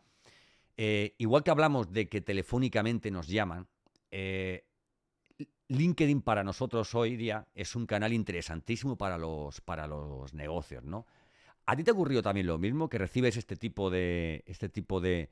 Eh, 0.78 1.16
igual 1.18 1.44
que 1.44 1.52
hablamos 1.52 1.92
de 1.92 2.08
que 2.08 2.22
telefónicamente 2.22 3.10
nos 3.10 3.28
llaman, 3.28 3.68
eh, 4.12 4.68
LinkedIn 5.72 6.22
para 6.22 6.44
nosotros 6.44 6.94
hoy 6.96 7.16
día 7.16 7.48
es 7.56 7.78
un 7.78 7.86
canal 7.86 8.12
interesantísimo 8.12 8.98
para 8.98 9.18
los, 9.18 9.62
para 9.62 9.88
los 9.88 10.34
negocios, 10.34 10.84
¿no? 10.84 11.06
¿A 11.66 11.78
ti 11.78 11.84
te 11.84 11.92
ha 11.92 11.94
ocurrido 11.94 12.22
también 12.22 12.48
lo 12.48 12.58
mismo? 12.58 12.90
Que 12.90 12.98
recibes 12.98 13.38
este 13.38 13.56
tipo 13.56 13.90
de, 13.90 14.44
este 14.48 14.68
tipo 14.68 15.00
de, 15.00 15.30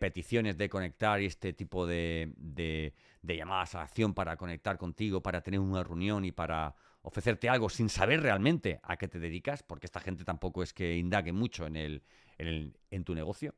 peticiones 0.00 0.56
de 0.56 0.70
conectar 0.70 1.20
y 1.20 1.26
este 1.26 1.52
tipo 1.52 1.86
de, 1.86 2.32
de, 2.38 2.94
llamadas 3.36 3.74
a 3.74 3.82
acción 3.82 4.14
para 4.14 4.38
conectar 4.38 4.78
contigo, 4.78 5.22
para 5.22 5.42
tener 5.42 5.60
una 5.60 5.82
reunión 5.82 6.24
y 6.24 6.32
para 6.32 6.74
ofrecerte 7.02 7.50
algo 7.50 7.68
sin 7.68 7.90
saber 7.90 8.22
realmente 8.22 8.80
a 8.82 8.96
qué 8.96 9.08
te 9.08 9.18
dedicas, 9.18 9.62
porque 9.62 9.86
esta 9.86 10.00
gente 10.00 10.24
tampoco 10.24 10.62
es 10.62 10.72
que 10.72 10.96
indague 10.96 11.32
mucho 11.32 11.66
en, 11.66 11.76
el, 11.76 12.02
en, 12.38 13.04
tu 13.04 13.14
negocio. 13.14 13.54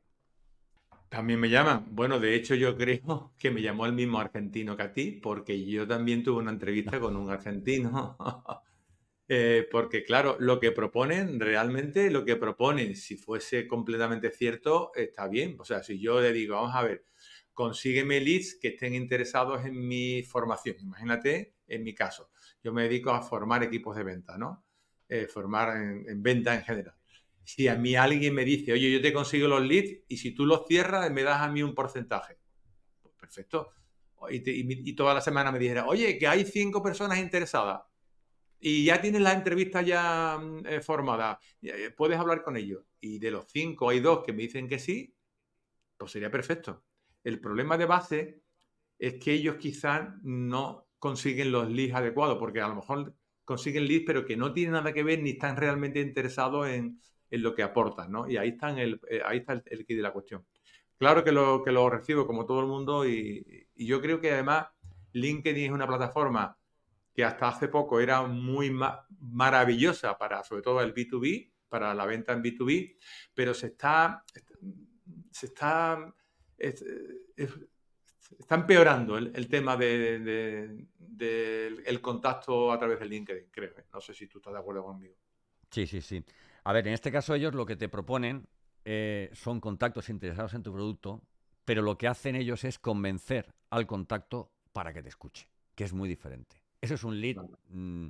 También 1.09 1.39
me 1.39 1.49
llaman. 1.49 1.87
Bueno, 1.91 2.19
de 2.19 2.35
hecho 2.35 2.55
yo 2.55 2.77
creo 2.77 3.33
que 3.37 3.51
me 3.51 3.61
llamó 3.61 3.85
el 3.85 3.93
mismo 3.93 4.19
argentino 4.19 4.77
que 4.77 4.83
a 4.83 4.93
ti, 4.93 5.11
porque 5.11 5.65
yo 5.65 5.87
también 5.87 6.23
tuve 6.23 6.41
una 6.41 6.51
entrevista 6.51 6.99
con 6.99 7.15
un 7.15 7.29
argentino 7.29 8.17
Eh, 9.31 9.67
porque 9.71 10.03
claro, 10.03 10.37
lo 10.39 10.59
que 10.59 10.71
proponen, 10.71 11.39
realmente 11.39 12.09
lo 12.09 12.25
que 12.25 12.35
proponen, 12.35 12.95
si 12.95 13.15
fuese 13.15 13.67
completamente 13.67 14.31
cierto, 14.31 14.91
está 14.95 15.27
bien. 15.27 15.55
O 15.59 15.65
sea, 15.65 15.83
si 15.83 15.99
yo 15.99 16.19
le 16.19 16.33
digo, 16.33 16.55
vamos 16.55 16.73
a 16.73 16.81
ver, 16.81 17.05
consígueme 17.53 18.19
leads 18.19 18.55
que 18.59 18.69
estén 18.69 18.95
interesados 18.95 19.63
en 19.65 19.87
mi 19.87 20.23
formación. 20.23 20.77
Imagínate, 20.79 21.53
en 21.67 21.83
mi 21.83 21.93
caso, 21.93 22.31
yo 22.63 22.73
me 22.73 22.83
dedico 22.83 23.11
a 23.11 23.21
formar 23.21 23.61
equipos 23.63 23.95
de 23.95 24.03
venta, 24.03 24.35
¿no? 24.35 24.65
Eh, 25.07 25.27
formar 25.27 25.77
en, 25.77 26.23
venta 26.23 26.55
en 26.55 26.63
general. 26.63 26.95
Si 27.43 27.67
a 27.67 27.75
mí 27.75 27.95
alguien 27.95 28.33
me 28.35 28.45
dice, 28.45 28.73
oye, 28.73 28.91
yo 28.91 29.01
te 29.01 29.11
consigo 29.11 29.47
los 29.47 29.61
leads 29.61 30.03
y 30.07 30.17
si 30.17 30.31
tú 30.31 30.45
los 30.45 30.65
cierras, 30.67 31.09
me 31.11 31.23
das 31.23 31.41
a 31.41 31.49
mí 31.49 31.63
un 31.63 31.73
porcentaje. 31.73 32.37
Pues 33.01 33.15
perfecto. 33.15 33.71
Y, 34.29 34.89
y 34.89 34.93
toda 34.93 35.13
la 35.13 35.21
semana 35.21 35.51
me 35.51 35.59
dijera, 35.59 35.87
oye, 35.87 36.17
que 36.17 36.27
hay 36.27 36.45
cinco 36.45 36.83
personas 36.83 37.19
interesadas 37.19 37.81
y 38.59 38.85
ya 38.85 39.01
tienes 39.01 39.21
la 39.21 39.33
entrevista 39.33 39.81
ya 39.81 40.37
mm, 40.37 40.65
eh, 40.67 40.81
formada, 40.81 41.39
eh, 41.61 41.91
puedes 41.95 42.19
hablar 42.19 42.43
con 42.43 42.57
ellos. 42.57 42.83
Y 42.99 43.19
de 43.19 43.31
los 43.31 43.45
cinco 43.49 43.89
hay 43.89 43.99
dos 44.01 44.23
que 44.25 44.33
me 44.33 44.43
dicen 44.43 44.67
que 44.67 44.79
sí, 44.79 45.15
pues 45.97 46.11
sería 46.11 46.31
perfecto. 46.31 46.83
El 47.23 47.39
problema 47.39 47.77
de 47.77 47.85
base 47.85 48.43
es 48.97 49.15
que 49.15 49.33
ellos 49.33 49.57
quizás 49.57 50.09
no 50.23 50.87
consiguen 50.99 51.51
los 51.51 51.69
leads 51.69 51.95
adecuados, 51.95 52.37
porque 52.37 52.61
a 52.61 52.67
lo 52.67 52.75
mejor 52.75 53.15
consiguen 53.45 53.87
leads, 53.87 54.03
pero 54.05 54.25
que 54.25 54.37
no 54.37 54.53
tienen 54.53 54.73
nada 54.73 54.93
que 54.93 55.03
ver 55.03 55.21
ni 55.21 55.31
están 55.31 55.55
realmente 55.55 56.01
interesados 56.01 56.67
en, 56.67 56.99
lo 57.31 57.53
que 57.53 57.63
aportan, 57.63 58.11
¿no? 58.11 58.29
Y 58.29 58.37
ahí, 58.37 58.49
están 58.49 58.79
el, 58.79 58.99
eh, 59.09 59.21
ahí 59.25 59.39
está 59.39 59.53
el, 59.53 59.63
el 59.65 59.85
kit 59.85 59.97
de 59.97 60.03
la 60.03 60.13
cuestión. 60.13 60.45
Claro 60.97 61.23
que 61.23 61.31
lo, 61.31 61.63
que 61.63 61.71
lo 61.71 61.89
recibo 61.89 62.27
como 62.27 62.45
todo 62.45 62.59
el 62.59 62.67
mundo 62.67 63.07
y, 63.07 63.67
y 63.75 63.85
yo 63.85 64.01
creo 64.01 64.19
que 64.19 64.31
además 64.31 64.67
LinkedIn 65.13 65.65
es 65.65 65.71
una 65.71 65.87
plataforma 65.87 66.57
que 67.13 67.23
hasta 67.23 67.49
hace 67.49 67.67
poco 67.67 67.99
era 67.99 68.23
muy 68.23 68.71
maravillosa 69.19 70.17
para, 70.17 70.43
sobre 70.43 70.61
todo 70.61 70.81
el 70.81 70.93
B2B, 70.93 71.51
para 71.67 71.93
la 71.93 72.05
venta 72.05 72.33
en 72.33 72.43
B2B, 72.43 72.97
pero 73.33 73.53
se 73.53 73.67
está, 73.67 74.23
se 75.31 75.45
está, 75.47 76.13
está 76.57 78.55
empeorando 78.55 79.17
el, 79.17 79.47
tema 79.49 79.77
del 79.77 80.87
de, 80.97 81.99
contacto 82.01 82.71
a 82.71 82.79
través 82.79 82.99
de 82.99 83.05
LinkedIn, 83.05 83.49
creo. 83.51 83.77
¿eh? 83.77 83.85
No 83.93 84.01
sé 84.01 84.13
si 84.13 84.27
tú 84.27 84.39
estás 84.39 84.53
de 84.53 84.59
acuerdo 84.59 84.83
conmigo. 84.83 85.15
Sí, 85.69 85.85
sí, 85.85 86.01
sí. 86.01 86.23
A 86.63 86.73
ver, 86.73 86.87
en 86.87 86.93
este 86.93 87.11
caso 87.11 87.33
ellos 87.33 87.53
lo 87.53 87.65
que 87.65 87.75
te 87.75 87.89
proponen 87.89 88.47
eh, 88.85 89.29
son 89.33 89.59
contactos 89.59 90.09
interesados 90.09 90.53
en 90.53 90.63
tu 90.63 90.73
producto, 90.73 91.21
pero 91.65 91.81
lo 91.81 91.97
que 91.97 92.07
hacen 92.07 92.35
ellos 92.35 92.63
es 92.63 92.79
convencer 92.79 93.53
al 93.69 93.85
contacto 93.85 94.51
para 94.73 94.93
que 94.93 95.03
te 95.03 95.09
escuche, 95.09 95.47
que 95.75 95.83
es 95.83 95.93
muy 95.93 96.09
diferente. 96.09 96.61
Eso 96.81 96.95
es 96.95 97.03
un 97.03 97.19
lead 97.19 97.37
mm, 97.69 98.09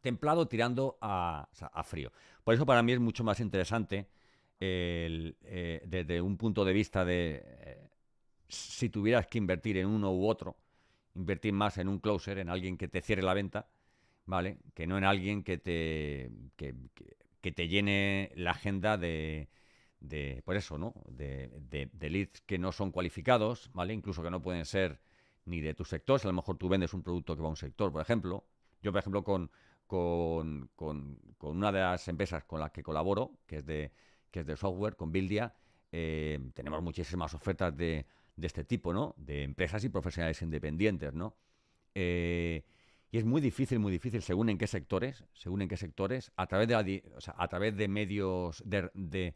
templado 0.00 0.46
tirando 0.46 0.98
a, 1.00 1.48
frío. 1.84 2.12
Por 2.42 2.54
eso 2.54 2.66
para 2.66 2.82
mí 2.82 2.92
es 2.92 3.00
mucho 3.00 3.24
más 3.24 3.40
interesante 3.40 4.08
eh, 4.60 5.82
desde 5.86 6.20
un 6.20 6.36
punto 6.36 6.64
de 6.64 6.72
vista 6.72 7.04
de 7.04 7.42
eh, 7.44 7.88
si 8.48 8.88
tuvieras 8.88 9.26
que 9.26 9.38
invertir 9.38 9.78
en 9.78 9.86
uno 9.86 10.12
u 10.12 10.26
otro, 10.26 10.56
invertir 11.14 11.52
más 11.52 11.78
en 11.78 11.88
un 11.88 11.98
closer, 11.98 12.38
en 12.38 12.48
alguien 12.48 12.76
que 12.76 12.88
te 12.88 13.00
cierre 13.00 13.22
la 13.22 13.34
venta, 13.34 13.66
¿vale? 14.26 14.58
Que 14.74 14.86
no 14.86 14.98
en 14.98 15.04
alguien 15.04 15.42
que 15.42 15.58
te, 15.58 16.30
que, 16.56 17.52
te 17.52 17.68
llene 17.68 18.32
la 18.36 18.52
agenda 18.52 18.96
de, 18.96 19.48
de, 20.00 20.42
por 20.44 20.56
eso, 20.56 20.78
¿no? 20.78 20.94
De, 21.08 21.48
de, 21.70 22.10
leads 22.10 22.40
que 22.42 22.58
no 22.58 22.72
son 22.72 22.90
cualificados, 22.90 23.70
¿vale? 23.72 23.94
Incluso 23.94 24.22
que 24.22 24.30
no 24.30 24.42
pueden 24.42 24.64
ser 24.64 25.00
ni 25.44 25.60
de 25.60 25.74
tu 25.74 25.84
sector. 25.84 26.18
Si 26.20 26.26
a 26.26 26.30
lo 26.30 26.34
mejor 26.34 26.56
tú 26.56 26.68
vendes 26.68 26.94
un 26.94 27.02
producto 27.02 27.36
que 27.36 27.42
va 27.42 27.48
a 27.48 27.50
un 27.50 27.56
sector, 27.56 27.92
por 27.92 28.00
ejemplo. 28.02 28.44
Yo, 28.82 28.92
por 28.92 29.00
ejemplo, 29.00 29.24
con, 29.24 29.50
con, 29.86 30.70
con, 30.76 31.18
una 31.40 31.72
de 31.72 31.80
las 31.80 32.06
empresas 32.08 32.44
con 32.44 32.60
las 32.60 32.70
que 32.70 32.82
colaboro, 32.82 33.38
que 33.46 33.56
es 33.56 33.66
de, 33.66 33.92
que 34.30 34.40
es 34.40 34.46
de 34.46 34.56
software, 34.56 34.96
con 34.96 35.12
Buildia, 35.12 35.54
eh, 35.92 36.38
tenemos 36.54 36.82
muchísimas 36.82 37.34
ofertas 37.34 37.76
de, 37.76 38.06
de, 38.36 38.46
este 38.46 38.64
tipo, 38.64 38.92
¿no? 38.92 39.14
De 39.16 39.42
empresas 39.42 39.84
y 39.84 39.88
profesionales 39.88 40.40
independientes, 40.42 41.12
¿no? 41.14 41.36
Eh, 41.94 42.64
y 43.14 43.18
es 43.18 43.24
muy 43.24 43.40
difícil, 43.40 43.78
muy 43.78 43.92
difícil, 43.92 44.22
según 44.22 44.48
en 44.48 44.58
qué 44.58 44.66
sectores, 44.66 45.22
según 45.34 45.62
en 45.62 45.68
qué 45.68 45.76
sectores, 45.76 46.32
a 46.34 46.48
través 46.48 46.66
de, 46.66 47.04
a 47.36 47.46
través 47.46 47.76
de 47.76 47.86
medios, 47.86 48.60
de, 48.66 49.34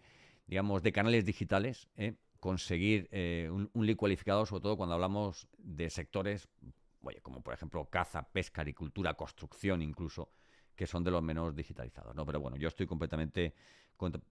digamos, 0.48 0.82
de 0.82 0.90
canales 0.90 1.24
digitales, 1.24 1.86
¿eh? 1.96 2.16
conseguir 2.40 3.08
eh, 3.12 3.48
un, 3.52 3.70
un, 3.72 3.94
cualificado, 3.94 4.44
sobre 4.46 4.62
todo 4.62 4.76
cuando 4.76 4.96
hablamos 4.96 5.46
de 5.58 5.90
sectores, 5.90 6.48
oye, 7.02 7.20
como 7.20 7.40
por 7.40 7.54
ejemplo 7.54 7.84
caza, 7.84 8.24
pesca, 8.24 8.62
agricultura, 8.62 9.14
construcción 9.14 9.80
incluso, 9.80 10.32
que 10.74 10.88
son 10.88 11.04
de 11.04 11.12
los 11.12 11.22
menos 11.22 11.54
digitalizados, 11.54 12.16
¿no? 12.16 12.26
Pero 12.26 12.40
bueno, 12.40 12.56
yo 12.56 12.66
estoy 12.66 12.88
completamente, 12.88 13.54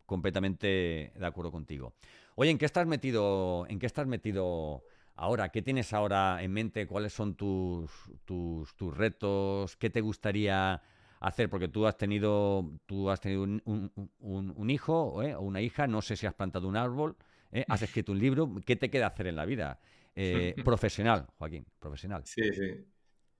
completamente 0.06 1.14
de 1.16 1.26
acuerdo 1.26 1.54
contigo. 1.54 1.94
Oye, 2.36 2.52
¿en 2.52 2.58
qué 2.58 2.66
estás 2.66 2.86
metido, 2.86 3.66
en 3.70 3.80
qué 3.80 3.86
estás 3.86 4.08
metido 4.08 4.84
ahora? 5.18 5.50
¿Qué 5.50 5.62
tienes 5.62 5.94
ahora 5.94 6.42
en 6.42 6.52
mente? 6.54 6.88
¿Cuáles 6.88 7.14
son 7.14 7.36
tus, 7.36 7.92
tus, 8.26 8.76
tus 8.76 8.96
retos? 8.96 9.76
¿Qué 9.78 9.90
te 9.90 10.02
gustaría 10.02 10.82
hacer? 11.20 11.50
Porque 11.50 11.68
tú 11.68 11.86
has 11.86 11.98
tenido, 11.98 12.72
tú 12.86 13.10
has 13.10 13.20
tenido 13.20 13.44
un, 13.44 13.62
un, 13.66 14.54
un 14.56 14.70
hijo 14.70 15.22
¿eh? 15.24 15.36
o 15.36 15.42
una 15.42 15.62
hija, 15.62 15.88
no 15.88 16.02
sé 16.02 16.16
si 16.16 16.26
has 16.26 16.34
plantado 16.34 16.68
un 16.68 16.78
árbol, 16.78 17.18
¿eh? 17.52 17.66
has 17.68 17.82
escrito 17.84 18.12
un 18.12 18.20
libro, 18.20 18.50
¿qué 18.66 18.76
te 18.76 18.90
queda 18.90 19.08
hacer 19.08 19.28
en 19.28 19.36
la 19.36 19.46
vida? 19.46 19.80
Eh, 20.16 20.56
profesional, 20.64 21.28
Joaquín, 21.38 21.66
profesional. 21.80 22.24
Sí, 22.26 22.42
sí. 22.54 22.86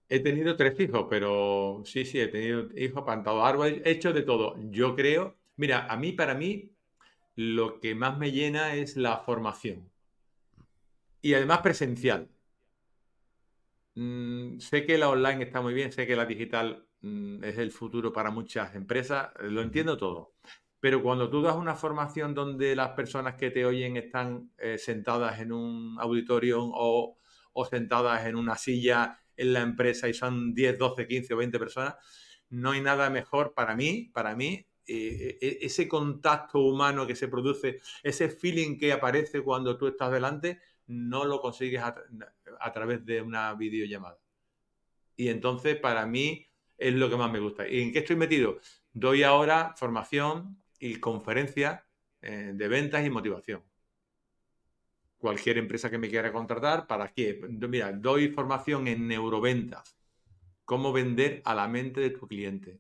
He 0.10 0.20
tenido 0.22 0.56
tres 0.56 0.80
hijos, 0.80 1.08
pero 1.10 1.82
sí, 1.84 2.06
sí, 2.06 2.20
he 2.20 2.28
tenido 2.28 2.70
hijos, 2.76 3.04
plantado 3.04 3.44
árboles, 3.44 3.82
he 3.84 3.92
hecho 3.92 4.14
de 4.14 4.22
todo. 4.22 4.56
Yo 4.72 4.96
creo, 4.96 5.36
mira, 5.58 5.86
a 5.88 5.98
mí, 5.98 6.14
para 6.14 6.34
mí, 6.34 6.72
lo 7.36 7.80
que 7.80 7.96
más 7.96 8.18
me 8.18 8.32
llena 8.32 8.76
es 8.76 8.96
la 8.96 9.18
formación. 9.18 9.90
Y 11.22 11.34
además 11.34 11.60
presencial. 11.62 12.30
Mm, 13.96 14.60
sé 14.60 14.86
que 14.86 14.98
la 14.98 15.10
online 15.10 15.44
está 15.44 15.62
muy 15.62 15.74
bien, 15.74 15.92
sé 15.92 16.06
que 16.06 16.16
la 16.16 16.26
digital 16.26 16.88
mm, 17.02 17.44
es 17.44 17.58
el 17.58 17.72
futuro 17.72 18.14
para 18.14 18.30
muchas 18.32 18.76
empresas, 18.76 19.30
lo 19.42 19.62
entiendo 19.62 19.98
todo. 19.98 20.36
Pero 20.80 21.02
cuando 21.02 21.30
tú 21.30 21.42
das 21.42 21.56
una 21.56 21.76
formación 21.76 22.36
donde 22.36 22.76
las 22.76 22.90
personas 22.92 23.36
que 23.36 23.50
te 23.50 23.66
oyen 23.66 23.98
están 23.98 24.52
eh, 24.58 24.78
sentadas 24.78 25.40
en 25.40 25.52
un 25.52 25.98
auditorio 26.00 26.62
o, 26.64 27.18
o 27.54 27.66
sentadas 27.66 28.26
en 28.28 28.36
una 28.36 28.56
silla 28.56 29.20
en 29.36 29.54
la 29.54 29.62
empresa 29.62 30.08
y 30.08 30.14
son 30.14 30.54
10, 30.54 30.78
12, 30.78 31.08
15 31.08 31.34
o 31.34 31.38
20 31.38 31.60
personas, 31.60 31.96
no 32.50 32.72
hay 32.72 32.82
nada 32.82 33.10
mejor 33.10 33.54
para 33.54 33.76
mí, 33.76 34.10
para 34.14 34.36
mí, 34.36 34.68
eh, 34.86 35.38
ese 35.62 35.88
contacto 35.88 36.60
humano 36.60 37.06
que 37.06 37.16
se 37.16 37.28
produce, 37.28 37.80
ese 38.04 38.30
feeling 38.30 38.78
que 38.78 38.94
aparece 38.94 39.42
cuando 39.42 39.78
tú 39.78 39.88
estás 39.88 40.12
delante, 40.12 40.62
no 40.88 41.26
lo 41.26 41.42
consigues 41.42 41.82
a, 41.84 42.72
través 42.74 43.06
de 43.06 43.22
una 43.22 43.54
videollamada. 43.54 44.20
Y 45.16 45.30
entonces, 45.30 45.78
para 45.78 46.06
mí, 46.06 46.48
es 46.78 46.94
lo 46.94 47.10
que 47.10 47.18
más 47.18 47.32
me 47.32 47.40
gusta. 47.40 47.68
¿Y 47.68 47.82
en 47.82 47.92
qué 47.92 48.00
estoy 48.00 48.16
metido? 48.16 48.60
Doy 48.94 49.24
ahora 49.24 49.74
formación 49.78 50.62
y 50.80 50.96
conferencias 50.96 51.82
eh, 52.22 52.52
de 52.54 52.68
ventas 52.68 53.06
y 53.06 53.10
motivación 53.10 53.64
cualquier 55.18 55.58
empresa 55.58 55.90
que 55.90 55.98
me 55.98 56.10
quiera 56.10 56.32
contratar, 56.32 56.88
¿para 56.88 57.12
qué? 57.12 57.40
Mira, 57.50 57.92
doy 57.92 58.30
formación 58.30 58.88
en 58.88 59.08
neuroventas, 59.08 59.98
cómo 60.66 60.94
vender 60.94 61.42
a 61.46 61.56
la 61.56 61.68
mente 61.68 62.02
de 62.02 62.12
tu 62.12 62.28
cliente. 62.28 62.80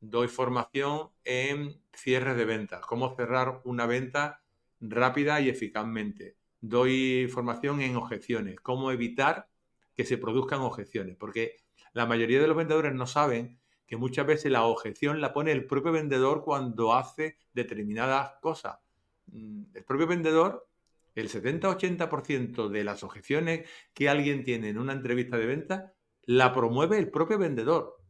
Doy 0.00 0.28
formación 0.28 1.10
en 1.24 1.80
cierres 1.92 2.36
de 2.36 2.44
ventas, 2.44 2.84
cómo 2.86 3.14
cerrar 3.14 3.60
una 3.64 3.86
venta 3.86 4.42
rápida 4.80 5.40
y 5.40 5.48
eficazmente. 5.48 6.36
Doy 6.62 7.28
formación 7.28 7.82
en 7.82 7.96
objeciones, 7.96 8.58
cómo 8.60 8.90
evitar 8.90 9.50
que 9.94 10.06
se 10.06 10.16
produzcan 10.16 10.60
objeciones, 10.60 11.16
porque 11.16 11.58
la 11.92 12.06
mayoría 12.06 12.40
de 12.40 12.46
los 12.46 12.56
vendedores 12.56 12.94
no 12.94 13.06
saben 13.06 13.60
que 13.86 13.98
muchas 13.98 14.26
veces 14.26 14.50
la 14.50 14.64
objeción 14.64 15.20
la 15.20 15.34
pone 15.34 15.52
el 15.52 15.66
propio 15.66 15.92
vendedor 15.92 16.42
cuando 16.42 16.94
hace 16.94 17.36
determinadas 17.52 18.36
cosas. 18.40 18.78
Mm, 19.26 19.64
el 19.74 19.84
propio 19.84 20.06
vendedor 20.06 20.66
el 21.14 21.28
70-80% 21.28 22.68
de 22.68 22.84
las 22.84 23.02
objeciones 23.02 23.68
que 23.92 24.08
alguien 24.08 24.44
tiene 24.44 24.70
en 24.70 24.78
una 24.78 24.92
entrevista 24.92 25.36
de 25.36 25.46
venta 25.46 25.92
la 26.24 26.52
promueve 26.52 26.98
el 26.98 27.10
propio 27.10 27.38
vendedor. 27.38 28.00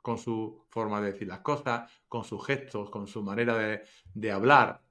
Con 0.00 0.18
su 0.18 0.64
forma 0.68 1.00
de 1.00 1.12
decir 1.12 1.28
las 1.28 1.40
cosas, 1.40 1.90
con 2.08 2.24
sus 2.24 2.44
gestos, 2.46 2.90
con 2.90 3.06
su 3.06 3.22
manera 3.22 3.82
de, 4.14 4.32
hablar. 4.32 4.82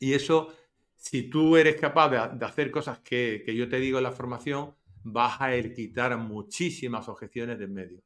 Y 0.00 0.14
eso, 0.14 0.52
si 0.96 1.24
tú 1.30 1.56
eres 1.56 1.80
capaz 1.80 2.08
de, 2.08 2.44
hacer 2.44 2.70
cosas 2.70 2.98
que, 3.00 3.44
yo 3.54 3.68
te 3.68 3.78
digo 3.78 3.98
en 3.98 4.04
la 4.04 4.12
formación, 4.12 4.74
vas 5.02 5.40
a 5.40 5.50
quitar 5.74 6.16
muchísimas 6.16 7.08
objeciones 7.08 7.58
de 7.58 7.64
en 7.66 7.74
medio. 7.74 8.02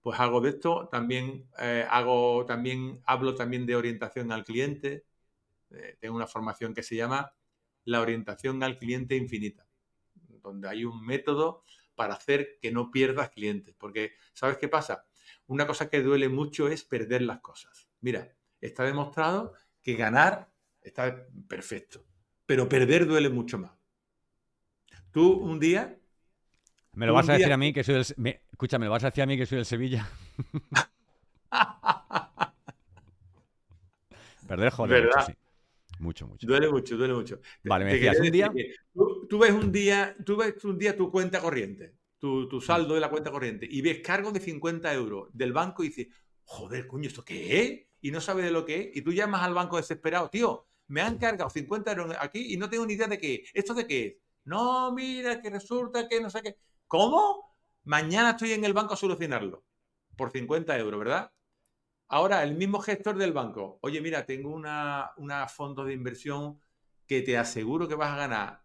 Pues 0.00 0.20
hago 0.20 0.40
de 0.40 0.50
esto, 0.50 0.88
también 0.88 1.48
eh, 1.58 1.84
hago, 1.90 2.46
también 2.46 3.00
hablo 3.04 3.34
también 3.34 3.66
de 3.66 3.74
orientación 3.74 4.30
al 4.30 4.44
cliente, 4.44 5.04
eh, 5.70 5.96
tengo 6.00 6.14
una 6.14 6.28
formación 6.28 6.74
que 6.74 6.84
se 6.84 6.94
llama 6.94 7.32
la 7.84 8.00
orientación 8.00 8.62
al 8.62 8.78
cliente 8.78 9.16
infinita, 9.16 9.66
donde 10.42 10.68
hay 10.68 10.84
un 10.84 11.04
método 11.04 11.64
para 11.96 12.14
hacer 12.14 12.58
que 12.60 12.70
no 12.70 12.90
pierdas 12.90 13.30
clientes. 13.30 13.74
Porque, 13.76 14.12
¿sabes 14.32 14.58
qué 14.58 14.68
pasa? 14.68 15.06
Una 15.48 15.66
cosa 15.66 15.88
que 15.88 16.02
duele 16.02 16.28
mucho 16.28 16.68
es 16.68 16.84
perder 16.84 17.22
las 17.22 17.40
cosas. 17.40 17.88
Mira, 18.00 18.36
está 18.60 18.84
demostrado 18.84 19.54
que 19.82 19.94
ganar 19.94 20.52
está 20.86 21.26
perfecto, 21.48 22.05
pero 22.46 22.68
perder 22.68 23.06
duele 23.06 23.28
mucho 23.28 23.58
más. 23.58 23.72
Tú 25.10 25.32
un 25.32 25.58
día... 25.58 25.98
Me 26.92 27.06
lo 27.06 27.12
vas 27.12 27.28
a 27.28 27.34
decir 27.34 27.52
a 27.52 27.56
mí 27.56 27.72
que 27.72 27.84
soy 27.84 27.96
el... 27.96 28.40
Escúchame, 28.50 28.84
¿me 28.84 28.86
lo 28.86 28.92
vas 28.92 29.04
a 29.04 29.08
decir 29.08 29.22
a 29.22 29.26
mí 29.26 29.36
que 29.36 29.44
soy 29.44 29.58
el 29.58 29.66
Sevilla? 29.66 30.08
perder, 34.48 34.70
joder. 34.70 35.02
¿Verdad? 35.02 35.36
Mucho, 35.98 36.26
mucho. 36.26 36.46
Duele 36.46 36.70
mucho, 36.70 36.96
duele 36.96 37.14
mucho. 37.14 37.40
Vale, 37.64 37.84
me 37.84 37.94
decías, 37.94 38.18
un 38.20 38.30
día... 38.30 38.52
Tú, 39.28 39.38
ves 39.38 39.52
un 39.52 39.72
día, 39.72 40.16
tú 40.24 40.36
ves 40.36 40.64
un 40.64 40.78
día 40.78 40.96
tu 40.96 41.10
cuenta 41.10 41.40
corriente, 41.40 41.96
tu, 42.18 42.48
tu, 42.48 42.60
saldo 42.60 42.94
de 42.94 43.00
la 43.00 43.10
cuenta 43.10 43.30
corriente, 43.30 43.66
y 43.68 43.82
ves 43.82 44.00
cargo 44.00 44.30
de 44.30 44.40
50 44.40 44.92
euros 44.94 45.28
del 45.32 45.52
banco 45.52 45.82
y 45.82 45.88
dices, 45.88 46.08
joder, 46.44 46.86
coño, 46.86 47.08
¿esto 47.08 47.24
qué 47.24 47.60
es? 47.60 47.86
Y 48.02 48.10
no 48.10 48.20
sabes 48.20 48.44
de 48.44 48.52
lo 48.52 48.64
que 48.64 48.80
es, 48.80 48.96
y 48.96 49.02
tú 49.02 49.12
llamas 49.12 49.42
al 49.42 49.54
banco 49.54 49.78
desesperado, 49.78 50.30
tío, 50.30 50.66
me 50.88 51.00
han 51.02 51.18
cargado 51.18 51.50
50 51.50 51.92
euros 51.92 52.16
aquí 52.20 52.52
y 52.52 52.56
no 52.56 52.70
tengo 52.70 52.86
ni 52.86 52.94
idea 52.94 53.08
de 53.08 53.18
qué 53.18 53.44
¿Esto 53.54 53.74
de 53.74 53.86
qué 53.86 54.06
es? 54.06 54.14
No, 54.44 54.92
mira, 54.92 55.40
que 55.40 55.50
resulta 55.50 56.08
que 56.08 56.20
no 56.20 56.30
sé 56.30 56.42
qué. 56.42 56.56
¿Cómo? 56.86 57.56
Mañana 57.84 58.30
estoy 58.30 58.52
en 58.52 58.64
el 58.64 58.72
banco 58.72 58.94
a 58.94 58.96
solucionarlo. 58.96 59.64
Por 60.16 60.30
50 60.30 60.78
euros, 60.78 60.98
¿verdad? 60.98 61.32
Ahora, 62.08 62.42
el 62.44 62.54
mismo 62.54 62.78
gestor 62.80 63.16
del 63.18 63.32
banco, 63.32 63.78
oye, 63.82 64.00
mira, 64.00 64.24
tengo 64.24 64.50
una, 64.50 65.10
una 65.16 65.48
fondo 65.48 65.84
de 65.84 65.92
inversión 65.92 66.60
que 67.06 67.22
te 67.22 67.36
aseguro 67.36 67.88
que 67.88 67.96
vas 67.96 68.12
a 68.12 68.16
ganar 68.16 68.62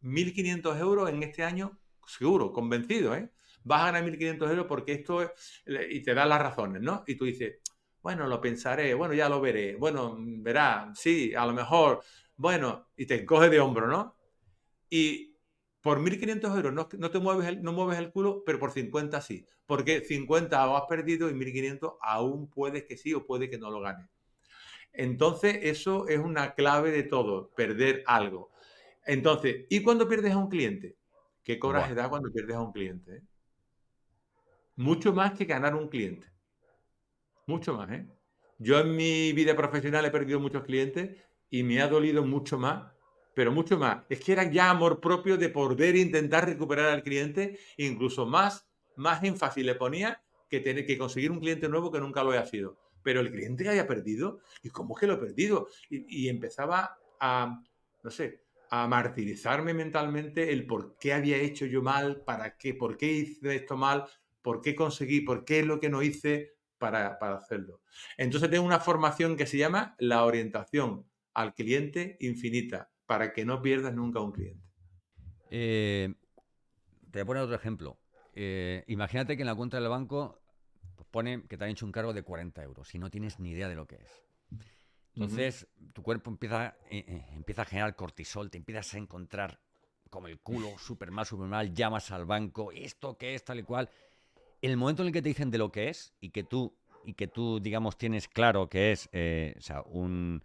1.500 0.00 0.78
euros 0.80 1.10
en 1.10 1.22
este 1.22 1.44
año, 1.44 1.78
seguro, 2.06 2.52
convencido, 2.52 3.14
¿eh? 3.14 3.30
Vas 3.62 3.82
a 3.82 3.92
ganar 3.92 4.04
1.500 4.04 4.50
euros 4.50 4.66
porque 4.66 4.92
esto 4.92 5.22
es, 5.22 5.62
y 5.90 6.02
te 6.02 6.14
da 6.14 6.24
las 6.24 6.40
razones, 6.40 6.80
¿no? 6.80 7.04
Y 7.06 7.16
tú 7.16 7.26
dices, 7.26 7.60
bueno, 8.02 8.26
lo 8.26 8.40
pensaré, 8.40 8.94
bueno, 8.94 9.14
ya 9.14 9.28
lo 9.28 9.40
veré, 9.40 9.76
bueno, 9.76 10.16
verá, 10.18 10.90
sí, 10.94 11.34
a 11.34 11.46
lo 11.46 11.52
mejor, 11.52 12.02
bueno, 12.36 12.88
y 12.96 13.06
te 13.06 13.24
coge 13.24 13.50
de 13.50 13.60
hombro, 13.60 13.86
¿no? 13.86 14.16
Y 14.88 15.36
por 15.80 16.00
1.500 16.00 16.56
euros 16.56 16.72
no, 16.72 16.88
no, 16.98 17.10
te 17.10 17.18
mueves 17.18 17.46
el, 17.48 17.62
no 17.62 17.72
mueves 17.72 17.98
el 17.98 18.10
culo, 18.10 18.42
pero 18.44 18.58
por 18.58 18.72
50 18.72 19.20
sí. 19.20 19.46
Porque 19.66 20.00
50 20.04 20.66
lo 20.66 20.76
has 20.76 20.84
perdido 20.88 21.30
y 21.30 21.34
1.500 21.34 21.96
aún 22.02 22.50
puedes 22.50 22.84
que 22.84 22.96
sí 22.96 23.14
o 23.14 23.24
puede 23.24 23.48
que 23.48 23.58
no 23.58 23.70
lo 23.70 23.80
ganes. 23.80 24.08
Entonces, 24.92 25.58
eso 25.62 26.08
es 26.08 26.18
una 26.18 26.54
clave 26.54 26.90
de 26.90 27.04
todo, 27.04 27.50
perder 27.54 28.02
algo. 28.06 28.50
Entonces, 29.06 29.66
¿y 29.70 29.82
cuando 29.82 30.08
pierdes 30.08 30.32
a 30.32 30.38
un 30.38 30.48
cliente? 30.48 30.96
¿Qué 31.42 31.58
coraje 31.58 31.94
da 31.94 32.08
cuando 32.08 32.30
pierdes 32.30 32.56
a 32.56 32.60
un 32.62 32.72
cliente? 32.72 33.16
Eh? 33.16 33.22
Mucho 34.76 35.12
más 35.12 35.32
que 35.32 35.44
ganar 35.44 35.74
un 35.74 35.88
cliente. 35.88 36.26
Mucho 37.50 37.74
más, 37.74 37.90
¿eh? 37.90 38.06
Yo 38.58 38.78
en 38.78 38.94
mi 38.94 39.32
vida 39.32 39.56
profesional 39.56 40.04
he 40.04 40.10
perdido 40.10 40.38
muchos 40.38 40.62
clientes 40.62 41.16
y 41.50 41.62
me 41.62 41.80
ha 41.80 41.88
dolido 41.88 42.24
mucho 42.24 42.58
más 42.58 42.92
pero 43.34 43.52
mucho 43.52 43.78
más. 43.78 44.04
Es 44.08 44.20
que 44.20 44.32
era 44.32 44.50
ya 44.50 44.70
amor 44.70 45.00
propio 45.00 45.36
de 45.36 45.48
poder 45.48 45.96
intentar 45.96 46.46
recuperar 46.46 46.90
al 46.90 47.02
cliente, 47.02 47.58
incluso 47.76 48.26
más, 48.26 48.68
más 48.96 49.22
énfasis 49.24 49.64
le 49.64 49.76
ponía 49.76 50.22
que 50.48 50.60
tener 50.60 50.84
que 50.84 50.98
conseguir 50.98 51.30
un 51.30 51.40
cliente 51.40 51.68
nuevo 51.68 51.90
que 51.90 52.00
nunca 52.00 52.22
lo 52.22 52.32
haya 52.32 52.44
sido. 52.44 52.76
Pero 53.02 53.20
el 53.20 53.30
cliente 53.30 53.64
que 53.64 53.70
haya 53.70 53.86
perdido, 53.86 54.40
¿y 54.62 54.68
cómo 54.68 54.94
es 54.94 55.00
que 55.00 55.06
lo 55.06 55.14
he 55.14 55.18
perdido? 55.18 55.68
Y, 55.88 56.28
empezaba 56.28 56.98
a, 57.18 57.62
no 58.02 58.10
sé, 58.10 58.42
a 58.68 58.86
martirizarme 58.86 59.72
mentalmente 59.72 60.52
el 60.52 60.66
por 60.66 60.98
qué 60.98 61.14
había 61.14 61.38
hecho 61.38 61.66
yo 61.66 61.82
mal, 61.82 62.22
para 62.22 62.58
qué, 62.58 62.74
por 62.74 62.96
qué 62.96 63.10
hice 63.10 63.54
esto 63.54 63.76
mal, 63.76 64.04
por 64.42 64.60
qué 64.60 64.74
conseguí, 64.74 65.22
por 65.22 65.44
qué 65.44 65.60
es 65.60 65.66
lo 65.66 65.80
que 65.80 65.88
no 65.88 66.02
hice 66.02 66.59
para, 66.80 67.20
para 67.20 67.36
hacerlo. 67.36 67.82
Entonces 68.16 68.50
tengo 68.50 68.64
una 68.64 68.80
formación 68.80 69.36
que 69.36 69.46
se 69.46 69.58
llama 69.58 69.94
la 69.98 70.24
orientación 70.24 71.06
al 71.34 71.54
cliente 71.54 72.16
infinita 72.18 72.90
para 73.06 73.32
que 73.32 73.44
no 73.44 73.62
pierdas 73.62 73.94
nunca 73.94 74.18
un 74.20 74.32
cliente. 74.32 74.66
Eh, 75.50 76.12
te 77.10 77.18
voy 77.18 77.22
a 77.22 77.26
poner 77.26 77.42
otro 77.44 77.54
ejemplo. 77.54 78.00
Eh, 78.34 78.82
imagínate 78.88 79.36
que 79.36 79.42
en 79.42 79.46
la 79.46 79.54
cuenta 79.54 79.78
del 79.78 79.88
banco 79.88 80.40
pues, 80.96 81.06
pone 81.10 81.46
que 81.46 81.56
te 81.56 81.64
han 81.64 81.70
hecho 81.70 81.86
un 81.86 81.92
cargo 81.92 82.12
de 82.12 82.22
40 82.22 82.62
euros 82.62 82.92
y 82.94 82.98
no 82.98 83.10
tienes 83.10 83.38
ni 83.38 83.50
idea 83.50 83.68
de 83.68 83.76
lo 83.76 83.86
que 83.86 83.96
es. 83.96 84.24
Entonces, 85.14 85.66
tu 85.92 86.02
cuerpo 86.02 86.30
empieza, 86.30 86.76
eh, 86.88 87.26
empieza 87.32 87.62
a 87.62 87.64
generar 87.66 87.94
cortisol, 87.94 88.50
te 88.50 88.58
empiezas 88.58 88.94
a 88.94 88.98
encontrar 88.98 89.60
como 90.08 90.28
el 90.28 90.40
culo, 90.40 90.78
súper 90.78 91.10
mal, 91.10 91.26
súper 91.26 91.48
mal, 91.48 91.74
llamas 91.74 92.10
al 92.10 92.24
banco, 92.24 92.72
esto 92.72 93.18
qué 93.18 93.34
es, 93.34 93.44
tal 93.44 93.58
y 93.58 93.64
cual. 93.64 93.90
El 94.62 94.76
momento 94.76 95.02
en 95.02 95.08
el 95.08 95.12
que 95.12 95.22
te 95.22 95.28
dicen 95.28 95.50
de 95.50 95.58
lo 95.58 95.72
que 95.72 95.88
es 95.88 96.14
y 96.20 96.30
que 96.30 96.44
tú, 96.44 96.74
y 97.04 97.14
que 97.14 97.26
tú 97.28 97.60
digamos, 97.60 97.96
tienes 97.96 98.28
claro 98.28 98.68
que 98.68 98.92
es 98.92 99.06
o 99.06 99.60
sea, 99.60 99.82
un, 99.82 100.42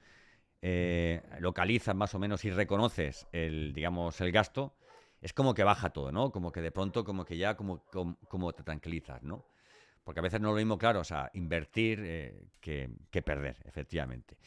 eh, 0.68 1.22
localizas 1.42 1.96
más 1.96 2.16
o 2.16 2.20
menos 2.20 2.44
y 2.44 2.50
reconoces 2.50 3.28
el, 3.32 3.72
digamos, 3.72 4.20
el 4.20 4.32
gasto, 4.32 4.74
es 5.22 5.32
como 5.32 5.54
que 5.54 5.64
baja 5.64 5.92
todo, 5.92 6.12
¿no? 6.12 6.32
Como 6.32 6.52
que 6.52 6.60
de 6.60 6.72
pronto, 6.72 7.04
como 7.04 7.24
que 7.24 7.38
ya 7.38 7.56
como, 7.56 7.84
como, 8.28 8.52
te 8.52 8.64
tranquilizas, 8.64 9.22
¿no? 9.22 9.46
Porque 10.04 10.22
a 10.22 10.24
veces 10.24 10.42
no 10.42 10.48
es 10.48 10.54
lo 10.54 10.58
mismo, 10.58 10.80
claro, 10.80 11.02
o 11.02 11.04
sea, 11.04 11.30
invertir 11.36 12.00
eh, 12.04 12.48
que, 12.62 13.22
perder, 13.22 13.58
efectivamente. 13.66 14.38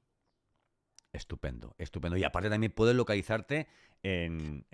Estupendo, 1.11 1.75
estupendo. 1.77 2.17
Y 2.17 2.23
aparte 2.23 2.49
también 2.49 2.71
puedes 2.71 2.95
localizarte 2.95 3.67
en, 4.03 4.65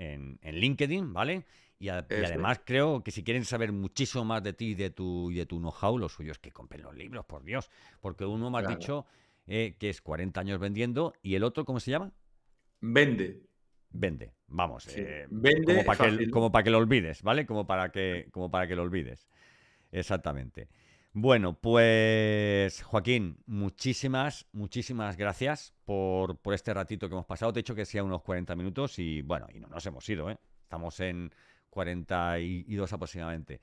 LinkedIn, 0.41 1.13
¿vale? 1.13 1.45
Y, 1.79 1.89
además 1.89 2.61
creo 2.63 3.03
que 3.03 3.11
si 3.11 3.23
quieren 3.23 3.45
saber 3.45 3.71
muchísimo 3.71 4.23
más 4.25 4.43
de 4.43 4.53
ti 4.53 4.71
y 4.71 4.75
de 4.75 4.91
tu, 4.91 5.31
y 5.31 5.35
de 5.35 5.45
tu 5.45 5.59
know-how, 5.59 5.97
lo 5.97 6.09
suyo 6.09 6.31
es 6.31 6.39
que 6.39 6.51
compren 6.51 6.83
los 6.83 6.95
libros, 6.95 7.25
por 7.25 7.43
Dios. 7.43 7.69
Porque 7.99 8.25
uno 8.25 8.51
me 8.51 8.59
ha 8.59 8.67
dicho 8.67 9.05
eh, 9.47 9.75
que 9.79 9.89
es 9.89 10.01
40 10.01 10.39
años 10.39 10.59
vendiendo, 10.59 11.13
y 11.23 11.35
el 11.35 11.43
otro, 11.43 11.65
¿cómo 11.65 11.79
se 11.79 11.91
llama? 11.91 12.11
Vende. 12.81 13.50
Vende, 13.93 14.33
vamos. 14.47 14.87
Eh, 14.95 15.27
Vende 15.29 15.65
como 15.65 15.85
para, 15.85 16.17
que, 16.17 16.29
como 16.29 16.51
para 16.51 16.63
que 16.63 16.69
lo 16.69 16.77
olvides, 16.77 17.21
¿vale? 17.23 17.45
Como 17.45 17.67
para 17.67 17.91
que, 17.91 18.27
como 18.31 18.49
para 18.49 18.67
que 18.67 18.75
lo 18.75 18.83
olvides. 18.83 19.27
Exactamente. 19.91 20.69
Bueno, 21.13 21.59
pues 21.59 22.81
Joaquín, 22.83 23.37
muchísimas, 23.45 24.47
muchísimas 24.53 25.17
gracias 25.17 25.73
por, 25.83 26.37
por, 26.37 26.53
este 26.53 26.73
ratito 26.73 27.09
que 27.09 27.15
hemos 27.15 27.25
pasado. 27.25 27.51
Te 27.51 27.59
he 27.59 27.63
dicho 27.63 27.75
que 27.75 27.85
sea 27.85 28.03
unos 28.03 28.21
40 28.21 28.55
minutos 28.55 28.97
y 28.97 29.21
bueno, 29.21 29.47
y 29.53 29.59
no 29.59 29.67
nos 29.67 29.85
hemos 29.85 30.07
ido, 30.07 30.29
¿eh? 30.29 30.37
Estamos 30.63 30.99
en 31.01 31.31
42 31.69 32.93
aproximadamente. 32.93 33.59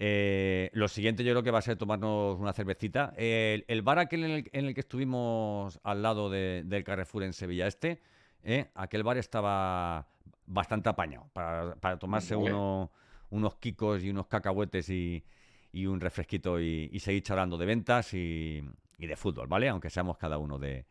Eh, 0.00 0.70
lo 0.74 0.86
siguiente 0.86 1.24
yo 1.24 1.32
creo 1.32 1.42
que 1.42 1.50
va 1.50 1.58
a 1.58 1.62
ser 1.62 1.76
tomarnos 1.76 2.38
una 2.38 2.52
cervecita. 2.52 3.12
el, 3.16 3.82
bar 3.82 3.98
aquel 3.98 4.46
en 4.52 4.64
el, 4.64 4.74
que 4.74 4.80
estuvimos 4.80 5.80
al 5.82 6.02
lado 6.02 6.30
del 6.30 6.84
Carrefour 6.84 7.24
en 7.24 7.32
Sevilla 7.32 7.66
Este, 7.66 8.00
eh, 8.42 8.70
aquel 8.74 9.02
bar 9.02 9.18
estaba 9.18 10.06
bastante 10.46 10.88
apañado 10.88 11.28
para, 11.32 11.98
tomarse 11.98 12.34
unos 12.36 13.54
kikos 13.56 14.02
y 14.02 14.10
unos 14.10 14.26
cacahuetes 14.26 14.88
y, 14.90 15.24
un 15.86 16.00
refresquito 16.00 16.60
y, 16.60 16.98
seguir 17.00 17.22
charlando 17.22 17.56
de 17.58 17.66
ventas 17.66 18.14
y, 18.14 18.62
de 18.98 19.16
fútbol, 19.16 19.46
¿vale? 19.46 19.68
Aunque 19.68 19.90
seamos 19.90 20.16
cada 20.16 20.38
uno 20.38 20.58
de, 20.58 20.86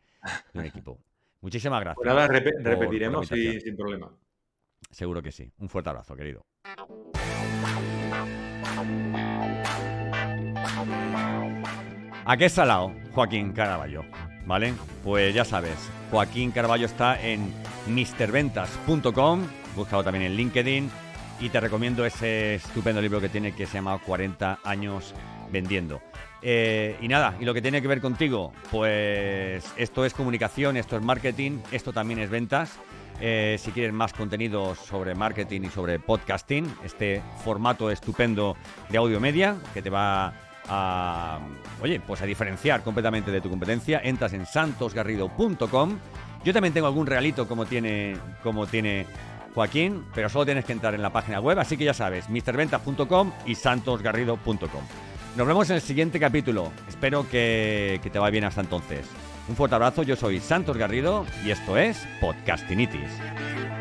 un 0.54 0.64
equipo. 0.64 0.98
Muchísimas 1.40 1.80
gracias. 1.80 1.96
Pues 1.96 2.06
nada, 2.06 2.26
repetiremos 2.26 3.28
sin 3.28 3.76
problema. 3.76 4.10
Seguro 4.90 5.22
que 5.22 5.32
sí. 5.32 5.52
Un 5.58 5.68
fuerte 5.68 5.90
abrazo, 5.90 6.16
querido. 6.16 6.46
Aquí 12.24 12.44
está 12.44 12.66
lado 12.66 12.92
Joaquín 13.12 13.52
Caraballo, 13.52 14.04
¿vale? 14.48 14.72
Pues 15.04 15.34
ya 15.34 15.44
sabes, 15.44 15.76
Joaquín 16.10 16.50
Caraballo 16.50 16.86
está 16.86 17.22
en 17.22 17.52
misterventas.com, 17.86 19.42
búscalo 19.76 20.02
también 20.02 20.24
en 20.24 20.36
LinkedIn 20.36 20.90
y 21.38 21.50
te 21.50 21.60
recomiendo 21.60 22.04
ese 22.04 22.56
estupendo 22.56 23.00
libro 23.00 23.20
que 23.20 23.28
tiene 23.28 23.54
que 23.54 23.66
se 23.66 23.74
llama 23.74 23.98
40 23.98 24.60
años 24.64 25.14
vendiendo. 25.52 26.00
Eh, 26.40 26.96
y 27.00 27.08
nada, 27.08 27.36
y 27.38 27.44
lo 27.44 27.52
que 27.52 27.60
tiene 27.60 27.82
que 27.82 27.88
ver 27.88 28.00
contigo, 28.00 28.52
pues 28.70 29.64
esto 29.76 30.04
es 30.04 30.14
comunicación, 30.14 30.76
esto 30.76 30.96
es 30.96 31.02
marketing, 31.02 31.58
esto 31.70 31.92
también 31.92 32.18
es 32.18 32.30
ventas. 32.30 32.78
Eh, 33.20 33.56
si 33.58 33.72
quieres 33.72 33.92
más 33.92 34.12
contenido 34.12 34.74
sobre 34.76 35.14
marketing 35.14 35.62
y 35.62 35.68
sobre 35.68 35.98
podcasting, 35.98 36.72
este 36.84 37.20
formato 37.44 37.90
estupendo 37.90 38.56
de 38.88 38.98
audio 38.98 39.20
media 39.20 39.56
que 39.74 39.82
te 39.82 39.90
va 39.90 40.32
a, 40.68 41.40
oye, 41.82 42.00
pues 42.00 42.22
a 42.22 42.26
diferenciar 42.26 42.82
completamente 42.82 43.30
de 43.30 43.40
tu 43.40 43.50
competencia, 43.50 44.00
entras 44.02 44.32
en 44.32 44.46
santosgarrido.com. 44.46 45.98
Yo 46.44 46.52
también 46.52 46.72
tengo 46.72 46.86
algún 46.86 47.06
realito 47.06 47.48
como 47.48 47.66
tiene, 47.66 48.16
como 48.42 48.66
tiene 48.66 49.06
Joaquín, 49.54 50.04
pero 50.14 50.28
solo 50.28 50.44
tienes 50.46 50.64
que 50.64 50.72
entrar 50.72 50.94
en 50.94 51.02
la 51.02 51.10
página 51.10 51.40
web, 51.40 51.58
así 51.58 51.76
que 51.76 51.84
ya 51.84 51.94
sabes, 51.94 52.28
misterventas.com 52.28 53.32
y 53.46 53.54
santosgarrido.com. 53.54 54.82
Nos 55.36 55.46
vemos 55.46 55.70
en 55.70 55.76
el 55.76 55.82
siguiente 55.82 56.18
capítulo. 56.18 56.72
Espero 56.88 57.28
que, 57.28 58.00
que 58.02 58.10
te 58.10 58.18
vaya 58.18 58.30
bien 58.30 58.44
hasta 58.44 58.60
entonces. 58.60 59.06
Un 59.48 59.56
fuerte 59.56 59.76
abrazo, 59.76 60.02
yo 60.02 60.14
soy 60.14 60.40
Santos 60.40 60.76
Garrido 60.76 61.24
y 61.44 61.50
esto 61.50 61.76
es 61.78 62.06
Podcastinitis. 62.20 63.77